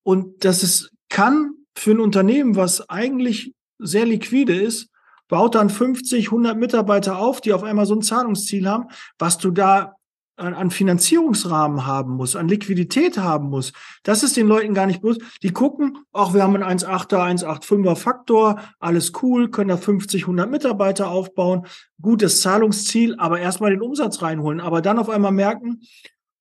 und 0.07 0.45
das 0.45 0.62
ist 0.62 0.92
kann 1.09 1.55
für 1.75 1.90
ein 1.90 2.01
Unternehmen, 2.01 2.55
was 2.55 2.88
eigentlich 2.88 3.55
sehr 3.79 4.07
liquide 4.07 4.55
ist, 4.55 4.88
baut 5.27 5.57
dann 5.57 5.69
50, 5.69 6.27
100 6.27 6.57
Mitarbeiter 6.57 7.19
auf, 7.19 7.40
die 7.40 7.53
auf 7.53 7.64
einmal 7.64 7.87
so 7.87 7.97
ein 7.97 8.03
Zahlungsziel 8.03 8.69
haben, 8.69 8.87
was 9.19 9.38
du 9.38 9.51
da 9.51 9.97
an 10.37 10.71
Finanzierungsrahmen 10.71 11.87
haben 11.87 12.12
musst, 12.12 12.37
an 12.37 12.47
Liquidität 12.47 13.19
haben 13.19 13.49
musst. 13.49 13.75
Das 14.05 14.23
ist 14.23 14.37
den 14.37 14.47
Leuten 14.47 14.75
gar 14.75 14.87
nicht 14.87 15.01
bewusst. 15.01 15.23
Die 15.42 15.51
gucken, 15.51 15.99
ach, 16.12 16.35
wir 16.35 16.42
haben 16.42 16.55
einen 16.55 16.79
1,8er, 16.79 17.42
1,85er 17.42 17.97
Faktor, 17.97 18.61
alles 18.79 19.12
cool, 19.23 19.51
können 19.51 19.71
da 19.71 19.77
50, 19.77 20.23
100 20.23 20.49
Mitarbeiter 20.49 21.09
aufbauen, 21.09 21.66
gutes 22.01 22.42
Zahlungsziel, 22.42 23.16
aber 23.19 23.40
erstmal 23.40 23.71
den 23.71 23.81
Umsatz 23.81 24.21
reinholen, 24.21 24.61
aber 24.61 24.83
dann 24.83 24.99
auf 24.99 25.09
einmal 25.09 25.33
merken, 25.33 25.81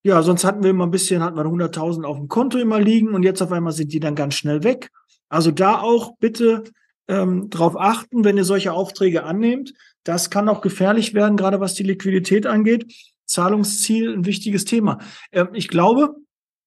ja, 0.06 0.22
sonst 0.22 0.44
hatten 0.44 0.62
wir 0.62 0.70
immer 0.70 0.86
ein 0.86 0.92
bisschen, 0.92 1.24
hatten 1.24 1.36
wir 1.36 1.46
100.000 1.46 2.04
auf 2.04 2.18
dem 2.18 2.28
Konto 2.28 2.60
immer 2.60 2.80
liegen 2.80 3.16
und 3.16 3.24
jetzt 3.24 3.42
auf 3.42 3.52
einmal 3.52 3.74
sind 3.74 3.92
die 3.92 4.00
dann 4.00 4.14
ganz 4.14 4.36
schnell 4.36 4.64
weg. 4.64 4.92
Also 5.30 5.50
da 5.50 5.80
auch 5.82 6.16
bitte 6.20 6.64
ähm, 7.08 7.50
darauf 7.50 7.76
achten, 7.76 8.24
wenn 8.24 8.38
ihr 8.38 8.44
solche 8.44 8.72
Aufträge 8.72 9.24
annehmt. 9.24 9.74
Das 10.04 10.30
kann 10.30 10.48
auch 10.48 10.62
gefährlich 10.62 11.16
werden, 11.16 11.38
gerade 11.38 11.60
was 11.60 11.74
die 11.74 11.82
Liquidität 11.82 12.46
angeht. 12.46 12.94
Zahlungsziel 13.26 14.14
ein 14.14 14.28
wichtiges 14.28 14.66
Thema. 14.66 15.00
Ähm, 15.32 15.50
ich 15.54 15.70
glaube, 15.70 16.16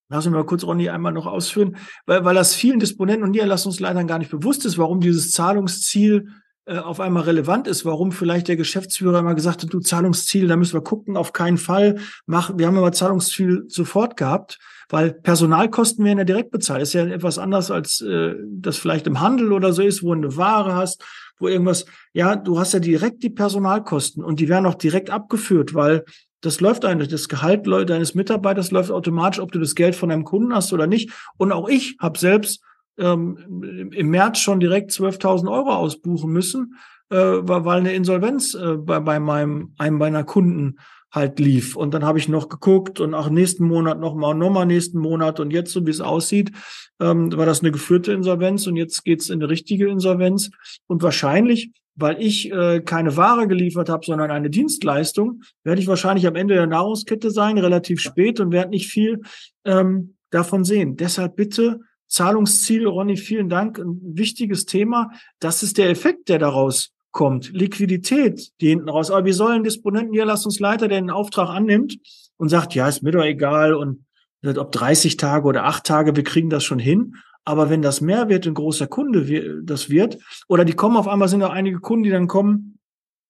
lassen 0.09 0.33
wir 0.33 0.39
mal 0.39 0.45
kurz 0.45 0.65
Ronny 0.65 0.89
einmal 0.89 1.13
noch 1.13 1.27
ausführen, 1.27 1.77
weil, 2.07 2.25
weil 2.25 2.35
das 2.35 2.57
vielen 2.57 2.81
Disponenten 2.81 3.23
und 3.23 3.31
Niederlassungsleitern 3.31 4.09
gar 4.09 4.19
nicht 4.19 4.33
bewusst 4.33 4.67
ist, 4.67 4.79
warum 4.79 4.99
dieses 4.99 5.31
Zahlungsziel 5.31 6.27
auf 6.77 7.01
einmal 7.01 7.25
relevant 7.25 7.67
ist, 7.67 7.85
warum 7.85 8.13
vielleicht 8.13 8.49
der 8.49 8.57
Geschäftsführer 8.57 9.21
immer 9.21 9.35
gesagt 9.35 9.63
hat, 9.63 9.73
du 9.73 9.81
Zahlungsziel, 9.81 10.49
da 10.49 10.57
müssen 10.57 10.75
wir 10.75 10.83
gucken, 10.83 11.17
auf 11.17 11.33
keinen 11.33 11.59
Fall. 11.59 11.99
Mach, 12.27 12.53
wir 12.57 12.67
haben 12.67 12.77
immer 12.77 12.93
Zahlungsziel 12.93 13.65
sofort 13.69 14.17
gehabt. 14.17 14.59
Weil 14.91 15.13
Personalkosten 15.13 16.05
werden 16.05 16.19
ja 16.19 16.25
direkt 16.25 16.51
bezahlt. 16.51 16.81
Das 16.81 16.89
ist 16.89 16.95
ja 16.95 17.05
etwas 17.05 17.39
anders, 17.39 17.71
als 17.71 18.01
äh, 18.01 18.35
das 18.47 18.79
vielleicht 18.79 19.07
im 19.07 19.21
Handel 19.21 19.53
oder 19.53 19.73
so 19.73 19.83
ist, 19.83 20.03
wo 20.03 20.15
du 20.15 20.21
eine 20.21 20.37
Ware 20.37 20.75
hast, 20.75 21.05
wo 21.39 21.49
irgendwas, 21.49 21.85
ja, 22.15 22.37
du 22.37 22.59
hast 22.59 22.73
ja 22.73 22.81
direkt 22.81 23.23
die 23.23 23.31
Personalkosten 23.31 24.25
und 24.25 24.41
die 24.41 24.49
werden 24.49 24.65
auch 24.65 24.75
direkt 24.75 25.11
abgeführt, 25.11 25.75
weil 25.75 26.05
das 26.41 26.61
läuft 26.61 26.85
eigentlich, 26.85 27.09
das 27.09 27.29
Gehalt 27.29 27.67
deines 27.67 28.15
Mitarbeiters 28.15 28.71
läuft 28.71 28.91
automatisch, 28.91 29.41
ob 29.41 29.53
du 29.53 29.59
das 29.59 29.75
Geld 29.75 29.95
von 29.95 30.09
deinem 30.09 30.25
Kunden 30.25 30.55
hast 30.55 30.73
oder 30.73 30.87
nicht. 30.87 31.11
Und 31.37 31.53
auch 31.53 31.69
ich 31.69 31.97
habe 32.01 32.19
selbst 32.19 32.63
ähm, 32.99 33.91
im 33.93 34.11
März 34.11 34.39
schon 34.39 34.61
direkt 34.61 34.91
12.000 34.91 35.51
Euro 35.51 35.71
ausbuchen 35.75 36.33
müssen, 36.33 36.75
äh, 37.11 37.17
weil 37.17 37.79
eine 37.79 37.93
Insolvenz 37.93 38.55
äh, 38.55 38.77
bei, 38.77 39.01
bei 39.01 39.19
meinem 39.19 39.73
einem 39.79 39.99
meiner 39.99 40.25
Kunden 40.25 40.77
halt 41.11 41.39
lief. 41.39 41.75
Und 41.77 41.95
dann 41.95 42.05
habe 42.05 42.19
ich 42.19 42.29
noch 42.29 42.49
geguckt 42.49 43.01
und 43.01 43.15
auch 43.15 43.31
nächsten 43.31 43.65
Monat 43.65 43.99
nochmal, 43.99 44.35
nochmal 44.35 44.67
nächsten 44.67 44.99
Monat 44.99 45.41
und 45.41 45.53
jetzt, 45.53 45.73
so 45.73 45.87
wie 45.87 45.91
es 45.91 46.01
aussieht, 46.01 46.53
ähm, 47.01 47.35
war 47.37 47.47
das 47.47 47.61
eine 47.61 47.73
geführte 47.73 48.13
Insolvenz 48.13 48.67
und 48.67 48.77
jetzt 48.77 49.05
geht's 49.05 49.31
in 49.31 49.41
eine 49.41 49.49
richtige 49.49 49.89
Insolvenz. 49.89 50.51
Und 50.87 51.03
wahrscheinlich, 51.03 51.73
weil 51.95 52.21
ich 52.21 52.53
äh, 52.53 52.81
keine 52.81 53.17
Ware 53.17 53.49
geliefert 53.49 53.89
habe, 53.89 54.05
sondern 54.05 54.31
eine 54.31 54.51
Dienstleistung, 54.51 55.43
werde 55.65 55.81
ich 55.81 55.87
wahrscheinlich 55.87 56.27
am 56.27 56.37
Ende 56.37 56.55
der 56.55 56.67
Nahrungskette 56.67 57.31
sein, 57.31 57.57
relativ 57.59 58.01
spät 58.01 58.39
und 58.41 58.53
werde 58.53 58.71
nicht 58.71 58.89
viel 58.89 59.23
ähm, 59.65 60.17
davon 60.31 60.65
sehen. 60.65 60.97
Deshalb 60.97 61.37
bitte 61.37 61.81
Zahlungsziel, 62.09 62.87
Ronny, 62.87 63.17
vielen 63.17 63.49
Dank. 63.49 63.79
Ein 63.79 64.01
wichtiges 64.03 64.67
Thema. 64.67 65.11
Das 65.41 65.63
ist 65.63 65.79
der 65.79 65.91
Effekt, 65.91 66.29
der 66.29 66.39
daraus 66.39 66.93
kommt, 67.11 67.53
Liquidität, 67.53 68.51
die 68.61 68.69
hinten 68.69 68.89
raus. 68.89 69.11
Aber 69.11 69.25
wie 69.25 69.33
soll 69.33 69.53
ein 69.53 69.65
Disponenten, 69.65 70.11
Niederlassungsleiter, 70.11 70.89
der 70.89 70.99
einen 70.99 71.11
Auftrag 71.11 71.49
annimmt 71.49 71.99
und 72.37 72.49
sagt, 72.49 72.75
ja, 72.75 72.89
ist 72.89 73.03
mir 73.03 73.13
doch 73.13 73.25
egal 73.25 73.75
und 73.75 74.05
ob 74.45 74.73
30 74.73 75.17
Tage 75.17 75.47
oder 75.47 75.65
8 75.65 75.85
Tage, 75.85 76.17
wir 76.17 76.25
kriegen 76.25 76.51
das 76.51 76.65
schon 76.65 76.79
hin. 76.79 77.15
Aber 77.45 77.71
wenn 77.71 77.83
das 77.83 78.01
mehr 78.01 78.29
wird, 78.29 78.47
ein 78.47 78.55
großer 78.55 78.87
Kunde 78.87 79.63
das 79.65 79.91
wird, 79.91 80.19
oder 80.49 80.65
die 80.65 80.75
kommen 80.75 80.97
auf 80.97 81.09
einmal, 81.09 81.29
sind 81.29 81.43
auch 81.43 81.51
einige 81.51 81.81
Kunden, 81.81 82.05
die 82.05 82.11
dann 82.11 82.29
kommen, 82.29 82.78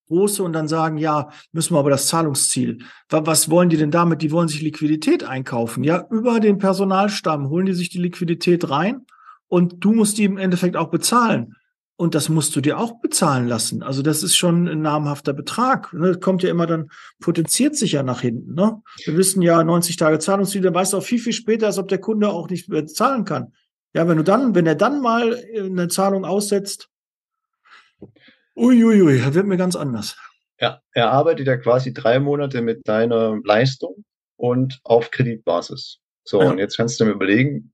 große 0.09 0.43
und 0.43 0.53
dann 0.53 0.69
sagen, 0.69 0.99
ja, 0.99 1.31
müssen 1.53 1.75
wir 1.75 1.79
aber 1.79 1.91
das 1.91 2.09
Zahlungsziel. 2.09 2.79
Was 3.09 3.51
wollen 3.51 3.69
die 3.69 3.77
denn 3.77 3.91
damit? 3.91 4.23
Die 4.23 4.33
wollen 4.33 4.49
sich 4.49 4.63
Liquidität 4.63 5.25
einkaufen. 5.25 5.85
Ja, 5.85 6.07
über 6.11 6.41
den 6.41 6.59
Personalstamm 6.59 7.49
holen 7.49 7.67
die 7.67 7.75
sich 7.75 7.91
die 7.91 7.99
Liquidität 7.99 8.69
rein 8.69 9.07
und 9.47 9.85
du 9.85 9.93
musst 9.93 10.19
die 10.19 10.25
im 10.25 10.39
Endeffekt 10.39 10.77
auch 10.77 10.91
bezahlen. 10.91 11.55
Und 12.01 12.15
das 12.15 12.29
musst 12.29 12.55
du 12.55 12.61
dir 12.61 12.79
auch 12.79 13.01
bezahlen 13.01 13.49
lassen. 13.49 13.83
Also 13.83 14.03
das 14.03 14.23
ist 14.23 14.37
schon 14.37 14.69
ein 14.69 14.83
namhafter 14.83 15.33
Betrag. 15.33 15.93
Ne? 15.93 16.13
Das 16.13 16.21
kommt 16.21 16.45
ja 16.45 16.51
immer 16.51 16.67
dann, 16.67 16.91
potenziert 17.19 17.75
sich 17.75 17.93
ja 17.93 18.05
nach 18.05 18.21
hinten. 18.21 18.55
Ne? 18.55 18.81
Wir 19.05 19.17
wissen 19.17 19.43
ja 19.43 19.65
90 19.65 19.97
Tage 19.97 20.21
Zahlungsziel, 20.21 20.63
dann 20.63 20.75
weißt 20.75 20.93
du 20.93 20.99
auch 20.99 21.03
viel, 21.03 21.19
viel 21.19 21.33
später, 21.33 21.67
als 21.67 21.79
ob 21.79 21.89
der 21.89 21.99
Kunde 21.99 22.29
auch 22.29 22.49
nicht 22.51 22.69
mehr 22.69 22.87
zahlen 22.87 23.25
kann. 23.25 23.53
Ja, 23.95 24.07
wenn 24.07 24.17
du 24.17 24.23
dann, 24.23 24.55
wenn 24.55 24.67
er 24.67 24.77
dann 24.77 25.01
mal 25.01 25.43
eine 25.57 25.89
Zahlung 25.89 26.25
aussetzt, 26.25 26.89
uiuiui, 28.59 29.03
ui, 29.03 29.35
wird 29.35 29.47
mir 29.47 29.57
ganz 29.57 29.77
anders. 29.77 30.17
Ja, 30.61 30.81
er 30.93 31.11
arbeitet 31.11 31.47
ja 31.47 31.57
quasi 31.57 31.93
drei 31.93 32.19
Monate 32.19 32.63
mit 32.63 32.87
deiner 32.87 33.39
Leistung 33.45 34.05
und 34.37 34.81
auf 34.83 35.11
Kreditbasis. 35.11 36.01
So, 36.25 36.43
ja. 36.43 36.51
und 36.51 36.59
jetzt 36.59 36.77
kannst 36.77 36.99
du 37.01 37.05
mir 37.05 37.13
überlegen, 37.13 37.73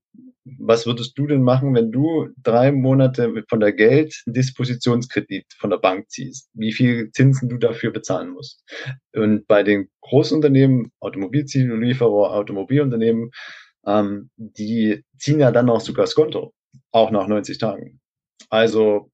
was 0.59 0.85
würdest 0.85 1.17
du 1.17 1.25
denn 1.25 1.41
machen, 1.41 1.73
wenn 1.73 1.91
du 1.91 2.29
drei 2.41 2.71
Monate 2.71 3.43
von 3.49 3.59
der 3.59 3.73
Gelddispositionskredit 3.73 5.45
von 5.57 5.71
der 5.71 5.77
Bank 5.77 6.09
ziehst? 6.09 6.49
Wie 6.53 6.71
viel 6.71 7.11
Zinsen 7.11 7.49
du 7.49 7.57
dafür 7.57 7.91
bezahlen 7.91 8.29
musst? 8.29 8.63
Und 9.15 9.47
bei 9.47 9.63
den 9.63 9.89
Großunternehmen, 10.01 10.91
Automobilzulieferer, 10.99 12.31
Automobilunternehmen, 12.31 13.31
ähm, 13.87 14.29
die 14.37 15.03
ziehen 15.17 15.39
ja 15.39 15.51
dann 15.51 15.69
auch 15.69 15.81
sogar 15.81 16.05
das 16.05 16.15
Konto, 16.15 16.53
auch 16.91 17.09
nach 17.09 17.27
90 17.27 17.57
Tagen. 17.57 17.99
Also 18.49 19.09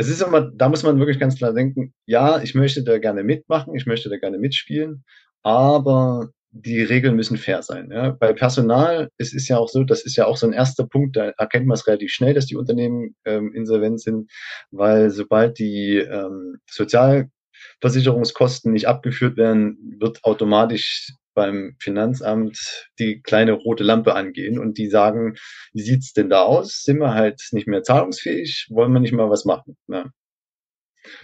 es 0.00 0.08
ist 0.08 0.22
immer, 0.22 0.50
da 0.50 0.70
muss 0.70 0.82
man 0.82 0.98
wirklich 0.98 1.18
ganz 1.18 1.36
klar 1.36 1.52
denken, 1.52 1.92
ja, 2.06 2.40
ich 2.40 2.54
möchte 2.54 2.82
da 2.82 2.96
gerne 2.98 3.22
mitmachen, 3.22 3.74
ich 3.74 3.84
möchte 3.84 4.08
da 4.08 4.16
gerne 4.16 4.38
mitspielen, 4.38 5.04
aber 5.42 6.30
die 6.52 6.82
Regeln 6.82 7.16
müssen 7.16 7.36
fair 7.36 7.62
sein. 7.62 7.90
Ja. 7.92 8.08
Bei 8.10 8.32
Personal, 8.32 9.10
es 9.18 9.34
ist 9.34 9.48
ja 9.48 9.58
auch 9.58 9.68
so, 9.68 9.84
das 9.84 10.06
ist 10.06 10.16
ja 10.16 10.24
auch 10.24 10.38
so 10.38 10.46
ein 10.46 10.54
erster 10.54 10.86
Punkt, 10.86 11.16
da 11.16 11.32
erkennt 11.36 11.66
man 11.66 11.74
es 11.74 11.86
relativ 11.86 12.12
schnell, 12.12 12.32
dass 12.32 12.46
die 12.46 12.56
Unternehmen 12.56 13.14
ähm, 13.26 13.52
insolvent 13.54 14.00
sind, 14.00 14.30
weil 14.70 15.10
sobald 15.10 15.58
die 15.58 15.98
ähm, 15.98 16.60
Sozialversicherungskosten 16.66 18.72
nicht 18.72 18.88
abgeführt 18.88 19.36
werden, 19.36 19.98
wird 19.98 20.24
automatisch 20.24 21.12
beim 21.34 21.76
Finanzamt 21.78 22.88
die 22.98 23.20
kleine 23.22 23.52
rote 23.52 23.84
Lampe 23.84 24.14
angehen 24.14 24.58
und 24.58 24.78
die 24.78 24.88
sagen, 24.88 25.36
wie 25.72 25.82
sieht's 25.82 26.12
denn 26.12 26.30
da 26.30 26.42
aus? 26.42 26.82
Sind 26.82 26.98
wir 26.98 27.14
halt 27.14 27.40
nicht 27.52 27.66
mehr 27.66 27.82
zahlungsfähig? 27.82 28.66
Wollen 28.70 28.92
wir 28.92 29.00
nicht 29.00 29.12
mal 29.12 29.30
was 29.30 29.44
machen? 29.44 29.76
Ja. 29.88 30.10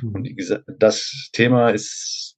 Mhm. 0.00 0.14
Und 0.14 0.24
wie 0.24 0.34
gesagt, 0.34 0.64
das 0.78 1.30
Thema 1.32 1.70
ist, 1.70 2.36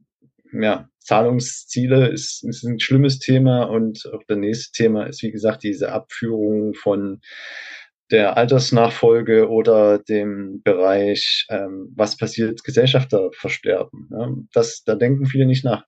ja, 0.53 0.89
Zahlungsziele 1.01 2.09
ist, 2.09 2.45
ist 2.45 2.65
ein 2.65 2.81
schlimmes 2.81 3.19
Thema 3.19 3.65
und 3.65 4.05
auch 4.13 4.23
das 4.27 4.39
nächste 4.39 4.73
Thema 4.73 5.05
ist, 5.05 5.23
wie 5.23 5.33
gesagt, 5.33 5.63
diese 5.63 5.93
Abführung 5.93 6.75
von 6.75 7.21
der 8.11 8.37
Altersnachfolge 8.37 9.49
oder 9.49 9.99
dem 9.99 10.63
Bereich, 10.63 11.47
ähm, 11.51 11.93
was 11.95 12.17
passiert, 12.17 12.65
Gesellschafter 12.65 13.31
versterben. 13.33 14.09
Ja, 14.11 14.35
das, 14.53 14.83
da 14.85 14.95
denken 14.95 15.27
viele 15.27 15.47
nicht 15.47 15.65
nach 15.65 15.85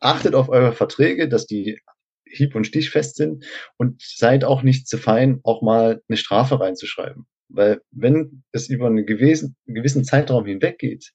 achtet 0.00 0.34
auf 0.34 0.48
eure 0.48 0.72
Verträge, 0.72 1.28
dass 1.28 1.46
die 1.46 1.80
hieb- 2.28 2.54
und 2.54 2.66
stichfest 2.66 3.16
sind 3.16 3.44
und 3.76 4.02
seid 4.02 4.44
auch 4.44 4.62
nicht 4.62 4.88
zu 4.88 4.98
fein, 4.98 5.40
auch 5.44 5.62
mal 5.62 6.02
eine 6.08 6.16
Strafe 6.16 6.60
reinzuschreiben. 6.60 7.26
Weil 7.48 7.80
wenn 7.92 8.42
es 8.52 8.68
über 8.68 8.86
einen 8.86 9.06
gewissen, 9.06 9.56
gewissen 9.66 10.04
Zeitraum 10.04 10.46
hinweg 10.46 10.78
geht, 10.78 11.12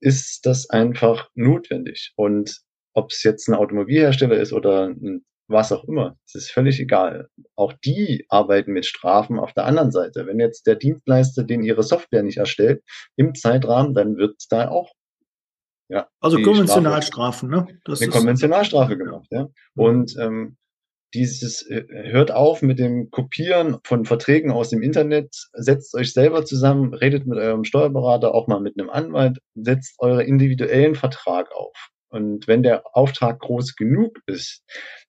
ist 0.00 0.46
das 0.46 0.70
einfach 0.70 1.28
notwendig. 1.34 2.12
Und 2.16 2.60
ob 2.94 3.10
es 3.10 3.22
jetzt 3.24 3.48
ein 3.48 3.54
Automobilhersteller 3.54 4.36
ist 4.38 4.52
oder 4.52 4.88
ein 4.88 5.24
was 5.48 5.72
auch 5.72 5.84
immer, 5.84 6.18
es 6.26 6.34
ist 6.34 6.50
völlig 6.50 6.80
egal. 6.80 7.28
Auch 7.54 7.72
die 7.72 8.26
arbeiten 8.28 8.72
mit 8.72 8.84
Strafen 8.84 9.38
auf 9.38 9.52
der 9.52 9.64
anderen 9.64 9.92
Seite. 9.92 10.26
Wenn 10.26 10.40
jetzt 10.40 10.66
der 10.66 10.74
Dienstleister 10.74 11.44
den 11.44 11.62
ihre 11.62 11.82
Software 11.82 12.22
nicht 12.22 12.38
erstellt 12.38 12.82
im 13.16 13.34
Zeitrahmen, 13.34 13.94
dann 13.94 14.16
wird 14.16 14.42
da 14.50 14.68
auch 14.68 14.92
ja, 15.88 16.08
also 16.20 16.40
Konventionalstrafen, 16.42 17.48
ne? 17.48 17.66
Das 17.84 18.00
eine 18.00 18.10
Konventionalstrafe 18.10 18.96
gemacht, 18.96 19.28
ja. 19.30 19.48
Und 19.74 20.16
ähm, 20.18 20.56
dieses 21.14 21.62
äh, 21.62 21.84
hört 21.88 22.30
auf 22.30 22.62
mit 22.62 22.78
dem 22.78 23.10
Kopieren 23.10 23.78
von 23.84 24.04
Verträgen 24.04 24.50
aus 24.50 24.70
dem 24.70 24.82
Internet, 24.82 25.34
setzt 25.52 25.94
euch 25.94 26.12
selber 26.12 26.44
zusammen, 26.44 26.92
redet 26.94 27.26
mit 27.26 27.38
eurem 27.38 27.64
Steuerberater, 27.64 28.34
auch 28.34 28.48
mal 28.48 28.60
mit 28.60 28.78
einem 28.78 28.90
Anwalt, 28.90 29.38
setzt 29.54 29.94
euren 29.98 30.26
individuellen 30.26 30.94
Vertrag 30.94 31.52
auf. 31.52 31.90
Und 32.08 32.46
wenn 32.48 32.62
der 32.62 32.84
Auftrag 32.94 33.40
groß 33.40 33.76
genug 33.76 34.18
ist, 34.26 34.62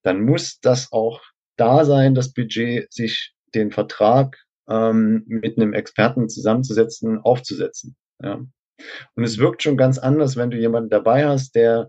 dann 0.03 0.21
muss 0.21 0.59
das 0.61 0.91
auch 0.91 1.21
da 1.57 1.85
sein, 1.85 2.15
das 2.15 2.33
Budget, 2.33 2.91
sich 2.91 3.33
den 3.55 3.71
Vertrag 3.71 4.37
ähm, 4.69 5.23
mit 5.27 5.57
einem 5.57 5.73
Experten 5.73 6.29
zusammenzusetzen, 6.29 7.19
aufzusetzen. 7.19 7.95
Ja. 8.21 8.41
Und 9.15 9.23
es 9.23 9.37
wirkt 9.37 9.63
schon 9.63 9.77
ganz 9.77 9.97
anders, 9.97 10.35
wenn 10.35 10.51
du 10.51 10.57
jemanden 10.57 10.89
dabei 10.89 11.25
hast, 11.25 11.55
der 11.55 11.87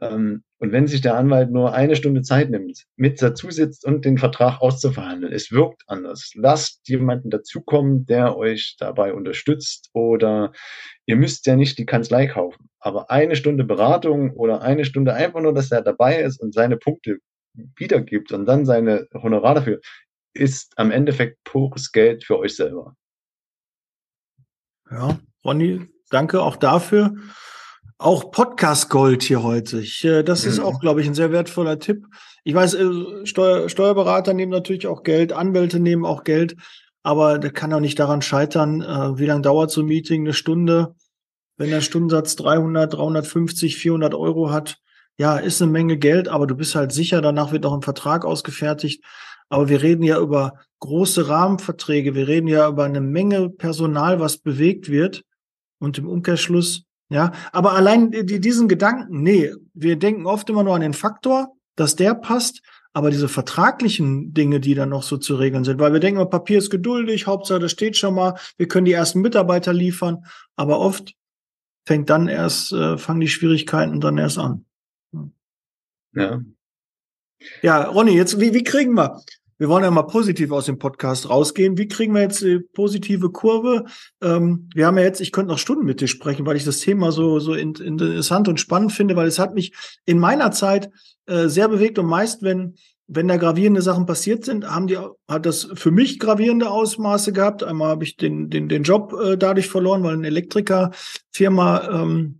ähm, 0.00 0.42
und 0.58 0.72
wenn 0.72 0.86
sich 0.86 1.00
der 1.00 1.16
Anwalt 1.16 1.50
nur 1.50 1.72
eine 1.72 1.96
Stunde 1.96 2.20
Zeit 2.20 2.50
nimmt, 2.50 2.84
mit 2.96 3.22
dazu 3.22 3.50
sitzt 3.50 3.84
und 3.84 4.04
den 4.04 4.18
Vertrag 4.18 4.60
auszuverhandeln, 4.60 5.32
es 5.32 5.50
wirkt 5.52 5.82
anders. 5.86 6.32
Lasst 6.34 6.86
jemanden 6.86 7.30
dazukommen, 7.30 8.04
der 8.04 8.36
euch 8.36 8.76
dabei 8.78 9.14
unterstützt 9.14 9.88
oder 9.94 10.52
ihr 11.06 11.16
müsst 11.16 11.46
ja 11.46 11.56
nicht 11.56 11.78
die 11.78 11.86
Kanzlei 11.86 12.26
kaufen. 12.26 12.68
Aber 12.78 13.10
eine 13.10 13.36
Stunde 13.36 13.64
Beratung 13.64 14.32
oder 14.32 14.60
eine 14.60 14.84
Stunde 14.84 15.14
einfach 15.14 15.40
nur, 15.40 15.54
dass 15.54 15.70
er 15.70 15.82
dabei 15.82 16.20
ist 16.20 16.40
und 16.40 16.52
seine 16.52 16.76
Punkte 16.76 17.18
wiedergibt 17.76 18.32
und 18.32 18.44
dann 18.44 18.66
seine 18.66 19.06
Honorar 19.14 19.54
dafür, 19.54 19.80
ist 20.34 20.74
am 20.76 20.90
Endeffekt 20.90 21.42
pures 21.44 21.90
Geld 21.90 22.24
für 22.24 22.38
euch 22.38 22.54
selber. 22.54 22.96
Ja, 24.90 25.18
Ronny, 25.44 25.88
danke 26.10 26.42
auch 26.42 26.56
dafür. 26.56 27.14
Auch 27.98 28.30
Podcast 28.30 28.90
Gold 28.90 29.22
hier 29.22 29.42
heute. 29.42 29.80
Ich, 29.80 30.04
äh, 30.04 30.22
das 30.22 30.44
ist 30.44 30.58
mhm. 30.58 30.64
auch, 30.64 30.80
glaube 30.80 31.00
ich, 31.00 31.06
ein 31.06 31.14
sehr 31.14 31.32
wertvoller 31.32 31.78
Tipp. 31.78 32.06
Ich 32.44 32.54
weiß, 32.54 32.74
äh, 32.74 33.26
Steuer, 33.26 33.68
Steuerberater 33.68 34.34
nehmen 34.34 34.52
natürlich 34.52 34.86
auch 34.86 35.02
Geld, 35.02 35.32
Anwälte 35.32 35.80
nehmen 35.80 36.04
auch 36.04 36.24
Geld, 36.24 36.56
aber 37.02 37.38
der 37.38 37.50
kann 37.50 37.72
auch 37.72 37.80
nicht 37.80 37.98
daran 37.98 38.22
scheitern, 38.22 38.82
äh, 38.82 39.18
wie 39.18 39.26
lange 39.26 39.42
dauert 39.42 39.70
so 39.70 39.82
ein 39.82 39.86
Meeting, 39.86 40.22
eine 40.22 40.32
Stunde. 40.32 40.94
Wenn 41.56 41.70
der 41.70 41.82
Stundensatz 41.82 42.36
300, 42.36 42.94
350, 42.94 43.76
400 43.76 44.14
Euro 44.14 44.50
hat, 44.50 44.78
ja, 45.18 45.36
ist 45.36 45.60
eine 45.60 45.70
Menge 45.70 45.98
Geld, 45.98 46.28
aber 46.28 46.46
du 46.46 46.54
bist 46.54 46.74
halt 46.74 46.92
sicher, 46.92 47.20
danach 47.20 47.52
wird 47.52 47.64
noch 47.64 47.74
ein 47.74 47.82
Vertrag 47.82 48.24
ausgefertigt. 48.24 49.04
Aber 49.50 49.68
wir 49.68 49.82
reden 49.82 50.04
ja 50.04 50.18
über 50.18 50.54
große 50.78 51.28
Rahmenverträge, 51.28 52.14
wir 52.14 52.28
reden 52.28 52.46
ja 52.46 52.66
über 52.66 52.84
eine 52.84 53.02
Menge 53.02 53.50
Personal, 53.50 54.20
was 54.20 54.38
bewegt 54.38 54.88
wird. 54.88 55.24
Und 55.80 55.98
im 55.98 56.06
Umkehrschluss, 56.06 56.84
ja, 57.08 57.32
aber 57.50 57.72
allein 57.72 58.12
die, 58.12 58.40
diesen 58.40 58.68
Gedanken, 58.68 59.22
nee, 59.22 59.52
wir 59.74 59.96
denken 59.96 60.26
oft 60.26 60.48
immer 60.48 60.62
nur 60.62 60.76
an 60.76 60.82
den 60.82 60.94
Faktor, 60.94 61.56
dass 61.74 61.96
der 61.96 62.14
passt, 62.14 62.62
aber 62.92 63.10
diese 63.10 63.28
vertraglichen 63.28 64.32
Dinge, 64.32 64.60
die 64.60 64.74
dann 64.74 64.90
noch 64.90 65.02
so 65.02 65.16
zu 65.16 65.36
regeln 65.36 65.64
sind, 65.64 65.80
weil 65.80 65.92
wir 65.92 66.00
denken, 66.00 66.28
Papier 66.30 66.58
ist 66.58 66.70
geduldig, 66.70 67.26
Hauptsache 67.26 67.60
das 67.60 67.72
steht 67.72 67.96
schon 67.96 68.14
mal, 68.14 68.38
wir 68.56 68.68
können 68.68 68.84
die 68.84 68.92
ersten 68.92 69.20
Mitarbeiter 69.20 69.72
liefern, 69.72 70.24
aber 70.56 70.78
oft 70.78 71.14
fängt 71.86 72.10
dann 72.10 72.28
erst, 72.28 72.72
äh, 72.72 72.98
fangen 72.98 73.20
die 73.20 73.28
Schwierigkeiten 73.28 74.00
dann 74.00 74.18
erst 74.18 74.38
an. 74.38 74.66
Ja. 76.14 76.40
Ja, 77.62 77.84
Ronny, 77.84 78.12
jetzt, 78.12 78.38
wie, 78.38 78.52
wie 78.52 78.64
kriegen 78.64 78.94
wir? 78.94 79.22
Wir 79.60 79.68
wollen 79.68 79.84
ja 79.84 79.90
mal 79.90 80.04
positiv 80.04 80.52
aus 80.52 80.64
dem 80.64 80.78
Podcast 80.78 81.28
rausgehen. 81.28 81.76
Wie 81.76 81.86
kriegen 81.86 82.14
wir 82.14 82.22
jetzt 82.22 82.40
die 82.40 82.60
positive 82.72 83.28
Kurve? 83.30 83.84
Ähm, 84.22 84.70
wir 84.74 84.86
haben 84.86 84.96
ja 84.96 85.04
jetzt, 85.04 85.20
ich 85.20 85.32
könnte 85.32 85.52
noch 85.52 85.58
Stunden 85.58 85.84
mit 85.84 86.00
dir 86.00 86.08
sprechen, 86.08 86.46
weil 86.46 86.56
ich 86.56 86.64
das 86.64 86.78
Thema 86.78 87.12
so, 87.12 87.40
so 87.40 87.52
interessant 87.52 88.48
und 88.48 88.58
spannend 88.58 88.92
finde, 88.92 89.16
weil 89.16 89.28
es 89.28 89.38
hat 89.38 89.52
mich 89.52 89.74
in 90.06 90.18
meiner 90.18 90.50
Zeit 90.50 90.88
äh, 91.26 91.48
sehr 91.48 91.68
bewegt 91.68 91.98
und 91.98 92.06
meist, 92.06 92.42
wenn, 92.42 92.76
wenn 93.06 93.28
da 93.28 93.36
gravierende 93.36 93.82
Sachen 93.82 94.06
passiert 94.06 94.46
sind, 94.46 94.66
haben 94.66 94.86
die, 94.86 94.96
hat 95.28 95.44
das 95.44 95.68
für 95.74 95.90
mich 95.90 96.18
gravierende 96.18 96.70
Ausmaße 96.70 97.34
gehabt. 97.34 97.62
Einmal 97.62 97.88
habe 97.88 98.04
ich 98.04 98.16
den, 98.16 98.48
den, 98.48 98.70
den 98.70 98.82
Job 98.82 99.12
äh, 99.12 99.36
dadurch 99.36 99.68
verloren, 99.68 100.02
weil 100.02 100.14
eine 100.14 100.28
Elektrikerfirma 100.28 102.02
ähm, 102.02 102.39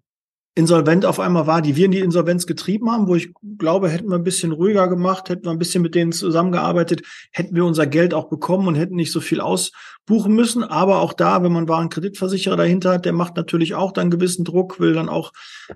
insolvent 0.55 1.07
auf 1.07 1.21
einmal 1.21 1.47
war, 1.47 1.63
die 1.63 1.77
wir 1.77 1.85
in 1.85 1.93
die 1.93 2.01
Insolvenz 2.01 2.47
getrieben 2.47 2.91
haben, 2.91 3.07
wo 3.07 3.15
ich 3.15 3.33
glaube, 3.59 3.89
hätten 3.89 4.09
wir 4.09 4.17
ein 4.17 4.25
bisschen 4.25 4.53
ruhiger 4.53 4.89
gemacht, 4.89 5.29
hätten 5.29 5.45
wir 5.45 5.51
ein 5.51 5.59
bisschen 5.59 5.83
mit 5.83 5.95
denen 5.95 6.13
zusammengearbeitet, 6.13 7.03
hätten 7.31 7.55
wir 7.55 7.65
unser 7.65 7.87
Geld 7.87 8.15
auch 8.15 8.29
bekommen 8.29 8.67
und 8.67 8.75
hätten 8.75 8.97
nicht 8.97 9.13
so 9.13 9.21
viel 9.21 9.41
ausbuchen 9.41 10.35
müssen. 10.35 10.65
Aber 10.65 11.01
auch 11.01 11.13
da, 11.13 11.43
wenn 11.43 11.53
man 11.53 11.69
wahren 11.69 11.89
Kreditversicherer 11.89 12.57
dahinter 12.57 12.95
hat, 12.95 13.05
der 13.05 13.13
macht 13.13 13.37
natürlich 13.37 13.75
auch 13.75 13.93
dann 13.93 14.11
gewissen 14.11 14.45
Druck, 14.45 14.81
will 14.81 14.93
dann 14.93 15.09
auch 15.09 15.33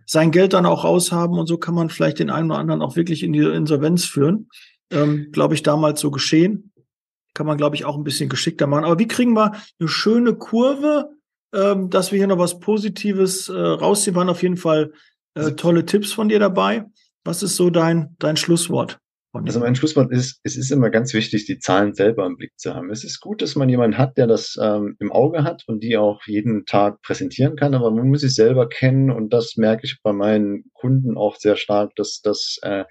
sein 0.07 0.33
Geld 0.33 0.53
dann 0.53 0.67
auch 0.67 0.85
raushaben 0.85 1.39
und 1.39 1.47
so 1.47 1.57
kann 1.57 1.75
man 1.75 1.89
vielleicht 1.89 2.19
den 2.19 2.31
einen 2.31 2.51
oder 2.51 2.59
anderen 2.59 2.83
auch 2.83 2.97
wirklich 2.97 3.23
in 3.23 3.33
die 3.33 3.45
Insolvenz 3.45 4.05
führen. 4.05 4.49
Ähm, 4.91 5.29
glaube 5.33 5.55
ich, 5.55 5.63
damals 5.63 6.01
so 6.01 6.11
geschehen. 6.11 6.73
Kann 7.33 7.47
man, 7.47 7.57
glaube 7.57 7.75
ich, 7.75 7.85
auch 7.85 7.97
ein 7.97 8.05
bisschen 8.05 8.29
geschickter 8.29 8.67
machen. 8.67 8.85
Aber 8.85 8.99
wie 8.99 9.09
kriegen 9.09 9.35
wir 9.35 9.53
eine 9.81 9.89
schöne 9.89 10.35
Kurve 10.35 11.14
ähm, 11.55 11.91
dass 11.91 12.13
wir 12.13 12.19
hier 12.19 12.27
noch 12.27 12.39
was 12.39 12.59
Positives 12.61 13.49
äh, 13.49 13.53
rausziehen. 13.53 14.17
Waren 14.17 14.29
auf 14.29 14.43
jeden 14.43 14.57
Fall 14.57 14.93
äh, 15.35 15.53
tolle 15.53 15.87
Tipps 15.87 16.13
von 16.13 16.29
dir 16.29 16.39
dabei. 16.39 16.85
Was 17.25 17.43
ist 17.43 17.57
so 17.57 17.71
dein, 17.71 18.17
dein 18.19 18.37
Schlusswort? 18.37 18.99
Also 19.33 19.59
mein 19.59 19.75
Schlusswort 19.75 20.13
ist, 20.13 20.39
es 20.45 20.57
ist 20.57 20.71
immer 20.71 20.91
ganz 20.91 21.13
wichtig, 21.13 21.45
die 21.45 21.59
Zahlen 21.59 21.93
selber 21.93 22.25
im 22.25 22.37
Blick 22.37 22.53
zu 22.57 22.73
haben. 22.73 22.91
Es 22.91 23.03
ist 23.03 23.19
gut, 23.19 23.43
dass 23.43 23.57
man 23.57 23.69
jemanden 23.69 23.99
hat, 23.99 24.17
der 24.17 24.29
das 24.29 24.57
ähm, 24.63 24.97
im 25.01 25.11
Auge 25.11 25.43
hat 25.43 25.65
und 25.67 25.83
die 25.83 25.97
auch 25.97 26.23
jeden 26.27 26.67
Tag 26.67 27.03
präsentieren 27.03 27.57
kann, 27.57 27.75
aber 27.75 27.91
man 27.91 28.09
muss 28.09 28.21
sich 28.21 28.35
selber 28.35 28.69
kennen 28.69 29.11
und 29.11 29.33
das 29.33 29.57
merke 29.57 29.87
ich 29.87 29.99
bei 30.05 30.13
meinen 30.13 30.71
Kunden 30.73 31.17
auch 31.17 31.35
sehr 31.35 31.57
stark, 31.57 31.97
dass 31.97 32.21
das 32.23 32.59
äh, 32.63 32.85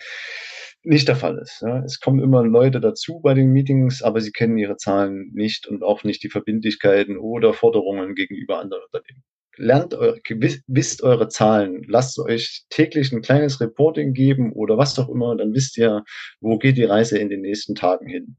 nicht 0.84 1.08
der 1.08 1.16
Fall 1.16 1.38
ist. 1.38 1.62
Ja. 1.62 1.84
Es 1.84 2.00
kommen 2.00 2.20
immer 2.20 2.44
Leute 2.44 2.80
dazu 2.80 3.20
bei 3.22 3.34
den 3.34 3.52
Meetings, 3.52 4.02
aber 4.02 4.22
sie 4.22 4.32
kennen 4.32 4.58
ihre 4.58 4.78
Zahlen 4.78 5.32
nicht 5.34 5.68
und 5.68 5.84
auch 5.84 6.04
nicht 6.04 6.24
die 6.24 6.30
Verbindlichkeiten 6.30 7.18
oder 7.18 7.54
Forderungen 7.54 8.16
gegenüber 8.16 8.60
anderen 8.60 8.84
Unternehmen. 8.84 9.24
Lernt 9.56 9.94
eure, 9.94 10.20
wisst 10.68 11.04
eure 11.04 11.28
Zahlen, 11.28 11.84
lasst 11.88 12.18
euch 12.20 12.66
täglich 12.70 13.12
ein 13.12 13.22
kleines 13.22 13.62
Reporting 13.62 14.14
geben 14.14 14.52
oder 14.52 14.78
was 14.78 14.98
auch 14.98 15.10
immer, 15.10 15.36
dann 15.38 15.54
wisst 15.54 15.78
ihr, 15.78 16.04
wo 16.42 16.58
geht 16.58 16.78
die 16.78 16.86
Reise 16.86 17.20
in 17.20 17.30
den 17.30 17.42
nächsten 17.42 17.76
Tagen 17.76 18.08
hin. 18.08 18.36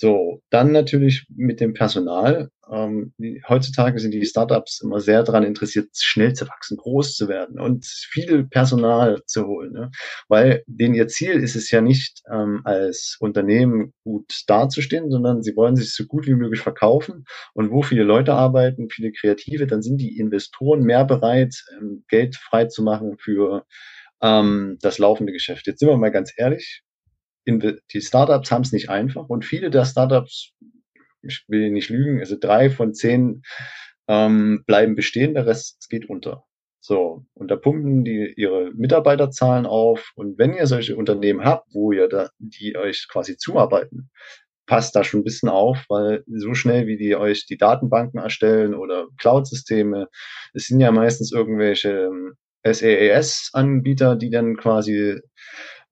So, 0.00 0.42
dann 0.50 0.70
natürlich 0.70 1.26
mit 1.28 1.58
dem 1.58 1.74
Personal. 1.74 2.50
Ähm, 2.70 3.14
die, 3.18 3.42
heutzutage 3.48 3.98
sind 3.98 4.12
die 4.12 4.24
Startups 4.24 4.80
immer 4.80 5.00
sehr 5.00 5.24
daran 5.24 5.42
interessiert, 5.42 5.88
schnell 5.92 6.34
zu 6.34 6.46
wachsen, 6.46 6.76
groß 6.76 7.16
zu 7.16 7.28
werden 7.28 7.58
und 7.58 7.84
viel 7.84 8.44
Personal 8.44 9.20
zu 9.26 9.48
holen. 9.48 9.72
Ne? 9.72 9.90
Weil 10.28 10.62
denen 10.68 10.94
ihr 10.94 11.08
Ziel 11.08 11.42
ist 11.42 11.56
es 11.56 11.72
ja 11.72 11.80
nicht, 11.80 12.22
ähm, 12.32 12.60
als 12.62 13.16
Unternehmen 13.18 13.92
gut 14.04 14.44
dazustehen, 14.46 15.10
sondern 15.10 15.42
sie 15.42 15.56
wollen 15.56 15.74
sich 15.74 15.92
so 15.92 16.04
gut 16.04 16.28
wie 16.28 16.34
möglich 16.34 16.60
verkaufen. 16.60 17.24
Und 17.52 17.72
wo 17.72 17.82
viele 17.82 18.04
Leute 18.04 18.34
arbeiten, 18.34 18.90
viele 18.90 19.10
Kreative, 19.10 19.66
dann 19.66 19.82
sind 19.82 19.96
die 20.00 20.16
Investoren 20.16 20.84
mehr 20.84 21.04
bereit, 21.04 21.56
ähm, 21.76 22.04
Geld 22.08 22.36
frei 22.36 22.66
zu 22.66 22.84
machen 22.84 23.16
für 23.18 23.64
ähm, 24.22 24.78
das 24.80 24.98
laufende 24.98 25.32
Geschäft. 25.32 25.66
Jetzt 25.66 25.80
sind 25.80 25.88
wir 25.88 25.96
mal 25.96 26.12
ganz 26.12 26.32
ehrlich, 26.36 26.84
die 27.48 28.00
Startups 28.00 28.50
haben 28.50 28.62
es 28.62 28.72
nicht 28.72 28.90
einfach 28.90 29.28
und 29.28 29.44
viele 29.44 29.70
der 29.70 29.84
Startups, 29.84 30.52
ich 31.22 31.44
will 31.48 31.70
nicht 31.70 31.88
lügen, 31.88 32.20
also 32.20 32.36
drei 32.38 32.70
von 32.70 32.94
zehn 32.94 33.42
ähm, 34.08 34.64
bleiben 34.66 34.94
bestehen, 34.94 35.34
der 35.34 35.46
Rest 35.46 35.88
geht 35.88 36.08
unter. 36.08 36.44
So, 36.80 37.26
und 37.34 37.50
da 37.50 37.56
pumpen 37.56 38.04
die 38.04 38.32
ihre 38.36 38.70
Mitarbeiterzahlen 38.72 39.66
auf. 39.66 40.12
Und 40.14 40.38
wenn 40.38 40.54
ihr 40.54 40.66
solche 40.66 40.96
Unternehmen 40.96 41.44
habt, 41.44 41.66
wo 41.74 41.92
ihr 41.92 42.08
da, 42.08 42.30
die 42.38 42.76
euch 42.76 43.08
quasi 43.10 43.36
zuarbeiten, 43.36 44.10
passt 44.66 44.94
da 44.94 45.02
schon 45.02 45.20
ein 45.20 45.24
bisschen 45.24 45.48
auf, 45.48 45.84
weil 45.88 46.22
so 46.26 46.54
schnell 46.54 46.86
wie 46.86 46.96
die 46.96 47.16
euch 47.16 47.46
die 47.46 47.56
Datenbanken 47.56 48.20
erstellen 48.20 48.74
oder 48.74 49.08
Cloud-Systeme, 49.18 50.08
es 50.54 50.66
sind 50.66 50.80
ja 50.80 50.92
meistens 50.92 51.32
irgendwelche 51.32 52.10
SaaS-Anbieter, 52.64 54.16
die 54.16 54.30
dann 54.30 54.56
quasi 54.56 55.20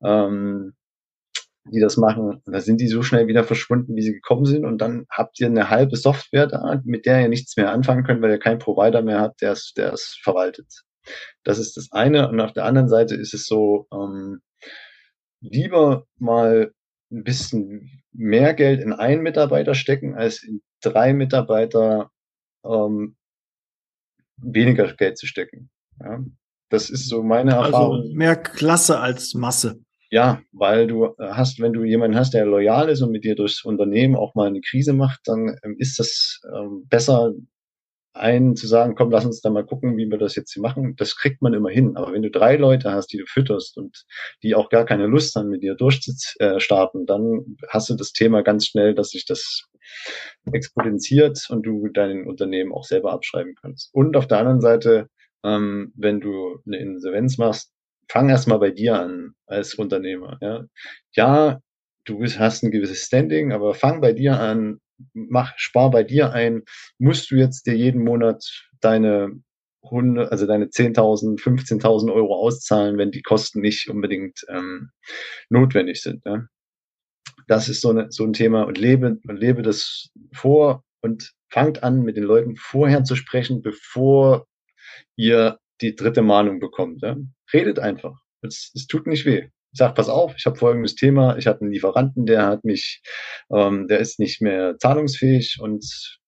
ähm, 0.05 0.76
die 1.73 1.81
das 1.81 1.97
machen. 1.97 2.43
da 2.47 2.61
sind 2.61 2.81
die 2.81 2.89
so 2.89 3.03
schnell 3.03 3.27
wieder 3.27 3.45
verschwunden, 3.45 3.97
wie 3.97 4.03
sie 4.03 4.13
gekommen 4.13 4.45
sind. 4.45 4.65
Und 4.65 4.79
dann 4.79 5.07
habt 5.11 5.41
ihr 5.41 5.47
eine 5.47 5.71
halbe 5.71 5.97
Software 5.97 6.47
da, 6.47 6.81
mit 6.85 7.07
der 7.07 7.23
ihr 7.23 7.29
nichts 7.29 7.57
mehr 7.57 7.71
anfangen 7.73 8.05
könnt, 8.05 8.23
weil 8.23 8.31
ihr 8.31 8.39
keinen 8.39 8.59
Provider 8.59 9.03
mehr 9.03 9.21
habt, 9.21 9.43
der 9.43 9.53
es, 9.53 9.73
der 9.77 9.93
es 9.93 10.19
verwaltet. 10.23 10.83
Das 11.45 11.59
ist 11.59 11.77
das 11.77 11.89
eine. 11.93 12.29
Und 12.29 12.41
auf 12.41 12.53
der 12.53 12.65
anderen 12.65 12.89
Seite 12.89 13.15
ist 13.15 13.35
es 13.35 13.47
so, 13.47 13.87
ähm, 13.93 14.41
lieber 15.41 16.07
mal 16.19 16.73
ein 17.11 17.25
bisschen 17.25 18.03
mehr 18.13 18.55
Geld 18.55 18.81
in 18.81 18.93
einen 18.93 19.23
Mitarbeiter 19.23 19.75
stecken, 19.75 20.15
als 20.15 20.43
in 20.43 20.63
drei 20.83 21.13
Mitarbeiter 21.13 22.11
ähm, 22.65 23.17
weniger 24.39 24.93
Geld 24.95 25.19
zu 25.19 25.27
stecken. 25.27 25.71
Ja, 26.01 26.23
das 26.69 26.91
ist 26.91 27.09
so 27.09 27.23
meine 27.23 27.57
also 27.57 27.65
Erfahrung. 27.67 27.97
Also 28.01 28.15
mehr 28.15 28.37
Klasse 28.37 28.99
als 28.99 29.35
Masse. 29.35 29.81
Ja, 30.11 30.41
weil 30.53 30.87
du 30.87 31.07
äh, 31.07 31.31
hast, 31.33 31.61
wenn 31.61 31.73
du 31.73 31.85
jemanden 31.85 32.17
hast, 32.17 32.35
der 32.35 32.47
loyal 32.47 32.89
ist 32.89 33.03
und 33.03 33.11
mit 33.11 33.25
dir 33.25 33.35
durchs 33.35 33.65
Unternehmen 33.65 34.17
auch 34.17 34.35
mal 34.35 34.47
eine 34.47 34.61
Krise 34.61 34.93
macht, 34.93 35.21
dann 35.25 35.57
ähm, 35.65 35.77
ist 35.79 35.99
das 35.99 36.41
ähm, 36.55 36.87
besser, 36.89 37.33
einen 38.17 38.57
zu 38.57 38.67
sagen, 38.67 38.95
komm, 38.95 39.11
lass 39.11 39.25
uns 39.27 39.41
da 39.41 39.51
mal 39.51 39.65
gucken, 39.65 39.97
wie 39.97 40.11
wir 40.11 40.19
das 40.19 40.37
jetzt 40.37 40.53
hier 40.53 40.63
machen. 40.63 40.97
Das 40.97 41.17
kriegt 41.17 41.43
man 41.43 41.55
immer 41.55 41.71
hin. 41.71 41.97
Aber 41.97 42.13
wenn 42.13 42.23
du 42.23 42.31
drei 42.31 42.57
Leute 42.57 42.91
hast, 42.91 43.09
die 43.09 43.19
du 43.19 43.27
fütterst 43.27 43.77
und 43.77 44.05
die 44.43 44.55
auch 44.55 44.71
gar 44.71 44.85
keine 44.85 45.07
Lust 45.07 45.37
haben, 45.37 45.51
mit 45.51 45.63
dir 45.63 45.75
durchzustarten, 45.75 47.07
dann 47.07 47.57
hast 47.69 47.91
du 47.91 47.95
das 47.95 48.13
Thema 48.13 48.43
ganz 48.43 48.67
schnell, 48.67 48.95
dass 48.95 49.11
sich 49.11 49.27
das 49.27 49.65
exponentiert 50.51 51.47
und 51.51 51.63
du 51.65 51.89
dein 51.89 52.27
Unternehmen 52.27 52.73
auch 52.73 52.85
selber 52.85 53.13
abschreiben 53.13 53.55
kannst. 53.61 53.91
Und 53.93 54.17
auf 54.17 54.27
der 54.27 54.39
anderen 54.39 54.61
Seite, 54.61 55.09
ähm, 55.45 55.93
wenn 55.95 56.21
du 56.21 56.59
eine 56.67 56.79
Insolvenz 56.79 57.39
machst, 57.39 57.73
fang 58.09 58.29
erstmal 58.29 58.59
bei 58.59 58.71
dir 58.71 58.99
an 58.99 59.35
als 59.47 59.75
Unternehmer. 59.75 60.39
Ja, 60.41 60.65
ja 61.13 61.61
du 62.05 62.25
hast 62.25 62.63
ein 62.63 62.71
gewisses 62.71 63.05
Standing, 63.05 63.53
aber 63.53 63.75
fang 63.75 64.01
bei 64.01 64.13
dir 64.13 64.39
an, 64.39 64.81
mach, 65.13 65.53
spar 65.57 65.91
bei 65.91 66.05
dir 66.05 66.33
ein. 66.33 66.63
Musst 66.99 67.31
du 67.31 67.37
jetzt 67.37 67.67
dir 67.67 67.77
jeden 67.77 68.03
Monat 68.05 68.45
deine 68.81 69.43
Hunde, 69.83 70.31
also 70.31 70.47
deine 70.47 70.67
10.000, 70.67 71.41
15.000 71.41 72.13
Euro 72.13 72.35
auszahlen, 72.35 72.99
wenn 72.99 73.11
die 73.11 73.23
Kosten 73.23 73.61
nicht 73.61 73.89
unbedingt 73.89 74.45
ähm, 74.49 74.91
notwendig 75.49 76.03
sind. 76.03 76.23
Ja? 76.25 76.47
Das 77.47 77.69
ist 77.69 77.81
so, 77.81 77.91
eine, 77.91 78.11
so 78.11 78.25
ein 78.25 78.33
Thema 78.33 78.65
und 78.65 78.79
lebe, 78.79 79.19
und 79.27 79.37
lebe 79.37 79.63
das 79.63 80.11
vor 80.33 80.83
und 81.03 81.33
fangt 81.49 81.83
an, 81.83 82.03
mit 82.03 82.17
den 82.17 82.25
Leuten 82.25 82.57
vorher 82.57 83.05
zu 83.05 83.15
sprechen, 83.15 83.63
bevor 83.63 84.47
ihr 85.17 85.59
die 85.81 85.95
dritte 85.95 86.23
Mahnung 86.23 86.61
bekommt. 86.61 87.03
Ja? 87.03 87.17
Redet 87.53 87.79
einfach. 87.79 88.19
Es, 88.43 88.71
es 88.75 88.87
tut 88.87 89.07
nicht 89.07 89.27
weh. 89.27 89.49
Sag, 89.73 89.95
pass 89.95 90.09
auf, 90.09 90.35
ich 90.37 90.47
habe 90.47 90.57
folgendes 90.57 90.95
Thema, 90.95 91.37
ich 91.37 91.47
habe 91.47 91.61
einen 91.61 91.71
Lieferanten, 91.71 92.25
der 92.25 92.47
hat 92.47 92.65
mich, 92.65 93.03
ähm, 93.51 93.89
der 93.89 93.99
ist 93.99 94.19
nicht 94.19 94.41
mehr 94.41 94.79
zahlungsfähig 94.79 95.59
und 95.61 96.19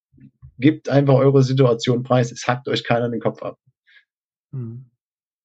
gebt 0.59 0.89
einfach 0.89 1.15
eure 1.15 1.43
Situation 1.43 2.03
preis. 2.03 2.31
Es 2.31 2.47
hackt 2.47 2.69
euch 2.69 2.85
keiner 2.85 3.09
den 3.09 3.21
Kopf 3.21 3.43
ab. 3.43 3.59
Hm. 4.53 4.91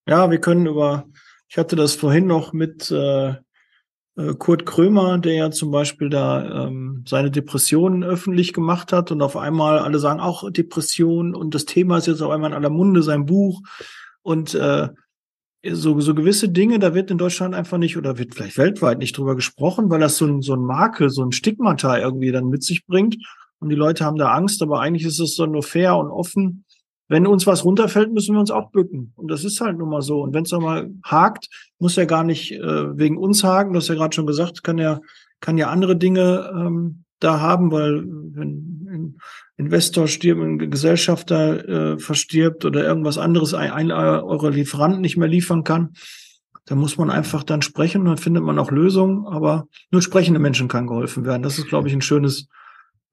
Ja, 0.07 0.29
wir 0.29 0.41
können 0.41 0.65
über, 0.65 1.07
ich 1.47 1.57
hatte 1.57 1.75
das 1.75 1.95
vorhin 1.95 2.27
noch 2.27 2.51
mit 2.51 2.91
äh, 2.91 3.35
Kurt 4.15 4.65
Krömer, 4.67 5.17
der 5.17 5.33
ja 5.33 5.51
zum 5.51 5.71
Beispiel 5.71 6.09
da 6.09 6.67
ähm, 6.67 7.03
seine 7.07 7.31
Depressionen 7.31 8.03
öffentlich 8.03 8.53
gemacht 8.53 8.93
hat 8.93 9.11
und 9.11 9.21
auf 9.23 9.35
einmal 9.35 9.79
alle 9.79 9.97
sagen 9.97 10.19
auch 10.19 10.51
Depression 10.51 11.33
und 11.33 11.55
das 11.55 11.65
Thema 11.65 11.97
ist 11.97 12.05
jetzt 12.05 12.21
auf 12.21 12.29
einmal 12.29 12.51
in 12.51 12.55
aller 12.55 12.69
Munde, 12.69 13.01
sein 13.01 13.25
Buch 13.25 13.61
und 14.21 14.53
äh, 14.53 14.89
so, 15.71 15.99
so 15.99 16.13
gewisse 16.13 16.49
Dinge, 16.49 16.77
da 16.77 16.93
wird 16.93 17.09
in 17.09 17.17
Deutschland 17.17 17.55
einfach 17.55 17.77
nicht 17.77 17.97
oder 17.97 18.17
wird 18.17 18.35
vielleicht 18.35 18.57
weltweit 18.57 18.99
nicht 18.99 19.17
drüber 19.17 19.35
gesprochen, 19.35 19.89
weil 19.89 20.01
das 20.01 20.17
so 20.17 20.25
ein, 20.25 20.41
so 20.41 20.53
ein 20.53 20.61
Makel, 20.61 21.09
so 21.09 21.23
ein 21.23 21.31
Stigmata 21.31 21.97
irgendwie 21.97 22.31
dann 22.31 22.49
mit 22.49 22.63
sich 22.63 22.85
bringt. 22.85 23.15
Und 23.59 23.69
die 23.69 23.75
Leute 23.75 24.03
haben 24.03 24.17
da 24.17 24.33
Angst, 24.33 24.61
aber 24.61 24.81
eigentlich 24.81 25.05
ist 25.05 25.21
es 25.21 25.35
so 25.35 25.45
nur 25.45 25.63
fair 25.63 25.95
und 25.95 26.11
offen. 26.11 26.65
Wenn 27.07 27.27
uns 27.27 27.45
was 27.45 27.65
runterfällt, 27.65 28.13
müssen 28.13 28.35
wir 28.35 28.39
uns 28.39 28.51
auch 28.51 28.71
bücken. 28.71 29.13
Und 29.15 29.29
das 29.29 29.43
ist 29.43 29.59
halt 29.61 29.77
nun 29.77 29.89
mal 29.89 30.01
so. 30.01 30.21
Und 30.21 30.33
wenn 30.33 30.43
es 30.43 30.51
mal 30.51 30.89
hakt, 31.03 31.49
muss 31.79 31.95
ja 31.95 32.05
gar 32.05 32.23
nicht 32.23 32.53
äh, 32.53 32.97
wegen 32.97 33.17
uns 33.17 33.43
haken. 33.43 33.73
Du 33.73 33.77
hast 33.77 33.89
ja 33.89 33.95
gerade 33.95 34.15
schon 34.15 34.25
gesagt, 34.25 34.63
kann 34.63 34.77
ja, 34.77 34.99
kann 35.41 35.57
ja 35.57 35.69
andere 35.69 35.97
Dinge 35.97 36.51
ähm, 36.55 37.03
da 37.19 37.39
haben, 37.39 37.71
weil 37.71 38.03
wenn 38.05 38.87
ein 38.89 39.17
Investor 39.57 40.07
stirbt, 40.07 40.41
ein 40.41 40.71
Gesellschafter 40.71 41.93
äh, 41.93 41.99
verstirbt 41.99 42.65
oder 42.65 42.85
irgendwas 42.85 43.17
anderes, 43.17 43.53
ein, 43.53 43.71
ein 43.71 43.91
eurer 43.91 44.51
Lieferanten 44.51 45.01
nicht 45.01 45.17
mehr 45.17 45.27
liefern 45.27 45.63
kann, 45.63 45.93
da 46.65 46.75
muss 46.75 46.97
man 46.97 47.09
einfach 47.09 47.43
dann 47.43 47.61
sprechen, 47.61 48.05
dann 48.05 48.17
findet 48.17 48.43
man 48.43 48.57
auch 48.57 48.71
Lösungen, 48.71 49.27
aber 49.27 49.67
nur 49.91 50.01
sprechende 50.01 50.39
Menschen 50.39 50.69
kann 50.69 50.87
geholfen 50.87 51.25
werden. 51.25 51.43
Das 51.43 51.57
ist, 51.57 51.67
glaube 51.67 51.89
ich, 51.89 51.93
ein 51.93 52.01
schönes 52.01 52.47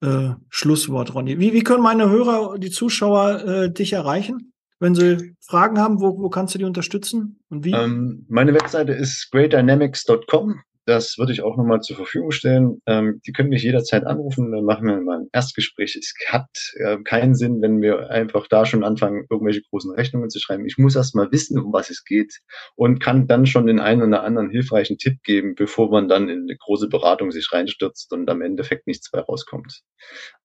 äh, 0.01 0.31
Schlusswort, 0.49 1.13
Ronny. 1.13 1.39
Wie, 1.39 1.53
wie 1.53 1.63
können 1.63 1.83
meine 1.83 2.09
Hörer, 2.09 2.57
die 2.57 2.71
Zuschauer 2.71 3.43
äh, 3.45 3.71
dich 3.71 3.93
erreichen? 3.93 4.53
Wenn 4.79 4.95
sie 4.95 5.35
Fragen 5.39 5.77
haben, 5.77 6.01
wo, 6.01 6.17
wo 6.17 6.29
kannst 6.29 6.55
du 6.55 6.59
die 6.59 6.65
unterstützen 6.65 7.39
und 7.49 7.63
wie? 7.63 7.71
Ähm, 7.71 8.25
meine 8.29 8.53
Webseite 8.53 8.93
ist 8.93 9.29
greatdynamics.com. 9.31 10.61
Das 10.85 11.19
würde 11.19 11.31
ich 11.31 11.43
auch 11.43 11.57
nochmal 11.57 11.81
zur 11.81 11.95
Verfügung 11.95 12.31
stellen. 12.31 12.81
Ähm, 12.87 13.21
die 13.25 13.33
können 13.33 13.49
mich 13.49 13.61
jederzeit 13.61 14.03
anrufen, 14.05 14.51
dann 14.51 14.65
machen 14.65 14.87
wir 14.87 14.99
mal 14.99 15.19
ein 15.19 15.29
Erstgespräch. 15.31 15.95
Es 15.95 16.13
hat 16.27 16.49
äh, 16.75 16.97
keinen 17.03 17.35
Sinn, 17.35 17.61
wenn 17.61 17.81
wir 17.81 18.09
einfach 18.09 18.47
da 18.47 18.65
schon 18.65 18.83
anfangen, 18.83 19.25
irgendwelche 19.29 19.61
großen 19.69 19.93
Rechnungen 19.93 20.31
zu 20.31 20.39
schreiben. 20.39 20.65
Ich 20.65 20.79
muss 20.79 20.95
erst 20.95 21.15
mal 21.15 21.31
wissen, 21.31 21.59
um 21.59 21.71
was 21.71 21.91
es 21.91 22.03
geht 22.03 22.39
und 22.75 22.99
kann 22.99 23.27
dann 23.27 23.45
schon 23.45 23.67
den 23.67 23.79
einen 23.79 24.01
oder 24.01 24.23
anderen 24.23 24.49
hilfreichen 24.49 24.97
Tipp 24.97 25.21
geben, 25.23 25.53
bevor 25.53 25.91
man 25.91 26.07
dann 26.07 26.29
in 26.29 26.41
eine 26.41 26.57
große 26.57 26.89
Beratung 26.89 27.31
sich 27.31 27.51
reinstürzt 27.51 28.11
und 28.11 28.27
am 28.29 28.41
Endeffekt 28.41 28.87
nichts 28.87 29.13
mehr 29.13 29.23
rauskommt. 29.23 29.81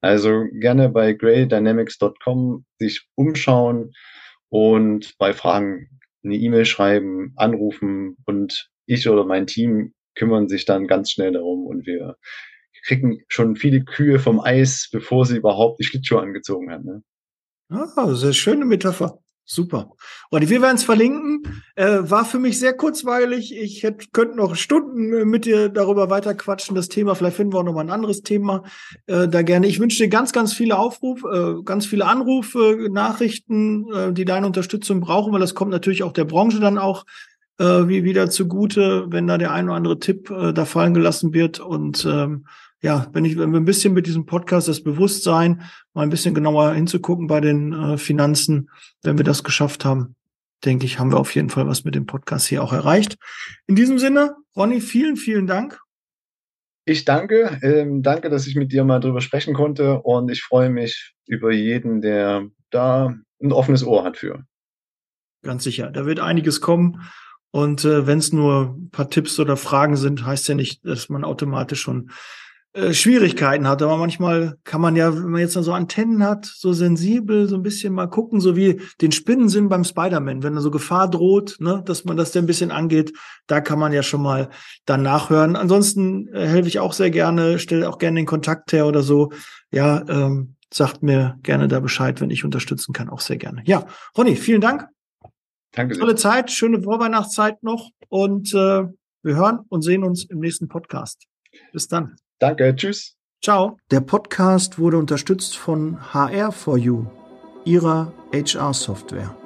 Also 0.03 0.45
gerne 0.53 0.91
bei 0.91 1.15
graydynamics.com 1.15 2.67
sich 2.79 3.09
umschauen 3.15 3.93
und 4.51 5.17
bei 5.19 5.33
Fragen 5.33 5.89
eine 6.23 6.37
E-Mail 6.37 6.67
schreiben, 6.67 7.33
anrufen 7.37 8.17
und 8.27 8.69
ich 8.87 9.09
oder 9.09 9.25
mein 9.25 9.47
Team 9.47 9.95
kümmern 10.17 10.49
sich 10.49 10.65
dann 10.65 10.87
ganz 10.87 11.11
schnell 11.11 11.33
darum 11.33 11.67
und 11.67 11.87
wir 11.87 12.17
kriegen 12.85 13.21
schon 13.29 13.57
viele 13.57 13.85
Kühe 13.85 14.19
vom 14.19 14.41
Eis, 14.41 14.89
bevor 14.93 15.27
sie 15.27 15.37
überhaupt 15.37 15.81
die 15.81 15.85
Schlittschuhe 15.85 16.21
angezogen 16.21 16.71
haben. 16.71 16.85
Ne? 16.85 17.03
Ah, 17.69 18.15
sehr 18.15 18.33
schöne 18.33 18.65
Metapher. 18.65 19.19
Super. 19.49 19.93
Und 20.31 20.51
wir 20.51 20.61
werden 20.61 20.75
es 20.75 20.83
verlinken. 20.83 21.63
Äh, 21.77 21.99
war 22.03 22.25
für 22.25 22.41
mich 22.41 22.59
sehr 22.59 22.77
kurzweilig. 22.77 23.57
Ich 23.57 23.85
hätte, 23.85 24.07
könnte 24.13 24.37
noch 24.37 24.57
Stunden 24.57 25.29
mit 25.29 25.45
dir 25.45 25.69
darüber 25.69 26.11
weiterquatschen, 26.11 26.75
das 26.75 26.89
Thema. 26.89 27.15
Vielleicht 27.15 27.37
finden 27.37 27.53
wir 27.53 27.61
auch 27.61 27.65
noch 27.65 27.73
mal 27.73 27.83
ein 27.83 27.91
anderes 27.91 28.23
Thema 28.23 28.65
äh, 29.07 29.29
da 29.29 29.43
gerne. 29.43 29.69
Ich 29.69 29.79
wünsche 29.79 30.03
dir 30.03 30.09
ganz, 30.09 30.33
ganz 30.33 30.53
viele 30.53 30.77
Aufrufe, 30.77 31.61
äh, 31.61 31.63
ganz 31.63 31.87
viele 31.87 32.07
Anrufe, 32.07 32.89
Nachrichten, 32.91 33.87
äh, 33.95 34.13
die 34.13 34.25
deine 34.25 34.49
Unterstützung 34.49 34.99
brauchen, 34.99 35.33
weil 35.33 35.41
das 35.41 35.55
kommt 35.55 35.71
natürlich 35.71 36.03
auch 36.03 36.13
der 36.13 36.25
Branche 36.25 36.59
dann 36.59 36.77
auch 36.77 37.05
äh, 37.59 37.89
wie 37.89 38.05
wieder 38.05 38.31
zugute, 38.31 39.07
wenn 39.09 39.27
da 39.27 39.39
der 39.39 39.53
ein 39.53 39.67
oder 39.67 39.77
andere 39.77 39.99
Tipp 39.99 40.31
äh, 40.31 40.53
da 40.53 40.65
fallen 40.65 40.95
gelassen 40.95 41.33
wird. 41.33 41.61
Und 41.61 42.05
ähm, 42.05 42.47
ja, 42.83 43.07
wenn 43.13 43.25
ich 43.25 43.39
wenn 43.39 43.53
wir 43.53 43.61
ein 43.61 43.65
bisschen 43.65 43.95
mit 43.95 44.07
diesem 44.07 44.27
Podcast 44.27 44.69
das 44.69 44.83
Bewusstsein 44.83 45.63
mal 45.95 46.03
ein 46.03 46.11
bisschen 46.11 46.35
genauer 46.35 46.75
hinzugucken 46.75 47.27
bei 47.27 47.41
den 47.41 47.73
äh, 47.73 47.99
Finanzen, 47.99 48.71
wenn 49.03 49.19
wir 49.19 49.25
das 49.25 49.45
geschafft 49.45 49.85
haben, 49.85 50.15
denke 50.65 50.85
ich, 50.85 50.99
haben 50.99 51.13
wir 51.13 51.19
auf 51.19 51.35
jeden 51.35 51.51
Fall 51.51 51.67
was 51.67 51.85
mit 51.85 51.95
dem 51.95 52.07
Podcast 52.07 52.47
hier 52.47 52.63
auch 52.63 52.73
erreicht. 52.73 53.17
In 53.67 53.77
diesem 53.77 53.99
Sinne, 53.99 54.37
Ronny, 54.55 54.81
vielen, 54.81 55.17
vielen 55.17 55.47
Dank. 55.47 55.81
Ich 56.85 57.05
danke, 57.05 57.59
ähm, 57.63 58.03
danke, 58.03 58.31
dass 58.31 58.47
ich 58.47 58.55
mit 58.55 58.71
dir 58.71 58.85
mal 58.85 59.01
drüber 59.01 59.21
sprechen 59.21 59.55
konnte 59.55 60.01
und 60.03 60.31
ich 60.31 60.43
freue 60.43 60.71
mich 60.71 61.15
über 61.27 61.51
jeden, 61.51 62.01
der 62.01 62.47
da 62.71 63.17
ein 63.43 63.53
offenes 63.53 63.85
Ohr 63.85 64.05
hat 64.05 64.19
für. 64.19 64.45
Ganz 65.43 65.65
sicher, 65.65 65.91
da 65.91 66.07
wird 66.07 66.21
einiges 66.21 66.61
kommen 66.61 67.03
und 67.51 67.85
äh, 67.85 68.07
wenn 68.07 68.19
es 68.19 68.33
nur 68.33 68.77
ein 68.77 68.91
paar 68.91 69.09
Tipps 69.09 69.39
oder 69.39 69.57
Fragen 69.57 69.97
sind, 69.97 70.27
heißt 70.27 70.49
ja 70.49 70.55
nicht, 70.55 70.85
dass 70.85 71.09
man 71.09 71.25
automatisch 71.25 71.81
schon 71.81 72.11
äh, 72.77 72.93
Schwierigkeiten 72.93 73.67
hat. 73.67 73.81
Aber 73.81 73.97
manchmal 73.97 74.59
kann 74.65 74.83
man 74.83 74.97
ja, 74.97 75.15
wenn 75.15 75.31
man 75.31 75.41
jetzt 75.41 75.55
so 75.55 75.73
Antennen 75.73 76.23
hat, 76.23 76.45
so 76.45 76.75
sensibel, 76.75 77.49
so 77.49 77.57
ein 77.57 77.63
bisschen 77.63 77.95
mal 77.95 78.09
gucken, 78.09 78.41
so 78.41 78.55
wie 78.55 78.83
den 79.01 79.13
Spinnensinn 79.13 79.71
beim 79.71 79.85
Spider-Man, 79.85 80.43
wenn 80.43 80.55
da 80.55 80.61
so 80.61 80.71
Gefahr 80.71 81.09
droht, 81.09 81.57
ne, 81.59 81.83
dass 81.87 82.05
man 82.05 82.19
das 82.19 82.33
dann 82.33 82.45
ein 82.45 82.47
bisschen 82.47 82.71
angeht, 82.71 83.15
da 83.47 83.63
kann 83.63 83.79
man 83.79 83.95
ja 83.95 84.03
schon 84.03 84.21
mal 84.21 84.51
dann 84.85 85.03
nachhören. 85.03 85.57
Ansonsten 85.57 86.29
äh, 86.35 86.47
helfe 86.47 86.69
ich 86.69 86.79
auch 86.79 86.93
sehr 86.93 87.11
gerne, 87.11 87.59
stelle 87.59 87.89
auch 87.89 87.97
gerne 87.97 88.21
den 88.21 88.27
Kontakt 88.27 88.73
her 88.75 88.87
oder 88.87 89.03
so. 89.03 89.33
Ja, 89.71 90.05
ähm, 90.09 90.57
sagt 90.71 91.03
mir 91.03 91.39
gerne 91.43 91.69
da 91.69 91.81
Bescheid, 91.81 92.21
wenn 92.21 92.29
ich 92.29 92.45
unterstützen 92.45 92.93
kann, 92.93 93.09
auch 93.09 93.21
sehr 93.21 93.39
gerne. 93.39 93.63
Ja, 93.65 93.87
Ronny, 94.19 94.37
vielen 94.37 94.61
Dank. 94.61 94.87
Danke. 95.77 95.99
Tolle 95.99 96.15
Zeit, 96.17 96.51
schöne 96.51 96.83
Vorweihnachtszeit 96.83 97.63
noch 97.63 97.91
und 98.09 98.53
äh, 98.55 98.89
wir 99.23 99.37
hören 99.37 99.61
und 99.69 99.83
sehen 99.83 100.05
uns 100.05 100.25
im 100.25 100.41
nächsten 100.41 100.69
Podcast. 100.69 101.27
Bis 101.73 101.87
dann. 101.87 102.17
Danke, 102.39 102.75
tschüss. 102.75 103.15
Ciao. 103.43 103.77
Der 103.91 104.01
Podcast 104.01 104.79
wurde 104.79 104.97
unterstützt 104.97 105.57
von 105.57 105.99
HR4U, 105.99 107.07
ihrer 107.65 108.13
HR-Software. 108.33 109.37